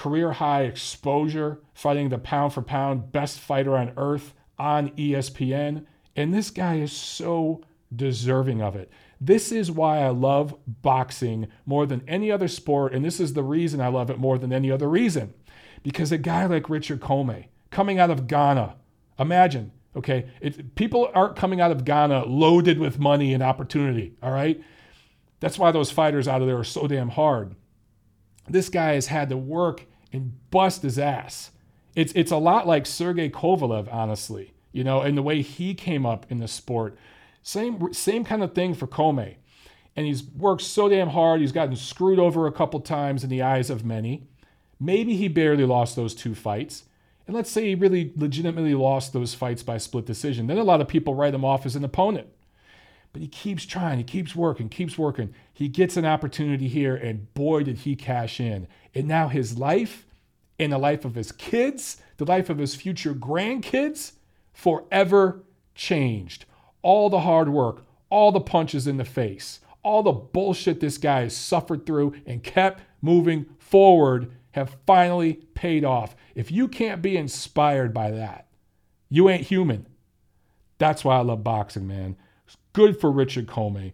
career 0.00 0.32
high 0.32 0.62
exposure, 0.62 1.60
fighting 1.74 2.08
the 2.08 2.16
pound 2.16 2.54
for 2.54 2.62
pound 2.62 3.12
best 3.12 3.38
fighter 3.38 3.76
on 3.76 3.92
earth 3.98 4.32
on 4.58 4.88
ESPN. 4.92 5.84
And 6.16 6.32
this 6.32 6.50
guy 6.50 6.76
is 6.76 6.90
so 6.90 7.60
deserving 7.94 8.62
of 8.62 8.74
it. 8.76 8.90
This 9.20 9.52
is 9.52 9.70
why 9.70 9.98
I 9.98 10.08
love 10.08 10.56
boxing 10.66 11.48
more 11.66 11.84
than 11.84 12.02
any 12.08 12.30
other 12.30 12.48
sport. 12.48 12.94
And 12.94 13.04
this 13.04 13.20
is 13.20 13.34
the 13.34 13.42
reason 13.42 13.78
I 13.78 13.88
love 13.88 14.08
it 14.08 14.18
more 14.18 14.38
than 14.38 14.54
any 14.54 14.70
other 14.70 14.88
reason. 14.88 15.34
Because 15.82 16.12
a 16.12 16.16
guy 16.16 16.46
like 16.46 16.70
Richard 16.70 17.00
Commey, 17.00 17.48
coming 17.70 17.98
out 17.98 18.10
of 18.10 18.26
Ghana, 18.26 18.76
imagine, 19.18 19.70
okay, 19.94 20.30
it, 20.40 20.76
people 20.76 21.10
aren't 21.14 21.36
coming 21.36 21.60
out 21.60 21.72
of 21.72 21.84
Ghana 21.84 22.24
loaded 22.24 22.78
with 22.78 22.98
money 22.98 23.34
and 23.34 23.42
opportunity, 23.42 24.14
all 24.22 24.32
right? 24.32 24.62
That's 25.40 25.58
why 25.58 25.72
those 25.72 25.90
fighters 25.90 26.26
out 26.26 26.40
of 26.40 26.46
there 26.46 26.58
are 26.58 26.64
so 26.64 26.86
damn 26.86 27.10
hard. 27.10 27.54
This 28.48 28.70
guy 28.70 28.94
has 28.94 29.08
had 29.08 29.28
to 29.28 29.36
work 29.36 29.84
and 30.12 30.32
bust 30.50 30.82
his 30.82 30.98
ass. 30.98 31.50
It's 31.94 32.12
it's 32.14 32.30
a 32.30 32.36
lot 32.36 32.66
like 32.66 32.86
Sergey 32.86 33.30
Kovalev, 33.30 33.92
honestly. 33.92 34.54
You 34.72 34.84
know, 34.84 35.00
and 35.00 35.18
the 35.18 35.22
way 35.22 35.42
he 35.42 35.74
came 35.74 36.06
up 36.06 36.26
in 36.28 36.38
the 36.38 36.48
sport. 36.48 36.96
Same 37.42 37.92
same 37.92 38.24
kind 38.24 38.42
of 38.42 38.54
thing 38.54 38.74
for 38.74 38.86
Commey. 38.86 39.36
And 39.96 40.06
he's 40.06 40.22
worked 40.22 40.62
so 40.62 40.88
damn 40.88 41.08
hard. 41.08 41.40
He's 41.40 41.52
gotten 41.52 41.74
screwed 41.74 42.18
over 42.18 42.46
a 42.46 42.52
couple 42.52 42.80
times 42.80 43.24
in 43.24 43.30
the 43.30 43.42
eyes 43.42 43.70
of 43.70 43.84
many. 43.84 44.28
Maybe 44.78 45.16
he 45.16 45.28
barely 45.28 45.64
lost 45.64 45.96
those 45.96 46.14
two 46.14 46.34
fights. 46.34 46.84
And 47.26 47.36
let's 47.36 47.50
say 47.50 47.68
he 47.68 47.74
really 47.74 48.12
legitimately 48.16 48.74
lost 48.74 49.12
those 49.12 49.34
fights 49.34 49.62
by 49.62 49.78
split 49.78 50.06
decision. 50.06 50.46
Then 50.46 50.58
a 50.58 50.64
lot 50.64 50.80
of 50.80 50.88
people 50.88 51.14
write 51.14 51.34
him 51.34 51.44
off 51.44 51.66
as 51.66 51.76
an 51.76 51.84
opponent. 51.84 52.28
But 53.12 53.22
he 53.22 53.28
keeps 53.28 53.66
trying, 53.66 53.98
he 53.98 54.04
keeps 54.04 54.36
working, 54.36 54.68
keeps 54.68 54.96
working. 54.96 55.34
He 55.52 55.68
gets 55.68 55.96
an 55.96 56.04
opportunity 56.04 56.68
here, 56.68 56.94
and 56.94 57.32
boy, 57.34 57.64
did 57.64 57.78
he 57.78 57.96
cash 57.96 58.38
in. 58.38 58.68
And 58.94 59.08
now 59.08 59.28
his 59.28 59.58
life 59.58 60.06
and 60.58 60.72
the 60.72 60.78
life 60.78 61.04
of 61.04 61.14
his 61.14 61.32
kids, 61.32 61.96
the 62.18 62.24
life 62.24 62.50
of 62.50 62.58
his 62.58 62.74
future 62.74 63.14
grandkids, 63.14 64.12
forever 64.52 65.42
changed. 65.74 66.44
All 66.82 67.10
the 67.10 67.20
hard 67.20 67.48
work, 67.48 67.84
all 68.10 68.30
the 68.30 68.40
punches 68.40 68.86
in 68.86 68.96
the 68.96 69.04
face, 69.04 69.60
all 69.82 70.02
the 70.02 70.12
bullshit 70.12 70.80
this 70.80 70.98
guy 70.98 71.22
has 71.22 71.36
suffered 71.36 71.86
through 71.86 72.14
and 72.26 72.42
kept 72.42 72.82
moving 73.02 73.46
forward 73.58 74.30
have 74.52 74.76
finally 74.86 75.34
paid 75.54 75.84
off. 75.84 76.16
If 76.34 76.50
you 76.50 76.68
can't 76.68 77.02
be 77.02 77.16
inspired 77.16 77.94
by 77.94 78.10
that, 78.10 78.46
you 79.08 79.28
ain't 79.28 79.46
human. 79.46 79.86
That's 80.78 81.04
why 81.04 81.16
I 81.16 81.22
love 81.22 81.44
boxing, 81.44 81.86
man. 81.86 82.16
Good 82.72 83.00
for 83.00 83.10
Richard 83.10 83.46
Commey. 83.46 83.92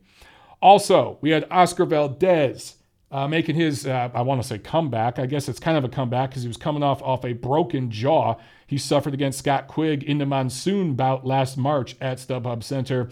Also, 0.60 1.18
we 1.20 1.30
had 1.30 1.46
Oscar 1.50 1.84
Valdez 1.84 2.76
uh, 3.10 3.28
making 3.28 3.54
his, 3.54 3.86
uh, 3.86 4.10
I 4.12 4.22
want 4.22 4.42
to 4.42 4.46
say 4.46 4.58
comeback. 4.58 5.18
I 5.18 5.26
guess 5.26 5.48
it's 5.48 5.60
kind 5.60 5.78
of 5.78 5.84
a 5.84 5.88
comeback 5.88 6.30
because 6.30 6.42
he 6.42 6.48
was 6.48 6.56
coming 6.56 6.82
off 6.82 7.02
off 7.02 7.24
a 7.24 7.32
broken 7.34 7.90
jaw. 7.90 8.36
He 8.66 8.78
suffered 8.78 9.14
against 9.14 9.38
Scott 9.38 9.68
Quigg 9.68 10.02
in 10.02 10.18
the 10.18 10.26
monsoon 10.26 10.94
bout 10.94 11.24
last 11.24 11.56
March 11.56 11.96
at 12.00 12.18
StubHub 12.18 12.62
Center. 12.62 13.08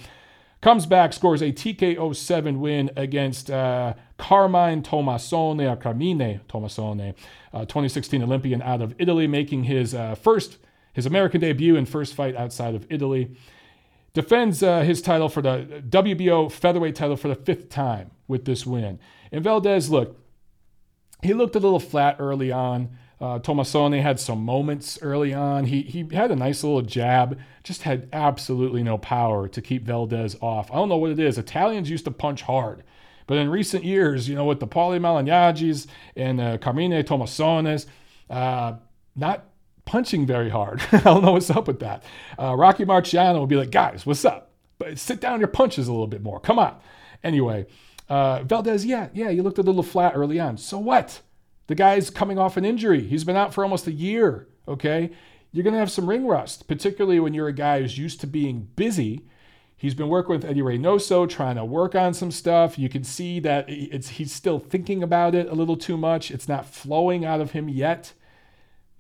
Comes 0.60 0.86
back, 0.86 1.12
scores 1.12 1.42
a 1.42 1.52
TKO 1.52 2.16
7 2.16 2.58
win 2.58 2.90
against 2.96 3.50
uh, 3.50 3.94
Carmine 4.16 4.82
Tommasone, 4.82 5.70
or 5.70 5.76
Carmine 5.76 6.40
Tommasone, 6.48 7.14
uh, 7.52 7.60
2016 7.60 8.22
Olympian 8.22 8.62
out 8.62 8.80
of 8.80 8.94
Italy, 8.98 9.26
making 9.26 9.64
his 9.64 9.94
uh, 9.94 10.14
first, 10.14 10.56
his 10.94 11.04
American 11.04 11.40
debut 11.40 11.76
and 11.76 11.86
first 11.88 12.14
fight 12.14 12.34
outside 12.34 12.74
of 12.74 12.86
Italy 12.88 13.36
defends 14.14 14.62
uh, 14.62 14.80
his 14.80 15.02
title 15.02 15.28
for 15.28 15.42
the 15.42 15.82
WBO 15.88 16.50
featherweight 16.50 16.94
title 16.94 17.16
for 17.16 17.28
the 17.28 17.34
fifth 17.34 17.68
time 17.68 18.12
with 18.26 18.44
this 18.44 18.64
win. 18.64 18.98
And 19.30 19.44
Valdez, 19.44 19.90
look, 19.90 20.18
he 21.22 21.34
looked 21.34 21.56
a 21.56 21.60
little 21.60 21.80
flat 21.80 22.16
early 22.18 22.50
on. 22.50 22.96
Uh, 23.20 23.38
Tommasone 23.38 24.02
had 24.02 24.20
some 24.20 24.44
moments 24.44 24.98
early 25.02 25.34
on. 25.34 25.64
He, 25.66 25.82
he 25.82 26.06
had 26.14 26.30
a 26.30 26.36
nice 26.36 26.62
little 26.62 26.82
jab, 26.82 27.38
just 27.62 27.82
had 27.82 28.08
absolutely 28.12 28.82
no 28.82 28.98
power 28.98 29.48
to 29.48 29.62
keep 29.62 29.84
Valdez 29.84 30.36
off. 30.40 30.70
I 30.70 30.76
don't 30.76 30.88
know 30.88 30.96
what 30.96 31.10
it 31.10 31.18
is. 31.18 31.38
Italians 31.38 31.90
used 31.90 32.04
to 32.04 32.10
punch 32.10 32.42
hard. 32.42 32.82
But 33.26 33.38
in 33.38 33.48
recent 33.48 33.84
years, 33.84 34.28
you 34.28 34.34
know, 34.34 34.44
with 34.44 34.60
the 34.60 34.66
Paulie 34.66 35.00
Malignaggi's 35.00 35.86
and 36.14 36.40
uh, 36.40 36.58
Carmine 36.58 37.02
Tommasones, 37.04 37.86
uh, 38.28 38.74
not 39.16 39.46
punching 39.84 40.26
very 40.26 40.50
hard. 40.50 40.82
I 40.92 40.98
don't 40.98 41.22
know 41.22 41.32
what's 41.32 41.50
up 41.50 41.66
with 41.66 41.80
that. 41.80 42.02
Uh, 42.38 42.54
Rocky 42.56 42.84
Marciano 42.84 43.38
will 43.38 43.46
be 43.46 43.56
like, 43.56 43.70
guys, 43.70 44.06
what's 44.06 44.24
up? 44.24 44.52
But 44.78 44.98
sit 44.98 45.20
down 45.20 45.40
your 45.40 45.48
punches 45.48 45.88
a 45.88 45.92
little 45.92 46.06
bit 46.06 46.22
more. 46.22 46.40
Come 46.40 46.58
on. 46.58 46.76
Anyway, 47.22 47.66
uh, 48.08 48.42
Valdez, 48.42 48.84
yeah, 48.84 49.08
yeah, 49.14 49.30
you 49.30 49.42
looked 49.42 49.58
a 49.58 49.62
little 49.62 49.82
flat 49.82 50.12
early 50.14 50.38
on. 50.40 50.56
So 50.58 50.78
what? 50.78 51.20
The 51.66 51.74
guy's 51.74 52.10
coming 52.10 52.38
off 52.38 52.56
an 52.56 52.64
injury. 52.64 53.06
He's 53.06 53.24
been 53.24 53.36
out 53.36 53.54
for 53.54 53.64
almost 53.64 53.86
a 53.86 53.92
year. 53.92 54.48
Okay. 54.66 55.10
you're 55.52 55.62
going 55.62 55.74
to 55.74 55.78
have 55.78 55.90
some 55.90 56.08
ring 56.08 56.26
rust, 56.26 56.66
particularly 56.68 57.20
when 57.20 57.34
you're 57.34 57.48
a 57.48 57.52
guy 57.52 57.80
who's 57.80 57.98
used 57.98 58.20
to 58.20 58.26
being 58.26 58.68
busy. 58.76 59.26
He's 59.76 59.94
been 59.94 60.08
working 60.08 60.34
with 60.34 60.44
Eddie 60.44 60.62
Reynoso, 60.62 61.28
trying 61.28 61.56
to 61.56 61.64
work 61.64 61.94
on 61.94 62.14
some 62.14 62.30
stuff. 62.30 62.78
You 62.78 62.88
can 62.88 63.04
see 63.04 63.38
that 63.40 63.66
it's 63.68 64.08
he's 64.08 64.32
still 64.32 64.58
thinking 64.58 65.02
about 65.02 65.34
it 65.34 65.48
a 65.48 65.54
little 65.54 65.76
too 65.76 65.96
much. 65.96 66.30
It's 66.30 66.48
not 66.48 66.66
flowing 66.66 67.24
out 67.24 67.40
of 67.40 67.50
him 67.50 67.68
yet. 67.68 68.14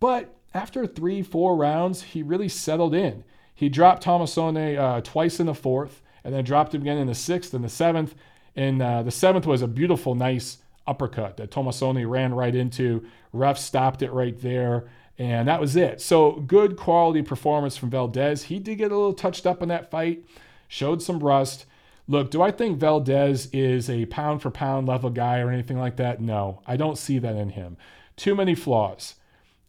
But 0.00 0.34
after 0.54 0.86
three, 0.86 1.22
four 1.22 1.56
rounds, 1.56 2.02
he 2.02 2.22
really 2.22 2.48
settled 2.48 2.94
in. 2.94 3.24
He 3.54 3.68
dropped 3.68 4.04
Tommasone 4.04 4.78
uh, 4.78 5.00
twice 5.02 5.40
in 5.40 5.46
the 5.46 5.54
fourth, 5.54 6.00
and 6.22 6.32
then 6.32 6.44
dropped 6.44 6.74
him 6.74 6.82
again 6.82 6.98
in 6.98 7.08
the 7.08 7.14
sixth 7.14 7.52
and 7.52 7.64
the 7.64 7.68
seventh. 7.68 8.14
And 8.56 8.80
uh, 8.80 9.02
the 9.02 9.10
seventh 9.10 9.46
was 9.46 9.62
a 9.62 9.68
beautiful, 9.68 10.14
nice 10.14 10.58
uppercut 10.86 11.36
that 11.36 11.50
Tommasone 11.50 12.08
ran 12.08 12.32
right 12.32 12.54
into. 12.54 13.04
Ref 13.32 13.58
stopped 13.58 14.00
it 14.00 14.12
right 14.12 14.40
there. 14.40 14.88
And 15.18 15.46
that 15.46 15.60
was 15.60 15.76
it. 15.76 16.00
So 16.00 16.32
good 16.32 16.76
quality 16.76 17.22
performance 17.22 17.76
from 17.76 17.90
Valdez. 17.90 18.44
He 18.44 18.58
did 18.58 18.78
get 18.78 18.90
a 18.90 18.96
little 18.96 19.12
touched 19.12 19.46
up 19.46 19.62
in 19.62 19.68
that 19.68 19.90
fight, 19.90 20.24
showed 20.66 21.02
some 21.02 21.20
rust. 21.20 21.66
Look, 22.08 22.30
do 22.30 22.42
I 22.42 22.50
think 22.50 22.78
Valdez 22.78 23.48
is 23.52 23.88
a 23.88 24.06
pound 24.06 24.42
for 24.42 24.50
pound 24.50 24.88
level 24.88 25.10
guy 25.10 25.38
or 25.38 25.50
anything 25.50 25.78
like 25.78 25.96
that? 25.96 26.20
No, 26.20 26.62
I 26.66 26.76
don't 26.76 26.98
see 26.98 27.18
that 27.20 27.36
in 27.36 27.50
him. 27.50 27.76
Too 28.16 28.34
many 28.34 28.54
flaws, 28.54 29.14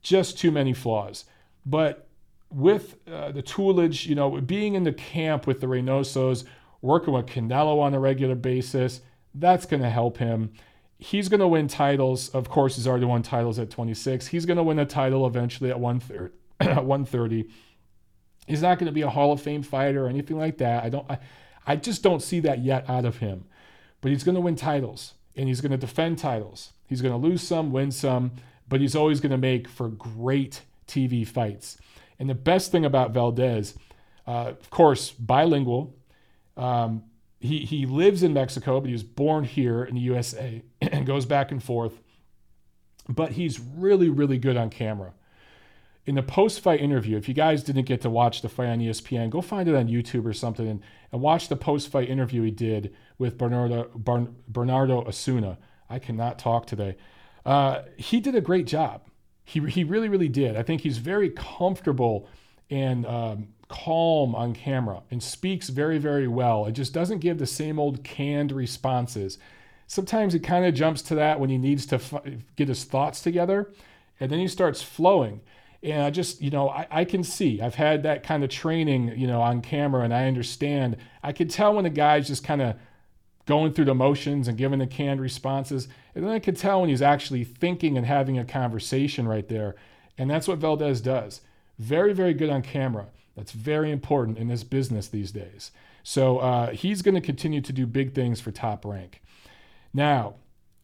just 0.05 0.37
too 0.37 0.51
many 0.51 0.73
flaws. 0.73 1.25
But 1.65 2.07
with 2.49 2.95
uh, 3.11 3.31
the 3.31 3.43
toolage, 3.43 4.05
you 4.05 4.15
know, 4.15 4.39
being 4.39 4.75
in 4.75 4.83
the 4.83 4.93
camp 4.93 5.47
with 5.47 5.61
the 5.61 5.67
Reynosos, 5.67 6.43
working 6.81 7.13
with 7.13 7.25
Canelo 7.25 7.79
on 7.79 7.93
a 7.93 7.99
regular 7.99 8.35
basis, 8.35 9.01
that's 9.33 9.65
going 9.65 9.81
to 9.81 9.89
help 9.89 10.17
him 10.17 10.51
he's 10.97 11.29
going 11.29 11.39
to 11.39 11.47
win 11.47 11.67
titles. 11.67 12.29
Of 12.29 12.49
course, 12.49 12.75
he's 12.75 12.87
already 12.87 13.05
won 13.05 13.21
titles 13.23 13.59
at 13.59 13.69
26. 13.69 14.27
He's 14.27 14.45
going 14.45 14.57
to 14.57 14.63
win 14.63 14.79
a 14.79 14.85
title 14.85 15.27
eventually 15.27 15.69
at 15.69 15.79
130. 15.79 17.49
He's 18.47 18.61
not 18.61 18.77
going 18.77 18.85
to 18.85 18.91
be 18.91 19.01
a 19.01 19.09
Hall 19.09 19.31
of 19.31 19.41
Fame 19.41 19.63
fighter 19.63 20.05
or 20.05 20.07
anything 20.07 20.37
like 20.37 20.59
that. 20.59 20.83
I 20.83 20.89
don't. 20.89 21.09
I, 21.09 21.17
I 21.65 21.75
just 21.75 22.03
don't 22.03 22.21
see 22.21 22.39
that 22.41 22.59
yet 22.59 22.87
out 22.87 23.03
of 23.03 23.17
him. 23.17 23.45
But 24.01 24.11
he's 24.11 24.23
going 24.23 24.35
to 24.35 24.41
win 24.41 24.55
titles 24.55 25.15
and 25.35 25.47
he's 25.47 25.61
going 25.61 25.71
to 25.71 25.77
defend 25.77 26.19
titles. 26.19 26.73
He's 26.87 27.01
going 27.01 27.19
to 27.19 27.27
lose 27.27 27.41
some, 27.41 27.71
win 27.71 27.91
some, 27.91 28.33
but 28.67 28.81
he's 28.81 28.95
always 28.95 29.19
going 29.19 29.31
to 29.31 29.37
make 29.37 29.67
for 29.67 29.89
great 29.89 30.61
TV 30.87 31.27
fights. 31.27 31.77
And 32.19 32.29
the 32.29 32.35
best 32.35 32.71
thing 32.71 32.85
about 32.85 33.11
Valdez, 33.11 33.75
uh, 34.27 34.53
of 34.59 34.69
course, 34.69 35.11
bilingual. 35.11 35.95
Um, 36.57 37.03
he 37.39 37.59
he 37.59 37.85
lives 37.85 38.23
in 38.23 38.33
Mexico, 38.33 38.79
but 38.79 38.87
he 38.87 38.93
was 38.93 39.03
born 39.03 39.43
here 39.43 39.83
in 39.83 39.95
the 39.95 40.01
USA 40.01 40.63
and 40.81 41.05
goes 41.05 41.25
back 41.25 41.51
and 41.51 41.61
forth. 41.61 41.99
But 43.07 43.33
he's 43.33 43.59
really 43.59 44.09
really 44.09 44.37
good 44.37 44.57
on 44.57 44.69
camera. 44.69 45.13
In 46.07 46.13
the 46.13 46.23
post-fight 46.23 46.81
interview, 46.81 47.17
if 47.17 47.27
you 47.27 47.33
guys 47.33 47.63
didn't 47.63 47.85
get 47.85 48.01
to 48.01 48.11
watch 48.11 48.43
the 48.43 48.49
fight 48.49 48.67
on 48.67 48.77
ESPN, 48.77 49.31
go 49.31 49.41
find 49.41 49.67
it 49.67 49.73
on 49.73 49.87
YouTube 49.87 50.27
or 50.27 50.33
something 50.33 50.67
and, 50.67 50.81
and 51.11 51.19
watch 51.19 51.47
the 51.47 51.55
post-fight 51.55 52.07
interview 52.07 52.43
he 52.43 52.51
did 52.51 52.93
with 53.17 53.39
Bernardo 53.39 53.89
Bernardo 54.47 55.03
Osuna. 55.07 55.57
I 55.89 55.99
cannot 55.99 56.37
talk 56.39 56.67
today. 56.67 56.95
Uh, 57.45 57.83
he 57.97 58.19
did 58.19 58.35
a 58.35 58.41
great 58.41 58.67
job. 58.67 59.01
He 59.43 59.59
he 59.69 59.83
really 59.83 60.09
really 60.09 60.29
did. 60.29 60.55
I 60.55 60.63
think 60.63 60.81
he's 60.81 60.97
very 60.97 61.29
comfortable 61.29 62.27
and 62.69 63.05
um, 63.05 63.47
calm 63.67 64.35
on 64.35 64.53
camera 64.53 65.01
and 65.11 65.21
speaks 65.21 65.69
very, 65.69 65.97
very 65.97 66.27
well. 66.27 66.65
It 66.65 66.73
just 66.73 66.93
doesn't 66.93 67.19
give 67.19 67.37
the 67.37 67.45
same 67.45 67.79
old 67.79 68.03
canned 68.03 68.51
responses. 68.51 69.37
Sometimes 69.87 70.33
he 70.33 70.39
kind 70.39 70.65
of 70.65 70.73
jumps 70.73 71.01
to 71.03 71.15
that 71.15 71.39
when 71.39 71.49
he 71.49 71.57
needs 71.57 71.85
to 71.87 71.95
f- 71.95 72.23
get 72.55 72.67
his 72.67 72.83
thoughts 72.83 73.21
together, 73.21 73.71
and 74.19 74.31
then 74.31 74.39
he 74.39 74.47
starts 74.47 74.81
flowing. 74.81 75.41
And 75.83 76.01
I 76.01 76.09
just, 76.09 76.41
you 76.41 76.49
know, 76.49 76.69
I, 76.69 76.87
I, 76.89 77.05
can 77.05 77.23
see, 77.23 77.61
I've 77.61 77.75
had 77.75 78.01
that 78.03 78.23
kind 78.23 78.43
of 78.43 78.49
training, 78.49 79.13
you 79.15 79.27
know, 79.27 79.41
on 79.41 79.61
camera, 79.61 80.03
and 80.03 80.13
I 80.13 80.25
understand. 80.25 80.97
I 81.21 81.31
can 81.31 81.47
tell 81.47 81.75
when 81.75 81.85
a 81.85 81.91
guy's 81.91 82.27
just 82.27 82.43
kind 82.43 82.61
of 82.61 82.75
going 83.45 83.73
through 83.73 83.85
the 83.85 83.95
motions 83.95 84.47
and 84.47 84.57
giving 84.57 84.79
the 84.79 84.87
canned 84.87 85.21
responses. 85.21 85.87
And 86.13 86.23
then 86.23 86.31
I 86.31 86.39
can 86.39 86.55
tell 86.55 86.81
when 86.81 86.89
he's 86.89 87.01
actually 87.01 87.43
thinking 87.43 87.97
and 87.97 88.05
having 88.05 88.37
a 88.37 88.45
conversation 88.45 89.27
right 89.27 89.47
there. 89.47 89.75
And 90.17 90.29
that's 90.29 90.47
what 90.47 90.57
Valdez 90.57 91.01
does. 91.01 91.41
Very, 91.77 92.13
very 92.13 92.33
good 92.33 92.49
on 92.49 92.61
camera. 92.61 93.07
That's 93.35 93.51
very 93.51 93.91
important 93.91 94.37
in 94.37 94.47
this 94.47 94.63
business 94.63 95.07
these 95.07 95.31
days. 95.31 95.71
So 96.03 96.39
uh, 96.39 96.71
he's 96.71 97.01
going 97.01 97.15
to 97.15 97.21
continue 97.21 97.61
to 97.61 97.73
do 97.73 97.85
big 97.85 98.13
things 98.13 98.39
for 98.39 98.51
top 98.51 98.85
rank. 98.85 99.21
Now, 99.93 100.35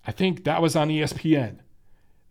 I 0.05 0.12
think 0.12 0.43
that 0.43 0.62
was 0.62 0.76
on 0.76 0.89
ESPN. 0.89 1.57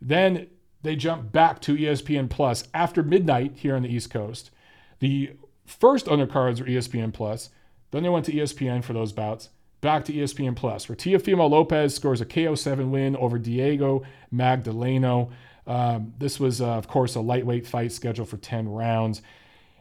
Then 0.01 0.49
they 0.83 0.97
jumped 0.97 1.33
back 1.33 1.61
to 1.63 1.77
ESPN 1.77 2.29
Plus 2.29 2.65
after 2.75 3.03
midnight 3.03 3.53
here 3.57 3.77
on 3.77 3.83
the 3.83 3.95
East 3.95 4.11
Coast. 4.11 4.51
The 4.99 5.33
first 5.67 6.07
undercards 6.07 6.61
were 6.61 6.67
ESPN 6.67 7.13
Plus. 7.13 7.51
Then 7.91 8.03
they 8.03 8.09
went 8.09 8.27
to 8.27 8.33
ESPN 8.33 8.83
for 8.83 8.93
those 8.93 9.13
bouts. 9.13 9.51
Back 9.81 10.05
to 10.07 10.13
ESPN 10.13 10.55
Plus, 10.57 10.89
where 10.89 10.97
Teofimo 10.97 11.49
Lopez 11.49 11.95
scores 11.95 12.21
a 12.21 12.27
KO7 12.27 12.91
win 12.91 13.17
over 13.17 13.39
Diego 13.39 14.03
Magdaleno. 14.33 15.31
Um, 15.67 16.13
this 16.19 16.39
was, 16.39 16.61
uh, 16.61 16.69
of 16.69 16.87
course, 16.87 17.15
a 17.15 17.21
lightweight 17.21 17.67
fight 17.67 17.93
scheduled 17.93 18.29
for 18.29 18.37
10 18.37 18.69
rounds. 18.69 19.23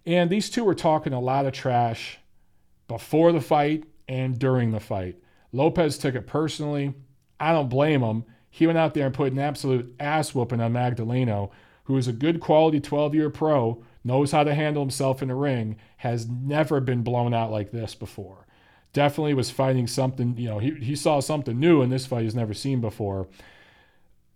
And 0.06 0.30
these 0.30 0.50
two 0.50 0.64
were 0.64 0.76
talking 0.76 1.12
a 1.12 1.20
lot 1.20 1.45
of 1.45 1.54
trash 1.54 2.20
before 2.88 3.32
the 3.32 3.41
fight 3.41 3.84
and 4.08 4.39
during 4.39 4.72
the 4.72 4.80
fight. 4.80 5.18
Lopez 5.52 5.97
took 5.97 6.16
it 6.16 6.28
personally. 6.28 6.93
I 7.39 7.52
don't 7.52 7.70
blame 7.70 8.02
him. 8.02 8.24
He 8.50 8.68
went 8.68 8.80
out 8.80 8.93
there 8.93 9.06
and 9.06 9.14
put 9.14 9.32
an 9.32 9.39
absolute 9.39 9.95
ass 10.00 10.34
whooping 10.34 10.62
on 10.62 10.74
Magdaleno, 10.74 11.52
who 11.84 11.97
is 11.97 12.08
a 12.08 12.14
good 12.14 12.39
quality 12.39 12.80
12 12.80 13.16
year 13.16 13.30
pro, 13.30 13.84
knows 14.04 14.32
how 14.32 14.43
to 14.43 14.56
handle 14.56 14.82
himself 14.84 15.22
in 15.22 15.28
the 15.28 15.36
ring, 15.36 15.78
has 15.97 16.28
never 16.28 16.80
been 16.80 17.04
blown 17.04 17.34
out 17.34 17.52
like 17.52 17.72
this 17.72 17.95
before. 17.95 18.47
Definitely 18.94 19.34
was 19.34 19.52
fighting 19.52 19.88
something, 19.88 20.36
you 20.38 20.50
know, 20.50 20.60
he, 20.60 20.72
he 20.72 20.96
saw 20.96 21.20
something 21.20 21.60
new 21.60 21.82
in 21.82 21.90
this 21.90 22.06
fight 22.06 22.24
he's 22.24 22.36
never 22.36 22.54
seen 22.54 22.82
before. 22.82 23.28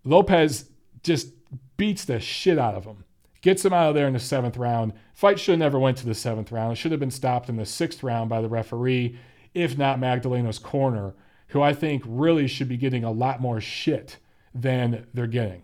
Lopez 0.03 0.69
just 1.01 1.29
beats 1.77 2.05
the 2.05 2.19
shit 2.19 2.59
out 2.59 2.75
of 2.75 2.85
him 2.85 3.03
gets 3.43 3.63
him 3.63 3.73
out 3.73 3.89
of 3.89 3.93
there 3.93 4.07
in 4.07 4.13
the 4.13 4.19
seventh 4.19 4.57
round. 4.57 4.93
Fight 5.13 5.39
should 5.39 5.51
have 5.51 5.59
never 5.59 5.77
went 5.77 5.97
to 5.97 6.05
the 6.05 6.15
seventh 6.15 6.51
round. 6.51 6.71
It 6.71 6.75
should 6.77 6.91
have 6.91 6.99
been 6.99 7.11
stopped 7.11 7.49
in 7.49 7.57
the 7.57 7.65
sixth 7.65 8.01
round 8.01 8.29
by 8.29 8.41
the 8.41 8.47
referee, 8.47 9.19
if 9.53 9.77
not 9.77 9.99
Magdaleno's 9.99 10.57
corner, 10.57 11.13
who 11.47 11.61
I 11.61 11.73
think 11.73 12.03
really 12.07 12.47
should 12.47 12.69
be 12.69 12.77
getting 12.77 13.03
a 13.03 13.11
lot 13.11 13.41
more 13.41 13.61
shit 13.61 14.17
than 14.55 15.05
they're 15.13 15.27
getting. 15.27 15.63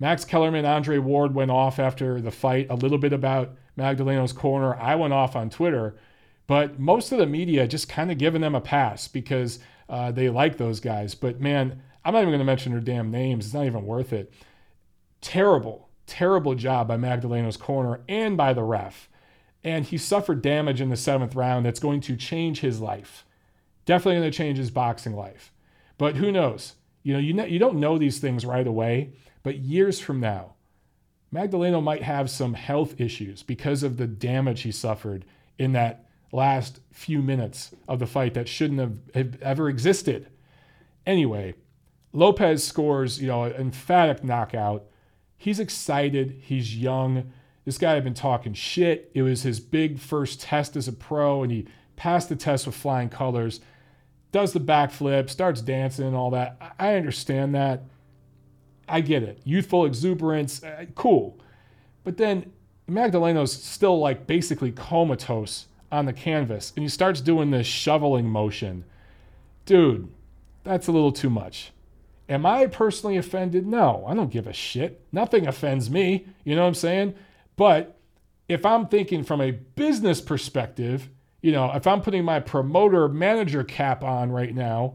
Max 0.00 0.24
Kellerman, 0.24 0.64
Andre 0.64 0.98
Ward 0.98 1.34
went 1.34 1.50
off 1.50 1.78
after 1.78 2.20
the 2.20 2.30
fight 2.30 2.66
a 2.70 2.74
little 2.74 2.98
bit 2.98 3.12
about 3.12 3.54
Magdaleno's 3.76 4.32
corner. 4.32 4.74
I 4.74 4.94
went 4.94 5.12
off 5.12 5.36
on 5.36 5.50
Twitter, 5.50 5.96
but 6.46 6.78
most 6.78 7.12
of 7.12 7.18
the 7.18 7.26
media 7.26 7.66
just 7.66 7.88
kind 7.88 8.10
of 8.10 8.18
giving 8.18 8.40
them 8.40 8.54
a 8.54 8.60
pass 8.60 9.08
because 9.08 9.58
uh, 9.88 10.12
they 10.12 10.28
like 10.28 10.56
those 10.56 10.80
guys. 10.80 11.14
But 11.14 11.40
man, 11.40 11.82
I'm 12.04 12.12
not 12.12 12.20
even 12.20 12.30
going 12.30 12.38
to 12.40 12.44
mention 12.44 12.72
their 12.72 12.80
damn 12.80 13.10
names. 13.10 13.46
It's 13.46 13.54
not 13.54 13.66
even 13.66 13.86
worth 13.86 14.12
it. 14.12 14.32
Terrible 15.20 15.84
terrible 16.06 16.54
job 16.54 16.88
by 16.88 16.96
Magdaleno's 16.96 17.56
corner 17.56 18.00
and 18.08 18.36
by 18.36 18.52
the 18.52 18.62
ref. 18.62 19.08
And 19.62 19.84
he 19.84 19.96
suffered 19.96 20.42
damage 20.42 20.80
in 20.80 20.90
the 20.90 20.96
seventh 20.96 21.34
round 21.34 21.64
that's 21.64 21.80
going 21.80 22.00
to 22.02 22.16
change 22.16 22.60
his 22.60 22.80
life. 22.80 23.24
Definitely 23.86 24.20
going 24.20 24.30
to 24.30 24.36
change 24.36 24.58
his 24.58 24.70
boxing 24.70 25.14
life. 25.14 25.52
But 25.96 26.16
who 26.16 26.30
knows? 26.30 26.74
You 27.02 27.14
know, 27.14 27.18
you, 27.18 27.42
you 27.44 27.58
don't 27.58 27.80
know 27.80 27.98
these 27.98 28.18
things 28.18 28.44
right 28.44 28.66
away, 28.66 29.12
but 29.42 29.58
years 29.58 30.00
from 30.00 30.20
now, 30.20 30.54
Magdaleno 31.32 31.82
might 31.82 32.02
have 32.02 32.30
some 32.30 32.54
health 32.54 33.00
issues 33.00 33.42
because 33.42 33.82
of 33.82 33.96
the 33.96 34.06
damage 34.06 34.62
he 34.62 34.72
suffered 34.72 35.24
in 35.58 35.72
that 35.72 36.03
last 36.34 36.80
few 36.92 37.22
minutes 37.22 37.74
of 37.88 37.98
the 37.98 38.06
fight 38.06 38.34
that 38.34 38.48
shouldn't 38.48 38.80
have, 38.80 38.98
have 39.14 39.42
ever 39.42 39.68
existed. 39.68 40.28
Anyway, 41.06 41.54
Lopez 42.12 42.64
scores, 42.64 43.20
you 43.20 43.26
know, 43.26 43.44
an 43.44 43.52
emphatic 43.52 44.24
knockout 44.24 44.84
He's 45.44 45.60
excited. 45.60 46.40
He's 46.40 46.74
young. 46.74 47.30
This 47.66 47.76
guy 47.76 47.92
had 47.92 48.02
been 48.02 48.14
talking 48.14 48.54
shit. 48.54 49.10
It 49.12 49.20
was 49.20 49.42
his 49.42 49.60
big 49.60 49.98
first 49.98 50.40
test 50.40 50.74
as 50.74 50.88
a 50.88 50.92
pro, 50.92 51.42
and 51.42 51.52
he 51.52 51.66
passed 51.96 52.30
the 52.30 52.36
test 52.36 52.64
with 52.64 52.74
flying 52.74 53.10
colors. 53.10 53.60
Does 54.32 54.54
the 54.54 54.60
backflip, 54.60 55.28
starts 55.28 55.60
dancing 55.60 56.06
and 56.06 56.16
all 56.16 56.30
that. 56.30 56.74
I 56.78 56.94
understand 56.94 57.54
that. 57.54 57.82
I 58.88 59.02
get 59.02 59.22
it. 59.22 59.42
Youthful 59.44 59.84
exuberance, 59.84 60.62
uh, 60.62 60.86
cool. 60.94 61.38
But 62.04 62.16
then 62.16 62.50
Magdaleno's 62.88 63.52
still 63.52 63.98
like 63.98 64.26
basically 64.26 64.72
comatose 64.72 65.66
on 65.94 66.06
the 66.06 66.12
canvas, 66.12 66.72
and 66.76 66.82
he 66.82 66.88
starts 66.88 67.20
doing 67.20 67.50
this 67.50 67.66
shoveling 67.66 68.28
motion. 68.28 68.84
Dude, 69.64 70.08
that's 70.64 70.88
a 70.88 70.92
little 70.92 71.12
too 71.12 71.30
much. 71.30 71.72
Am 72.28 72.44
I 72.46 72.66
personally 72.66 73.16
offended? 73.16 73.66
No, 73.66 74.04
I 74.06 74.14
don't 74.14 74.30
give 74.30 74.46
a 74.46 74.52
shit. 74.52 75.04
Nothing 75.12 75.46
offends 75.46 75.90
me. 75.90 76.26
You 76.44 76.56
know 76.56 76.62
what 76.62 76.68
I'm 76.68 76.74
saying? 76.74 77.14
But 77.56 77.96
if 78.48 78.64
I'm 78.66 78.88
thinking 78.88 79.24
from 79.24 79.40
a 79.40 79.52
business 79.52 80.20
perspective, 80.20 81.10
you 81.42 81.52
know, 81.52 81.70
if 81.74 81.86
I'm 81.86 82.00
putting 82.00 82.24
my 82.24 82.40
promoter 82.40 83.08
manager 83.08 83.62
cap 83.62 84.02
on 84.02 84.32
right 84.32 84.54
now, 84.54 84.94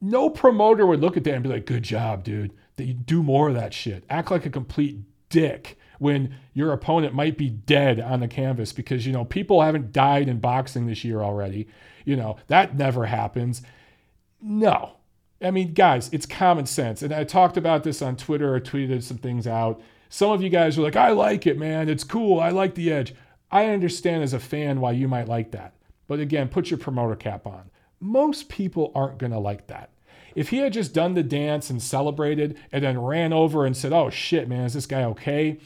no 0.00 0.28
promoter 0.28 0.86
would 0.86 1.00
look 1.00 1.16
at 1.16 1.24
that 1.24 1.34
and 1.34 1.42
be 1.42 1.48
like, 1.48 1.66
good 1.66 1.82
job, 1.82 2.24
dude. 2.24 2.52
That 2.76 2.84
you 2.84 2.94
do 2.94 3.22
more 3.22 3.48
of 3.48 3.54
that 3.54 3.74
shit. 3.74 4.04
Act 4.10 4.30
like 4.30 4.46
a 4.46 4.50
complete 4.50 4.98
dick 5.28 5.78
when 6.02 6.34
your 6.52 6.72
opponent 6.72 7.14
might 7.14 7.38
be 7.38 7.48
dead 7.48 8.00
on 8.00 8.18
the 8.18 8.26
canvas 8.26 8.72
because, 8.72 9.06
you 9.06 9.12
know, 9.12 9.24
people 9.24 9.62
haven't 9.62 9.92
died 9.92 10.28
in 10.28 10.40
boxing 10.40 10.86
this 10.86 11.04
year 11.04 11.20
already. 11.20 11.68
You 12.04 12.16
know, 12.16 12.36
that 12.48 12.76
never 12.76 13.06
happens. 13.06 13.62
No. 14.40 14.96
I 15.40 15.52
mean, 15.52 15.74
guys, 15.74 16.10
it's 16.12 16.26
common 16.26 16.66
sense. 16.66 17.02
And 17.02 17.14
I 17.14 17.22
talked 17.22 17.56
about 17.56 17.84
this 17.84 18.02
on 18.02 18.16
Twitter 18.16 18.52
or 18.52 18.60
tweeted 18.60 19.04
some 19.04 19.18
things 19.18 19.46
out. 19.46 19.80
Some 20.08 20.32
of 20.32 20.42
you 20.42 20.48
guys 20.50 20.76
are 20.76 20.82
like, 20.82 20.96
I 20.96 21.10
like 21.10 21.46
it, 21.46 21.56
man. 21.56 21.88
It's 21.88 22.04
cool. 22.04 22.40
I 22.40 22.50
like 22.50 22.74
the 22.74 22.92
edge. 22.92 23.14
I 23.52 23.66
understand 23.66 24.24
as 24.24 24.32
a 24.32 24.40
fan 24.40 24.80
why 24.80 24.92
you 24.92 25.06
might 25.06 25.28
like 25.28 25.52
that. 25.52 25.74
But 26.08 26.18
again, 26.18 26.48
put 26.48 26.68
your 26.68 26.78
promoter 26.78 27.14
cap 27.14 27.46
on. 27.46 27.70
Most 28.00 28.48
people 28.48 28.90
aren't 28.96 29.18
going 29.18 29.32
to 29.32 29.38
like 29.38 29.68
that. 29.68 29.90
If 30.34 30.48
he 30.48 30.58
had 30.58 30.72
just 30.72 30.94
done 30.94 31.14
the 31.14 31.22
dance 31.22 31.70
and 31.70 31.80
celebrated 31.80 32.58
and 32.72 32.82
then 32.82 33.00
ran 33.00 33.32
over 33.32 33.64
and 33.64 33.76
said, 33.76 33.92
Oh 33.92 34.10
shit, 34.10 34.48
man, 34.48 34.64
is 34.64 34.74
this 34.74 34.86
guy 34.86 35.04
okay? 35.04 35.58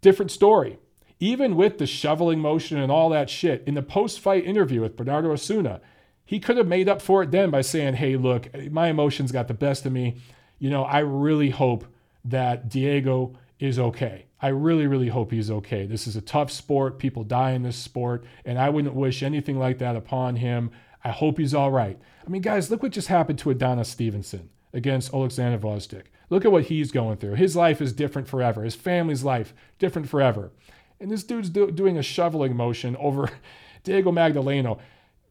Different 0.00 0.30
story. 0.30 0.78
Even 1.20 1.56
with 1.56 1.78
the 1.78 1.86
shoveling 1.86 2.38
motion 2.38 2.78
and 2.78 2.92
all 2.92 3.08
that 3.10 3.28
shit, 3.28 3.64
in 3.66 3.74
the 3.74 3.82
post 3.82 4.20
fight 4.20 4.44
interview 4.44 4.80
with 4.80 4.96
Bernardo 4.96 5.32
Osuna, 5.32 5.80
he 6.24 6.38
could 6.38 6.56
have 6.56 6.68
made 6.68 6.88
up 6.88 7.02
for 7.02 7.22
it 7.22 7.30
then 7.30 7.50
by 7.50 7.62
saying, 7.62 7.94
Hey, 7.94 8.16
look, 8.16 8.48
my 8.70 8.88
emotions 8.88 9.32
got 9.32 9.48
the 9.48 9.54
best 9.54 9.86
of 9.86 9.92
me. 9.92 10.16
You 10.58 10.70
know, 10.70 10.84
I 10.84 11.00
really 11.00 11.50
hope 11.50 11.86
that 12.24 12.68
Diego 12.68 13.36
is 13.58 13.78
okay. 13.78 14.26
I 14.40 14.48
really, 14.48 14.86
really 14.86 15.08
hope 15.08 15.32
he's 15.32 15.50
okay. 15.50 15.86
This 15.86 16.06
is 16.06 16.14
a 16.14 16.20
tough 16.20 16.50
sport. 16.52 16.98
People 16.98 17.24
die 17.24 17.52
in 17.52 17.62
this 17.62 17.76
sport, 17.76 18.24
and 18.44 18.58
I 18.58 18.68
wouldn't 18.68 18.94
wish 18.94 19.22
anything 19.22 19.58
like 19.58 19.78
that 19.78 19.96
upon 19.96 20.36
him. 20.36 20.70
I 21.02 21.10
hope 21.10 21.38
he's 21.38 21.54
all 21.54 21.70
right. 21.70 21.98
I 22.24 22.30
mean, 22.30 22.42
guys, 22.42 22.70
look 22.70 22.82
what 22.82 22.92
just 22.92 23.08
happened 23.08 23.38
to 23.40 23.50
Adonis 23.50 23.88
Stevenson 23.88 24.50
against 24.72 25.12
Alexander 25.12 25.58
Gvozdyk. 25.58 26.04
Look 26.30 26.44
at 26.44 26.52
what 26.52 26.64
he's 26.64 26.90
going 26.90 27.16
through. 27.16 27.34
His 27.34 27.56
life 27.56 27.80
is 27.80 27.92
different 27.92 28.28
forever. 28.28 28.62
His 28.62 28.74
family's 28.74 29.24
life 29.24 29.54
different 29.78 30.08
forever. 30.08 30.52
And 31.00 31.10
this 31.10 31.24
dude's 31.24 31.50
do- 31.50 31.70
doing 31.70 31.96
a 31.96 32.02
shoveling 32.02 32.56
motion 32.56 32.96
over 32.96 33.30
Diego 33.84 34.12
Magdaleno. 34.12 34.78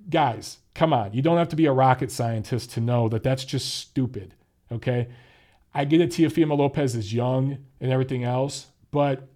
Guys, 0.09 0.59
come 0.73 0.93
on. 0.93 1.13
You 1.13 1.21
don't 1.21 1.37
have 1.37 1.49
to 1.49 1.55
be 1.55 1.65
a 1.65 1.71
rocket 1.71 2.11
scientist 2.11 2.71
to 2.71 2.81
know 2.81 3.09
that 3.09 3.23
that's 3.23 3.45
just 3.45 3.75
stupid. 3.75 4.33
Okay? 4.71 5.07
I 5.73 5.85
get 5.85 6.01
it. 6.01 6.11
Teofimo 6.11 6.57
Lopez 6.57 6.95
is 6.95 7.13
young 7.13 7.59
and 7.79 7.91
everything 7.91 8.23
else, 8.23 8.67
but 8.89 9.27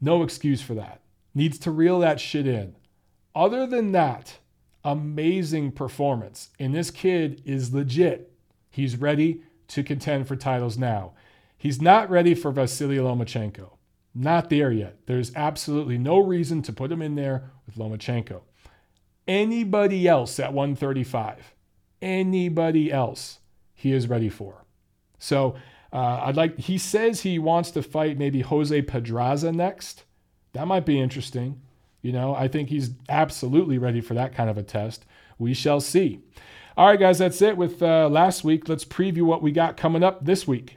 no 0.00 0.22
excuse 0.22 0.62
for 0.62 0.74
that. 0.74 1.00
Needs 1.34 1.58
to 1.60 1.70
reel 1.70 1.98
that 1.98 2.20
shit 2.20 2.46
in. 2.46 2.76
Other 3.34 3.66
than 3.66 3.92
that, 3.92 4.38
amazing 4.84 5.72
performance. 5.72 6.48
And 6.58 6.74
this 6.74 6.90
kid 6.90 7.42
is 7.44 7.74
legit. 7.74 8.32
He's 8.70 8.96
ready 8.96 9.42
to 9.68 9.82
contend 9.82 10.28
for 10.28 10.36
titles 10.36 10.78
now. 10.78 11.12
He's 11.56 11.80
not 11.80 12.10
ready 12.10 12.34
for 12.34 12.50
Vasily 12.50 12.96
Lomachenko. 12.96 13.70
Not 14.14 14.48
there 14.50 14.72
yet. 14.72 14.98
There's 15.06 15.34
absolutely 15.34 15.98
no 15.98 16.18
reason 16.18 16.62
to 16.62 16.72
put 16.72 16.90
him 16.90 17.02
in 17.02 17.14
there 17.14 17.50
with 17.66 17.76
Lomachenko. 17.76 18.42
Anybody 19.28 20.06
else 20.06 20.38
at 20.38 20.52
135, 20.52 21.54
anybody 22.00 22.92
else, 22.92 23.40
he 23.74 23.92
is 23.92 24.08
ready 24.08 24.28
for. 24.28 24.64
So 25.18 25.56
uh, 25.92 26.20
I'd 26.24 26.36
like. 26.36 26.58
He 26.58 26.78
says 26.78 27.20
he 27.20 27.38
wants 27.38 27.70
to 27.72 27.82
fight 27.82 28.18
maybe 28.18 28.40
Jose 28.40 28.82
Pedraza 28.82 29.52
next. 29.52 30.04
That 30.52 30.66
might 30.66 30.86
be 30.86 31.00
interesting. 31.00 31.60
You 32.02 32.12
know, 32.12 32.34
I 32.34 32.48
think 32.48 32.68
he's 32.68 32.90
absolutely 33.08 33.78
ready 33.78 34.00
for 34.00 34.14
that 34.14 34.34
kind 34.34 34.48
of 34.48 34.56
a 34.56 34.62
test. 34.62 35.04
We 35.38 35.54
shall 35.54 35.80
see. 35.80 36.20
All 36.78 36.86
right, 36.86 37.00
guys, 37.00 37.16
that's 37.16 37.40
it 37.40 37.56
with 37.56 37.82
uh, 37.82 38.06
last 38.10 38.44
week. 38.44 38.68
Let's 38.68 38.84
preview 38.84 39.22
what 39.22 39.40
we 39.40 39.50
got 39.50 39.78
coming 39.78 40.02
up 40.02 40.22
this 40.22 40.46
week. 40.46 40.76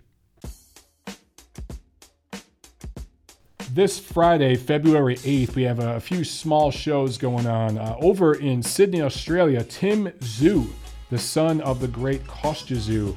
This 3.74 4.00
Friday, 4.00 4.56
February 4.56 5.18
8th, 5.18 5.56
we 5.56 5.64
have 5.64 5.80
a, 5.80 6.00
few 6.00 6.24
small 6.24 6.72
shows 6.72 7.18
going 7.18 7.48
on. 7.48 7.78
Uh, 7.78 7.98
over 8.00 8.36
in 8.36 8.64
Sydney, 8.64 9.02
Australia, 9.02 9.62
Tim 9.62 10.06
Tszyu, 10.06 10.70
the 11.10 11.18
son 11.18 11.60
of 11.62 11.82
the 11.82 11.88
great 11.90 12.26
Kostya 12.26 12.78
Tszyu, 12.78 13.14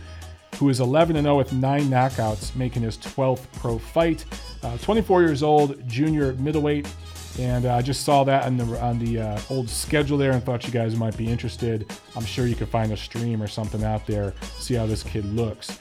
who 0.56 0.68
is 0.68 0.80
11 0.80 1.14
0 1.22 1.38
with 1.38 1.52
nine 1.52 1.84
knockouts, 1.84 2.56
making 2.56 2.82
his 2.82 2.98
12th 2.98 3.46
pro 3.52 3.78
fight. 3.78 4.24
Uh, 4.64 4.76
24 4.78 5.22
years 5.22 5.44
old, 5.44 5.86
junior 5.86 6.32
middleweight. 6.32 6.88
And 7.38 7.64
uh, 7.64 7.76
I 7.76 7.82
just 7.82 8.04
saw 8.04 8.24
that 8.24 8.44
on 8.44 8.56
the 8.56 8.80
on 8.82 8.98
the 8.98 9.20
uh, 9.20 9.40
old 9.48 9.68
schedule 9.68 10.18
there, 10.18 10.32
and 10.32 10.44
thought 10.44 10.66
you 10.66 10.72
guys 10.72 10.96
might 10.96 11.16
be 11.16 11.28
interested. 11.28 11.90
I'm 12.14 12.24
sure 12.24 12.46
you 12.46 12.54
could 12.54 12.68
find 12.68 12.92
a 12.92 12.96
stream 12.96 13.42
or 13.42 13.46
something 13.46 13.82
out 13.84 14.06
there. 14.06 14.34
See 14.58 14.74
how 14.74 14.86
this 14.86 15.02
kid 15.02 15.24
looks. 15.24 15.78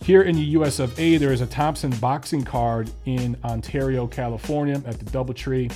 Here 0.00 0.22
in 0.22 0.36
the 0.36 0.42
US 0.42 0.78
of 0.78 0.98
A, 0.98 1.16
there 1.16 1.32
is 1.32 1.40
a 1.40 1.46
Thompson 1.46 1.90
boxing 1.96 2.44
card 2.44 2.90
in 3.04 3.36
Ontario, 3.44 4.06
California, 4.06 4.80
at 4.86 4.98
the 4.98 5.04
DoubleTree. 5.06 5.72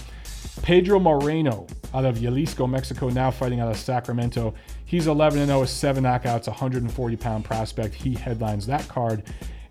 Pedro 0.63 0.99
Moreno 0.99 1.67
out 1.93 2.05
of 2.05 2.21
Jalisco, 2.21 2.67
Mexico, 2.67 3.09
now 3.09 3.31
fighting 3.31 3.61
out 3.61 3.71
of 3.71 3.77
Sacramento. 3.77 4.55
He's 4.85 5.07
11 5.07 5.45
0 5.45 5.61
with 5.61 5.71
seven 5.71 6.05
knockouts, 6.05 6.47
140 6.47 7.17
pound 7.17 7.45
prospect. 7.45 7.95
He 7.95 8.15
headlines 8.15 8.67
that 8.67 8.87
card. 8.89 9.25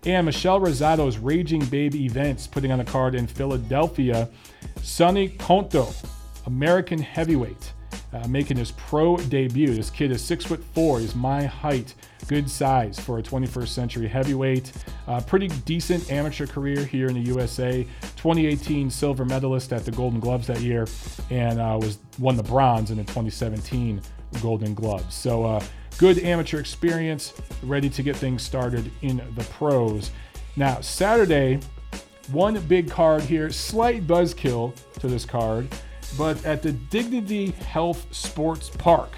And 0.06 0.24
Michelle 0.24 0.60
Rosado's 0.60 1.18
Raging 1.18 1.64
Babe 1.64 1.96
Events 1.96 2.46
putting 2.46 2.70
on 2.70 2.78
a 2.78 2.84
card 2.84 3.16
in 3.16 3.26
Philadelphia. 3.26 4.28
Sonny 4.80 5.30
Conto, 5.30 5.88
American 6.46 7.00
heavyweight, 7.00 7.72
uh, 8.12 8.24
making 8.28 8.56
his 8.56 8.70
pro 8.70 9.16
debut. 9.16 9.74
This 9.74 9.90
kid 9.90 10.12
is 10.12 10.22
six 10.22 10.44
foot 10.44 10.62
four. 10.74 11.00
He's 11.00 11.16
my 11.16 11.42
height. 11.42 11.94
Good 12.28 12.48
size 12.48 13.00
for 13.00 13.18
a 13.18 13.22
21st 13.22 13.66
century 13.66 14.06
heavyweight. 14.06 14.72
Uh, 15.08 15.20
pretty 15.22 15.48
decent 15.64 16.08
amateur 16.12 16.46
career 16.46 16.84
here 16.84 17.08
in 17.08 17.14
the 17.14 17.28
USA. 17.32 17.82
2018 18.14 18.88
silver 18.90 19.24
medalist 19.24 19.72
at 19.72 19.84
the 19.84 19.90
Golden 19.90 20.20
Gloves 20.20 20.46
that 20.46 20.60
year, 20.60 20.86
and 21.30 21.58
uh, 21.58 21.76
was 21.82 21.98
won 22.20 22.36
the 22.36 22.44
bronze 22.44 22.92
in 22.92 22.98
the 22.98 23.02
2017 23.02 24.00
Golden 24.40 24.72
Gloves. 24.72 25.16
So 25.16 25.42
uh, 25.42 25.64
good 25.98 26.18
amateur 26.18 26.58
experience, 26.58 27.32
ready 27.62 27.88
to 27.90 28.02
get 28.02 28.16
things 28.16 28.42
started 28.42 28.90
in 29.02 29.22
the 29.34 29.44
pros. 29.44 30.10
Now, 30.56 30.80
Saturday, 30.80 31.60
one 32.30 32.60
big 32.62 32.90
card 32.90 33.22
here, 33.22 33.50
slight 33.50 34.06
buzzkill 34.06 34.74
to 35.00 35.08
this 35.08 35.24
card, 35.24 35.68
but 36.18 36.44
at 36.44 36.62
the 36.62 36.72
Dignity 36.72 37.50
Health 37.50 38.06
Sports 38.14 38.70
Park 38.70 39.12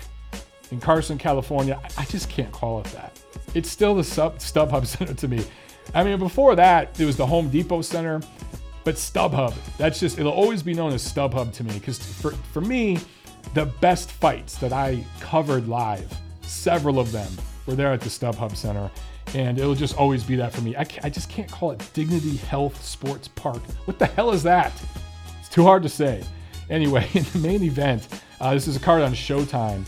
in 0.71 0.81
Carson, 0.81 1.19
California, 1.19 1.81
I 1.97 2.05
just 2.05 2.29
can't 2.29 2.53
call 2.53 2.81
it 2.81 2.87
that. 2.87 3.19
It's 3.55 3.71
still 3.71 3.95
the 3.95 4.05
sub- 4.05 4.39
StubHub 4.39 4.87
Center 4.99 5.15
to 5.15 5.29
me. 5.29 5.45
I 5.95 6.05
mean, 6.05 6.19
before 6.19 6.55
that, 6.57 6.99
it 7.01 7.07
was 7.07 7.17
the 7.17 7.27
Home 7.27 7.49
Depot 7.49 7.83
Center, 7.83 8.21
but 8.85 8.97
StubHub, 8.97 9.55
that's 9.79 9.99
just, 9.99 10.19
it'll 10.19 10.33
always 10.33 10.63
be 10.63 10.75
known 10.75 10.93
as 10.93 11.03
StubHub 11.03 11.53
to 11.55 11.65
me 11.65 11.73
because 11.75 11.99
for, 11.99 12.33
for 12.53 12.61
me, 12.61 12.99
the 13.55 13.67
best 13.67 14.13
fights 14.13 14.57
that 14.59 14.73
I 14.73 15.05
covered 15.21 15.69
live 15.69 16.15
Several 16.49 16.99
of 16.99 17.13
them 17.13 17.31
were 17.67 17.75
there 17.75 17.93
at 17.93 18.01
the 18.01 18.09
StubHub 18.09 18.57
Center, 18.57 18.91
and 19.35 19.59
it'll 19.59 19.75
just 19.75 19.97
always 19.97 20.25
be 20.25 20.35
that 20.37 20.53
for 20.53 20.63
me. 20.63 20.75
I, 20.75 20.87
I 21.03 21.11
just 21.11 21.29
can't 21.29 21.51
call 21.51 21.73
it 21.73 21.91
Dignity 21.93 22.37
Health 22.37 22.83
Sports 22.83 23.29
Park. 23.29 23.63
What 23.85 23.99
the 23.99 24.07
hell 24.07 24.31
is 24.31 24.43
that? 24.45 24.73
It's 25.39 25.49
too 25.49 25.63
hard 25.63 25.83
to 25.83 25.89
say. 25.89 26.25
Anyway, 26.71 27.09
in 27.15 27.25
the 27.33 27.39
main 27.39 27.63
event, 27.63 28.09
uh, 28.41 28.55
this 28.55 28.67
is 28.67 28.77
a 28.77 28.81
card 28.81 29.03
on 29.03 29.13
Showtime. 29.13 29.85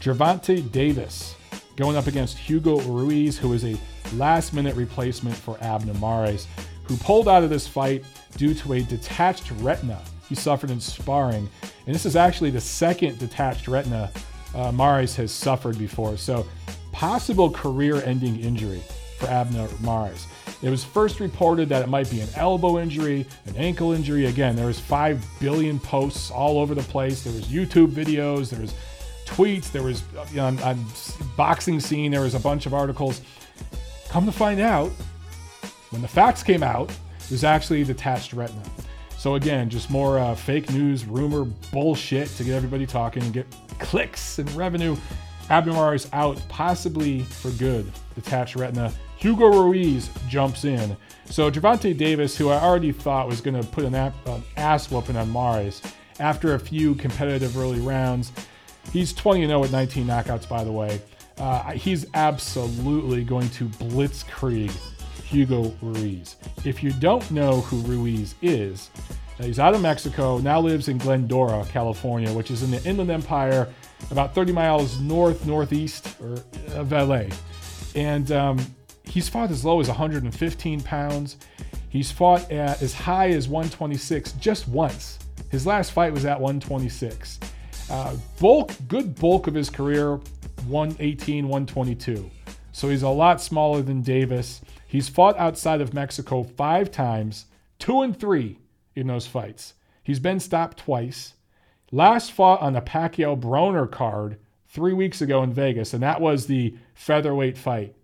Gervonta 0.00 0.70
Davis 0.72 1.36
going 1.76 1.96
up 1.96 2.06
against 2.06 2.36
Hugo 2.38 2.80
Ruiz, 2.80 3.38
who 3.38 3.52
is 3.52 3.64
a 3.64 3.76
last 4.14 4.52
minute 4.52 4.74
replacement 4.74 5.36
for 5.36 5.56
Abner 5.60 5.94
Mares, 5.94 6.48
who 6.84 6.96
pulled 6.96 7.28
out 7.28 7.44
of 7.44 7.50
this 7.50 7.68
fight 7.68 8.04
due 8.36 8.54
to 8.54 8.72
a 8.72 8.82
detached 8.82 9.50
retina 9.58 10.02
he 10.30 10.36
suffered 10.36 10.70
in 10.70 10.80
sparring. 10.80 11.50
And 11.86 11.94
this 11.94 12.06
is 12.06 12.16
actually 12.16 12.50
the 12.50 12.60
second 12.60 13.18
detached 13.18 13.66
retina 13.68 14.10
uh, 14.54 14.72
Mares 14.72 15.16
has 15.16 15.32
suffered 15.32 15.78
before. 15.78 16.16
So, 16.16 16.46
possible 16.92 17.50
career 17.50 18.02
ending 18.02 18.40
injury 18.40 18.82
for 19.18 19.28
Abner 19.28 19.68
Mares. 19.80 20.26
It 20.62 20.70
was 20.70 20.82
first 20.82 21.20
reported 21.20 21.68
that 21.68 21.82
it 21.82 21.88
might 21.88 22.10
be 22.10 22.20
an 22.20 22.28
elbow 22.34 22.78
injury, 22.78 23.26
an 23.46 23.56
ankle 23.56 23.92
injury. 23.92 24.26
Again, 24.26 24.56
there 24.56 24.66
was 24.66 24.80
5 24.80 25.24
billion 25.40 25.78
posts 25.78 26.30
all 26.30 26.58
over 26.58 26.74
the 26.74 26.82
place. 26.82 27.22
There 27.22 27.32
was 27.32 27.44
YouTube 27.46 27.88
videos, 27.88 28.50
there 28.50 28.60
was 28.60 28.74
tweets, 29.24 29.70
there 29.70 29.82
was 29.82 30.02
you 30.30 30.36
know, 30.36 30.46
on, 30.46 30.58
on 30.60 30.84
boxing 31.36 31.80
scene, 31.80 32.10
there 32.10 32.22
was 32.22 32.34
a 32.34 32.40
bunch 32.40 32.66
of 32.66 32.74
articles. 32.74 33.20
Come 34.08 34.26
to 34.26 34.32
find 34.32 34.60
out, 34.60 34.90
when 35.90 36.02
the 36.02 36.08
facts 36.08 36.42
came 36.42 36.62
out, 36.62 36.90
it 36.90 37.30
was 37.30 37.44
actually 37.44 37.84
detached 37.84 38.32
retina. 38.32 38.62
So 39.20 39.34
again, 39.34 39.68
just 39.68 39.90
more 39.90 40.18
uh, 40.18 40.34
fake 40.34 40.70
news, 40.70 41.04
rumor, 41.04 41.44
bullshit 41.72 42.28
to 42.38 42.42
get 42.42 42.54
everybody 42.54 42.86
talking 42.86 43.22
and 43.22 43.34
get 43.34 43.46
clicks 43.78 44.38
and 44.38 44.50
revenue. 44.52 44.96
Abner 45.50 45.74
Mares 45.74 46.08
out, 46.14 46.42
possibly 46.48 47.24
for 47.24 47.50
good. 47.50 47.92
Detached 48.14 48.56
retina. 48.56 48.90
Hugo 49.18 49.48
Ruiz 49.48 50.08
jumps 50.26 50.64
in. 50.64 50.96
So 51.26 51.50
Gervonta 51.50 51.94
Davis, 51.94 52.34
who 52.34 52.48
I 52.48 52.62
already 52.62 52.92
thought 52.92 53.28
was 53.28 53.42
going 53.42 53.60
to 53.60 53.68
put 53.68 53.84
an, 53.84 53.94
an 53.94 54.42
ass 54.56 54.90
whooping 54.90 55.16
on 55.16 55.30
Mares 55.30 55.82
after 56.18 56.54
a 56.54 56.58
few 56.58 56.94
competitive 56.94 57.58
early 57.58 57.80
rounds, 57.80 58.32
he's 58.90 59.12
20 59.12 59.46
0 59.46 59.60
with 59.60 59.70
19 59.70 60.06
knockouts, 60.06 60.48
by 60.48 60.64
the 60.64 60.72
way. 60.72 60.98
Uh, 61.36 61.72
he's 61.72 62.06
absolutely 62.14 63.22
going 63.22 63.50
to 63.50 63.66
blitzkrieg 63.66 64.74
Hugo 65.30 65.72
Ruiz. 65.80 66.36
If 66.64 66.82
you 66.82 66.92
don't 66.94 67.30
know 67.30 67.60
who 67.60 67.78
Ruiz 67.82 68.34
is, 68.42 68.90
he's 69.38 69.60
out 69.60 69.74
of 69.74 69.80
Mexico, 69.80 70.38
now 70.38 70.60
lives 70.60 70.88
in 70.88 70.98
Glendora, 70.98 71.64
California, 71.66 72.32
which 72.32 72.50
is 72.50 72.64
in 72.64 72.72
the 72.72 72.84
Inland 72.84 73.10
Empire, 73.10 73.68
about 74.10 74.34
30 74.34 74.52
miles 74.52 74.98
north 74.98 75.46
northeast 75.46 76.08
of 76.74 76.90
LA. 76.90 77.24
And 77.94 78.32
um, 78.32 78.58
he's 79.04 79.28
fought 79.28 79.52
as 79.52 79.64
low 79.64 79.80
as 79.80 79.86
115 79.86 80.80
pounds. 80.80 81.36
He's 81.90 82.10
fought 82.10 82.50
at 82.50 82.82
as 82.82 82.92
high 82.92 83.28
as 83.30 83.48
126 83.48 84.32
just 84.32 84.66
once. 84.66 85.20
His 85.50 85.64
last 85.64 85.92
fight 85.92 86.12
was 86.12 86.24
at 86.24 86.40
126. 86.40 87.38
Uh, 87.88 88.16
bulk, 88.40 88.72
good 88.88 89.14
bulk 89.14 89.46
of 89.46 89.54
his 89.54 89.70
career, 89.70 90.16
118, 90.66 91.46
122. 91.48 92.30
So 92.72 92.88
he's 92.88 93.02
a 93.02 93.08
lot 93.08 93.40
smaller 93.40 93.82
than 93.82 94.02
Davis. 94.02 94.60
He's 94.90 95.08
fought 95.08 95.38
outside 95.38 95.80
of 95.80 95.94
Mexico 95.94 96.42
five 96.42 96.90
times, 96.90 97.46
two 97.78 98.00
and 98.00 98.18
three 98.18 98.58
in 98.96 99.06
those 99.06 99.24
fights. 99.24 99.74
He's 100.02 100.18
been 100.18 100.40
stopped 100.40 100.78
twice. 100.78 101.34
Last 101.92 102.32
fought 102.32 102.60
on 102.60 102.72
the 102.72 102.80
Pacquiao 102.80 103.40
Broner 103.40 103.88
card 103.88 104.38
three 104.66 104.92
weeks 104.92 105.20
ago 105.20 105.44
in 105.44 105.52
Vegas, 105.52 105.94
and 105.94 106.02
that 106.02 106.20
was 106.20 106.46
the 106.46 106.74
featherweight 106.92 107.56
fight. 107.56 107.94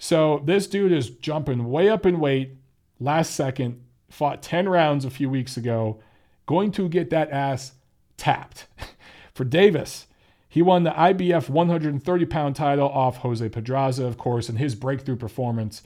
So 0.00 0.42
this 0.44 0.66
dude 0.66 0.90
is 0.90 1.10
jumping 1.10 1.70
way 1.70 1.88
up 1.88 2.04
in 2.04 2.18
weight. 2.18 2.56
Last 2.98 3.36
second, 3.36 3.84
fought 4.10 4.42
10 4.42 4.68
rounds 4.68 5.04
a 5.04 5.10
few 5.10 5.30
weeks 5.30 5.56
ago, 5.56 6.00
going 6.44 6.72
to 6.72 6.88
get 6.88 7.10
that 7.10 7.30
ass 7.30 7.74
tapped. 8.16 8.66
For 9.32 9.44
Davis, 9.44 10.08
he 10.48 10.60
won 10.60 10.82
the 10.82 10.90
IBF 10.90 11.48
130 11.48 12.26
pound 12.26 12.56
title 12.56 12.88
off 12.88 13.18
Jose 13.18 13.48
Pedraza, 13.48 14.04
of 14.04 14.18
course, 14.18 14.48
in 14.48 14.56
his 14.56 14.74
breakthrough 14.74 15.14
performance 15.14 15.82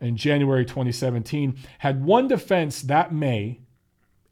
in 0.00 0.16
January 0.16 0.64
2017. 0.64 1.56
Had 1.78 2.04
one 2.04 2.28
defense 2.28 2.82
that 2.82 3.12
May 3.12 3.60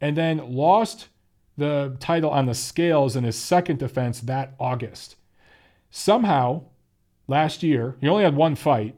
and 0.01 0.17
then 0.17 0.55
lost 0.55 1.09
the 1.57 1.97
title 2.01 2.31
on 2.31 2.47
the 2.47 2.55
scales 2.55 3.15
in 3.17 3.25
his 3.25 3.39
second 3.39 3.79
defense 3.79 4.21
that 4.21 4.55
August. 4.59 5.17
Somehow, 5.91 6.63
last 7.29 7.63
year, 7.63 7.97
he 8.01 8.09
only 8.09 8.25
had 8.25 8.35
one 8.35 8.55
fight, 8.55 8.97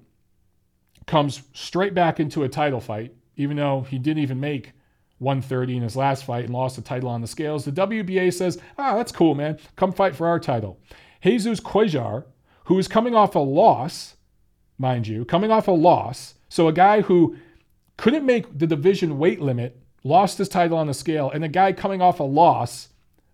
comes 1.07 1.43
straight 1.53 1.95
back 1.95 2.21
into 2.21 2.45
a 2.45 2.49
title 2.49 2.81
fight, 2.81 3.15
even 3.37 3.57
though 3.57 3.83
he 3.83 3.99
didn't 3.99 4.23
even 4.23 4.41
make 4.41 4.73
130 5.19 5.77
in 5.77 5.83
his 5.83 5.97
last 5.97 6.25
fight 6.25 6.45
and 6.45 6.55
lost 6.55 6.77
the 6.77 6.83
title 6.83 7.09
on 7.09 7.21
the 7.21 7.27
scales. 7.27 7.65
The 7.65 7.73
WBA 7.73 8.33
says, 8.33 8.61
ah, 8.79 8.97
that's 8.97 9.13
cool, 9.13 9.35
man. 9.35 9.59
Come 9.77 9.93
fight 9.93 10.15
for 10.15 10.27
our 10.27 10.39
title. 10.39 10.79
Jesus 11.23 11.61
Cuellar, 11.61 12.25
who 12.65 12.79
is 12.79 12.89
coming 12.89 13.15
off 13.15 13.35
a 13.35 13.41
loss, 13.41 14.17
mind 14.79 15.07
you, 15.07 15.25
coming 15.25 15.51
off 15.51 15.69
a 15.69 15.73
loss. 15.73 16.35
So 16.55 16.69
a 16.69 16.73
guy 16.73 17.01
who 17.01 17.35
couldn't 17.97 18.25
make 18.25 18.61
the 18.61 18.69
division 18.69 19.19
weight 19.19 19.41
limit, 19.41 19.77
lost 20.05 20.39
his 20.39 20.49
title 20.49 20.79
on 20.79 20.87
the 20.87 20.95
scale, 20.95 21.29
and 21.29 21.43
a 21.43 21.49
guy 21.49 21.73
coming 21.73 22.01
off 22.01 22.21
a 22.21 22.23
loss, 22.23 22.91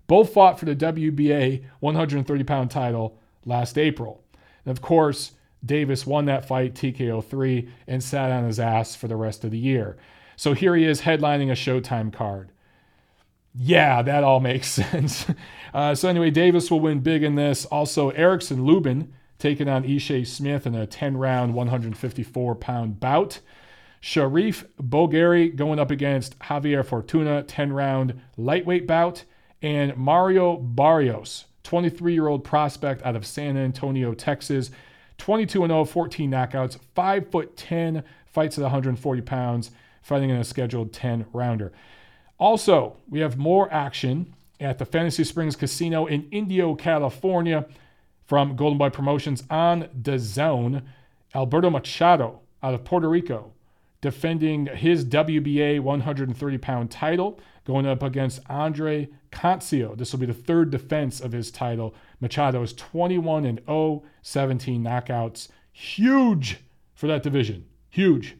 both 0.06 0.32
fought 0.32 0.58
for 0.58 0.64
the 0.64 0.74
WBA 0.74 1.62
130 1.80 2.44
pound 2.44 2.70
title 2.70 3.18
last 3.44 3.76
April. 3.76 4.24
And 4.64 4.72
of 4.72 4.80
course, 4.80 5.32
Davis 5.62 6.06
won 6.06 6.24
that 6.24 6.48
fight 6.48 6.72
TKO 6.72 7.22
3 7.22 7.68
and 7.86 8.02
sat 8.02 8.32
on 8.32 8.44
his 8.44 8.58
ass 8.58 8.96
for 8.96 9.06
the 9.06 9.16
rest 9.16 9.44
of 9.44 9.50
the 9.50 9.58
year. 9.58 9.98
So 10.36 10.54
here 10.54 10.74
he 10.74 10.86
is 10.86 11.02
headlining 11.02 11.50
a 11.50 11.54
Showtime 11.54 12.14
card. 12.14 12.52
Yeah, 13.54 14.00
that 14.00 14.24
all 14.24 14.40
makes 14.40 14.68
sense. 14.70 15.26
Uh, 15.74 15.94
so 15.94 16.08
anyway, 16.08 16.30
Davis 16.30 16.70
will 16.70 16.80
win 16.80 17.00
big 17.00 17.22
in 17.22 17.34
this. 17.34 17.66
Also, 17.66 18.08
Erickson 18.12 18.64
Lubin 18.64 19.12
taking 19.40 19.68
on 19.68 19.84
Ishe 19.84 20.26
Smith 20.26 20.66
in 20.66 20.74
a 20.74 20.86
10 20.86 21.16
round, 21.16 21.54
154 21.54 22.54
pound 22.54 23.00
bout. 23.00 23.40
Sharif 24.00 24.64
Bogere 24.80 25.54
going 25.54 25.78
up 25.78 25.90
against 25.90 26.38
Javier 26.38 26.84
Fortuna, 26.84 27.42
10 27.42 27.72
round 27.72 28.20
lightweight 28.36 28.86
bout. 28.86 29.24
And 29.62 29.96
Mario 29.96 30.56
Barrios, 30.56 31.46
23 31.64 32.14
year 32.14 32.28
old 32.28 32.44
prospect 32.44 33.02
out 33.04 33.16
of 33.16 33.26
San 33.26 33.56
Antonio, 33.56 34.14
Texas. 34.14 34.70
22 35.18 35.66
0, 35.66 35.84
14 35.84 36.30
knockouts, 36.30 36.78
5 36.94 37.30
foot 37.30 37.54
10, 37.54 38.02
fights 38.24 38.56
at 38.56 38.62
140 38.62 39.20
pounds 39.20 39.70
fighting 40.02 40.30
in 40.30 40.36
a 40.36 40.44
scheduled 40.44 40.92
10 40.92 41.26
rounder. 41.32 41.72
Also, 42.38 42.96
we 43.08 43.20
have 43.20 43.36
more 43.36 43.70
action 43.72 44.34
at 44.58 44.78
the 44.78 44.84
Fantasy 44.86 45.24
Springs 45.24 45.56
Casino 45.56 46.06
in 46.06 46.26
Indio, 46.30 46.74
California 46.74 47.66
from 48.30 48.54
Golden 48.54 48.78
Boy 48.78 48.90
Promotions 48.90 49.42
on 49.50 49.88
the 49.92 50.16
zone. 50.16 50.84
Alberto 51.34 51.68
Machado 51.68 52.38
out 52.62 52.74
of 52.74 52.84
Puerto 52.84 53.08
Rico 53.08 53.50
defending 54.00 54.66
his 54.66 55.04
WBA 55.04 55.80
130 55.80 56.58
pound 56.58 56.92
title, 56.92 57.40
going 57.64 57.86
up 57.86 58.04
against 58.04 58.38
Andre 58.48 59.08
Cancio. 59.32 59.98
This 59.98 60.12
will 60.12 60.20
be 60.20 60.26
the 60.26 60.32
third 60.32 60.70
defense 60.70 61.20
of 61.20 61.32
his 61.32 61.50
title. 61.50 61.92
Machado 62.20 62.62
is 62.62 62.72
21 62.74 63.44
and 63.44 63.60
0, 63.66 64.04
17 64.22 64.84
knockouts. 64.84 65.48
Huge 65.72 66.58
for 66.94 67.08
that 67.08 67.24
division. 67.24 67.66
Huge. 67.88 68.36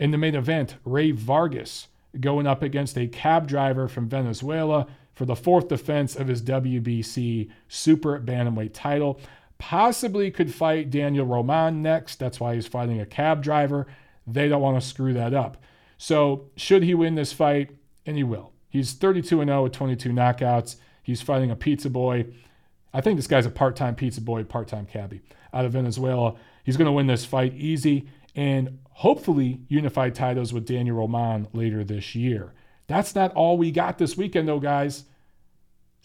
In 0.00 0.10
the 0.10 0.18
main 0.18 0.34
event, 0.34 0.78
Rey 0.84 1.12
Vargas 1.12 1.86
going 2.18 2.48
up 2.48 2.60
against 2.60 2.98
a 2.98 3.06
cab 3.06 3.46
driver 3.46 3.86
from 3.86 4.08
Venezuela 4.08 4.88
for 5.22 5.26
the 5.26 5.36
fourth 5.36 5.68
defense 5.68 6.16
of 6.16 6.26
his 6.26 6.42
WBC 6.42 7.48
Super 7.68 8.18
Bantamweight 8.18 8.72
title. 8.72 9.20
Possibly 9.56 10.32
could 10.32 10.52
fight 10.52 10.90
Daniel 10.90 11.24
Roman 11.24 11.80
next. 11.80 12.18
That's 12.18 12.40
why 12.40 12.56
he's 12.56 12.66
fighting 12.66 13.00
a 13.00 13.06
cab 13.06 13.40
driver. 13.40 13.86
They 14.26 14.48
don't 14.48 14.60
want 14.60 14.82
to 14.82 14.88
screw 14.88 15.12
that 15.12 15.32
up. 15.32 15.62
So, 15.96 16.50
should 16.56 16.82
he 16.82 16.92
win 16.96 17.14
this 17.14 17.32
fight, 17.32 17.70
and 18.04 18.16
he 18.16 18.24
will, 18.24 18.50
he's 18.68 18.94
32 18.94 19.44
0 19.44 19.62
with 19.62 19.70
22 19.70 20.08
knockouts. 20.08 20.74
He's 21.04 21.22
fighting 21.22 21.52
a 21.52 21.56
pizza 21.56 21.88
boy. 21.88 22.26
I 22.92 23.00
think 23.00 23.16
this 23.16 23.28
guy's 23.28 23.46
a 23.46 23.50
part 23.50 23.76
time 23.76 23.94
pizza 23.94 24.20
boy, 24.20 24.42
part 24.42 24.66
time 24.66 24.86
cabbie 24.86 25.22
out 25.54 25.64
of 25.64 25.70
Venezuela. 25.70 26.34
He's 26.64 26.76
going 26.76 26.86
to 26.86 26.92
win 26.92 27.06
this 27.06 27.24
fight 27.24 27.54
easy 27.54 28.08
and 28.34 28.80
hopefully 28.90 29.60
unify 29.68 30.10
titles 30.10 30.52
with 30.52 30.66
Daniel 30.66 30.96
Roman 30.96 31.46
later 31.52 31.84
this 31.84 32.16
year. 32.16 32.54
That's 32.88 33.14
not 33.14 33.32
all 33.34 33.56
we 33.56 33.70
got 33.70 33.98
this 33.98 34.16
weekend, 34.16 34.48
though, 34.48 34.60
guys. 34.60 35.04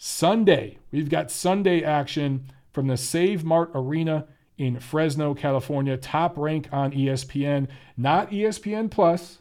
Sunday, 0.00 0.78
we've 0.92 1.10
got 1.10 1.28
Sunday 1.28 1.82
action 1.82 2.52
from 2.70 2.86
the 2.86 2.96
Save 2.96 3.44
Mart 3.44 3.72
Arena 3.74 4.28
in 4.56 4.78
Fresno, 4.78 5.34
California. 5.34 5.96
Top 5.96 6.38
rank 6.38 6.68
on 6.70 6.92
ESPN, 6.92 7.66
not 7.96 8.30
ESPN 8.30 8.88
Plus, 8.90 9.38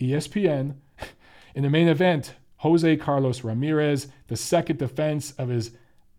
ESPN. 0.00 0.74
In 1.54 1.62
the 1.62 1.70
main 1.70 1.88
event, 1.88 2.34
Jose 2.58 2.96
Carlos 2.96 3.44
Ramirez, 3.44 4.08
the 4.26 4.36
second 4.36 4.78
defense 4.78 5.30
of 5.32 5.48
his 5.48 5.70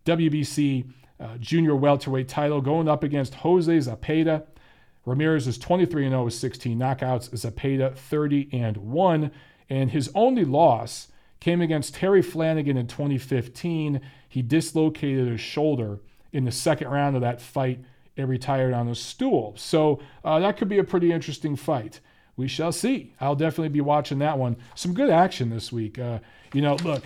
WBC 0.06 0.90
uh, 1.20 1.36
junior 1.36 1.76
welterweight 1.76 2.28
title, 2.28 2.62
going 2.62 2.88
up 2.88 3.04
against 3.04 3.34
Jose 3.36 3.76
Zepeda. 3.76 4.46
Ramirez 5.04 5.46
is 5.46 5.58
23 5.58 6.08
0 6.08 6.24
with 6.24 6.34
16 6.34 6.78
knockouts. 6.78 7.28
Zepeda 7.30 7.94
30 7.94 8.48
and 8.52 8.78
1. 8.78 9.30
And 9.68 9.90
his 9.90 10.10
only 10.14 10.46
loss 10.46 11.08
came 11.40 11.60
against 11.60 11.94
Terry 11.94 12.22
Flanagan 12.22 12.76
in 12.76 12.86
2015. 12.86 14.00
He 14.28 14.42
dislocated 14.42 15.28
his 15.28 15.40
shoulder 15.40 16.00
in 16.32 16.44
the 16.44 16.52
second 16.52 16.88
round 16.88 17.16
of 17.16 17.22
that 17.22 17.40
fight 17.40 17.80
and 18.16 18.28
retired 18.28 18.74
on 18.74 18.88
a 18.88 18.94
stool. 18.94 19.54
So 19.56 20.00
uh, 20.24 20.38
that 20.40 20.56
could 20.56 20.68
be 20.68 20.78
a 20.78 20.84
pretty 20.84 21.10
interesting 21.10 21.56
fight. 21.56 22.00
We 22.36 22.48
shall 22.48 22.72
see. 22.72 23.14
I'll 23.20 23.34
definitely 23.34 23.70
be 23.70 23.80
watching 23.80 24.18
that 24.20 24.38
one. 24.38 24.56
Some 24.74 24.94
good 24.94 25.10
action 25.10 25.50
this 25.50 25.72
week. 25.72 25.98
Uh, 25.98 26.20
you 26.52 26.62
know, 26.62 26.76
look, 26.76 27.02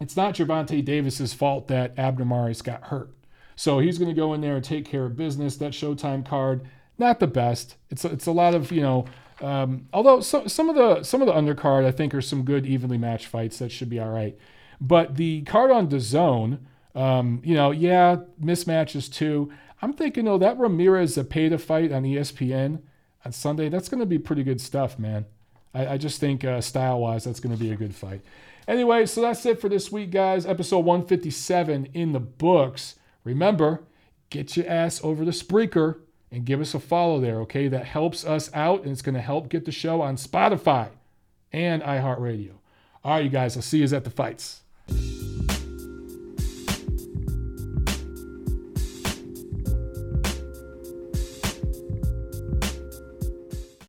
it's 0.00 0.16
not 0.16 0.34
Gervonta 0.34 0.84
Davis's 0.84 1.34
fault 1.34 1.68
that 1.68 1.98
Abner 1.98 2.24
Mares 2.24 2.62
got 2.62 2.84
hurt. 2.84 3.10
So 3.56 3.78
he's 3.78 3.98
going 3.98 4.10
to 4.10 4.20
go 4.20 4.34
in 4.34 4.40
there 4.40 4.56
and 4.56 4.64
take 4.64 4.84
care 4.84 5.04
of 5.04 5.16
business. 5.16 5.56
That 5.56 5.72
Showtime 5.72 6.26
card, 6.26 6.62
not 6.98 7.20
the 7.20 7.26
best. 7.26 7.76
It's 7.90 8.04
a, 8.04 8.08
it's 8.08 8.26
a 8.26 8.32
lot 8.32 8.54
of 8.54 8.72
you 8.72 8.82
know. 8.82 9.06
Um, 9.40 9.88
although 9.92 10.20
so, 10.20 10.46
some 10.46 10.68
of 10.68 10.76
the 10.76 11.02
some 11.02 11.20
of 11.20 11.26
the 11.26 11.32
undercard 11.32 11.84
I 11.84 11.90
think 11.90 12.14
are 12.14 12.22
some 12.22 12.44
good 12.44 12.66
evenly 12.66 12.98
matched 12.98 13.26
fights 13.26 13.58
that 13.58 13.72
should 13.72 13.90
be 13.90 13.98
all 13.98 14.10
right. 14.10 14.38
But 14.80 15.16
the 15.16 15.42
card 15.42 15.70
on 15.70 15.88
DAZN, 15.88 16.58
um, 16.94 17.40
you 17.44 17.54
know, 17.54 17.70
yeah, 17.70 18.18
mismatches 18.42 19.12
too. 19.12 19.52
I'm 19.82 19.92
thinking, 19.92 20.24
though, 20.24 20.38
that 20.38 20.58
Ramirez 20.58 21.16
Zepeda 21.16 21.60
fight 21.60 21.92
on 21.92 22.04
ESPN 22.04 22.80
on 23.24 23.32
Sunday, 23.32 23.68
that's 23.68 23.88
going 23.88 24.00
to 24.00 24.06
be 24.06 24.18
pretty 24.18 24.42
good 24.42 24.60
stuff, 24.60 24.98
man. 24.98 25.26
I, 25.74 25.86
I 25.86 25.98
just 25.98 26.20
think 26.20 26.44
uh, 26.44 26.60
style 26.60 27.00
wise, 27.00 27.24
that's 27.24 27.40
going 27.40 27.54
to 27.54 27.62
be 27.62 27.70
a 27.70 27.76
good 27.76 27.94
fight. 27.94 28.22
Anyway, 28.66 29.04
so 29.06 29.20
that's 29.20 29.44
it 29.44 29.60
for 29.60 29.68
this 29.68 29.92
week, 29.92 30.10
guys. 30.10 30.46
Episode 30.46 30.80
157 30.80 31.88
in 31.92 32.12
the 32.12 32.20
books. 32.20 32.94
Remember, 33.24 33.82
get 34.30 34.56
your 34.56 34.68
ass 34.68 35.02
over 35.04 35.24
to 35.24 35.32
Spreaker 35.32 36.00
and 36.34 36.44
give 36.44 36.60
us 36.60 36.74
a 36.74 36.80
follow 36.80 37.20
there, 37.20 37.40
okay? 37.40 37.68
That 37.68 37.86
helps 37.86 38.24
us 38.24 38.50
out 38.52 38.82
and 38.82 38.90
it's 38.90 39.02
going 39.02 39.14
to 39.14 39.20
help 39.20 39.48
get 39.48 39.64
the 39.64 39.72
show 39.72 40.00
on 40.02 40.16
Spotify 40.16 40.88
and 41.52 41.82
iHeartRadio. 41.82 42.54
All 43.04 43.12
right, 43.12 43.24
you 43.24 43.30
guys, 43.30 43.56
I'll 43.56 43.62
see 43.62 43.78
you 43.78 43.96
at 43.96 44.04
the 44.04 44.10
fights. 44.10 44.62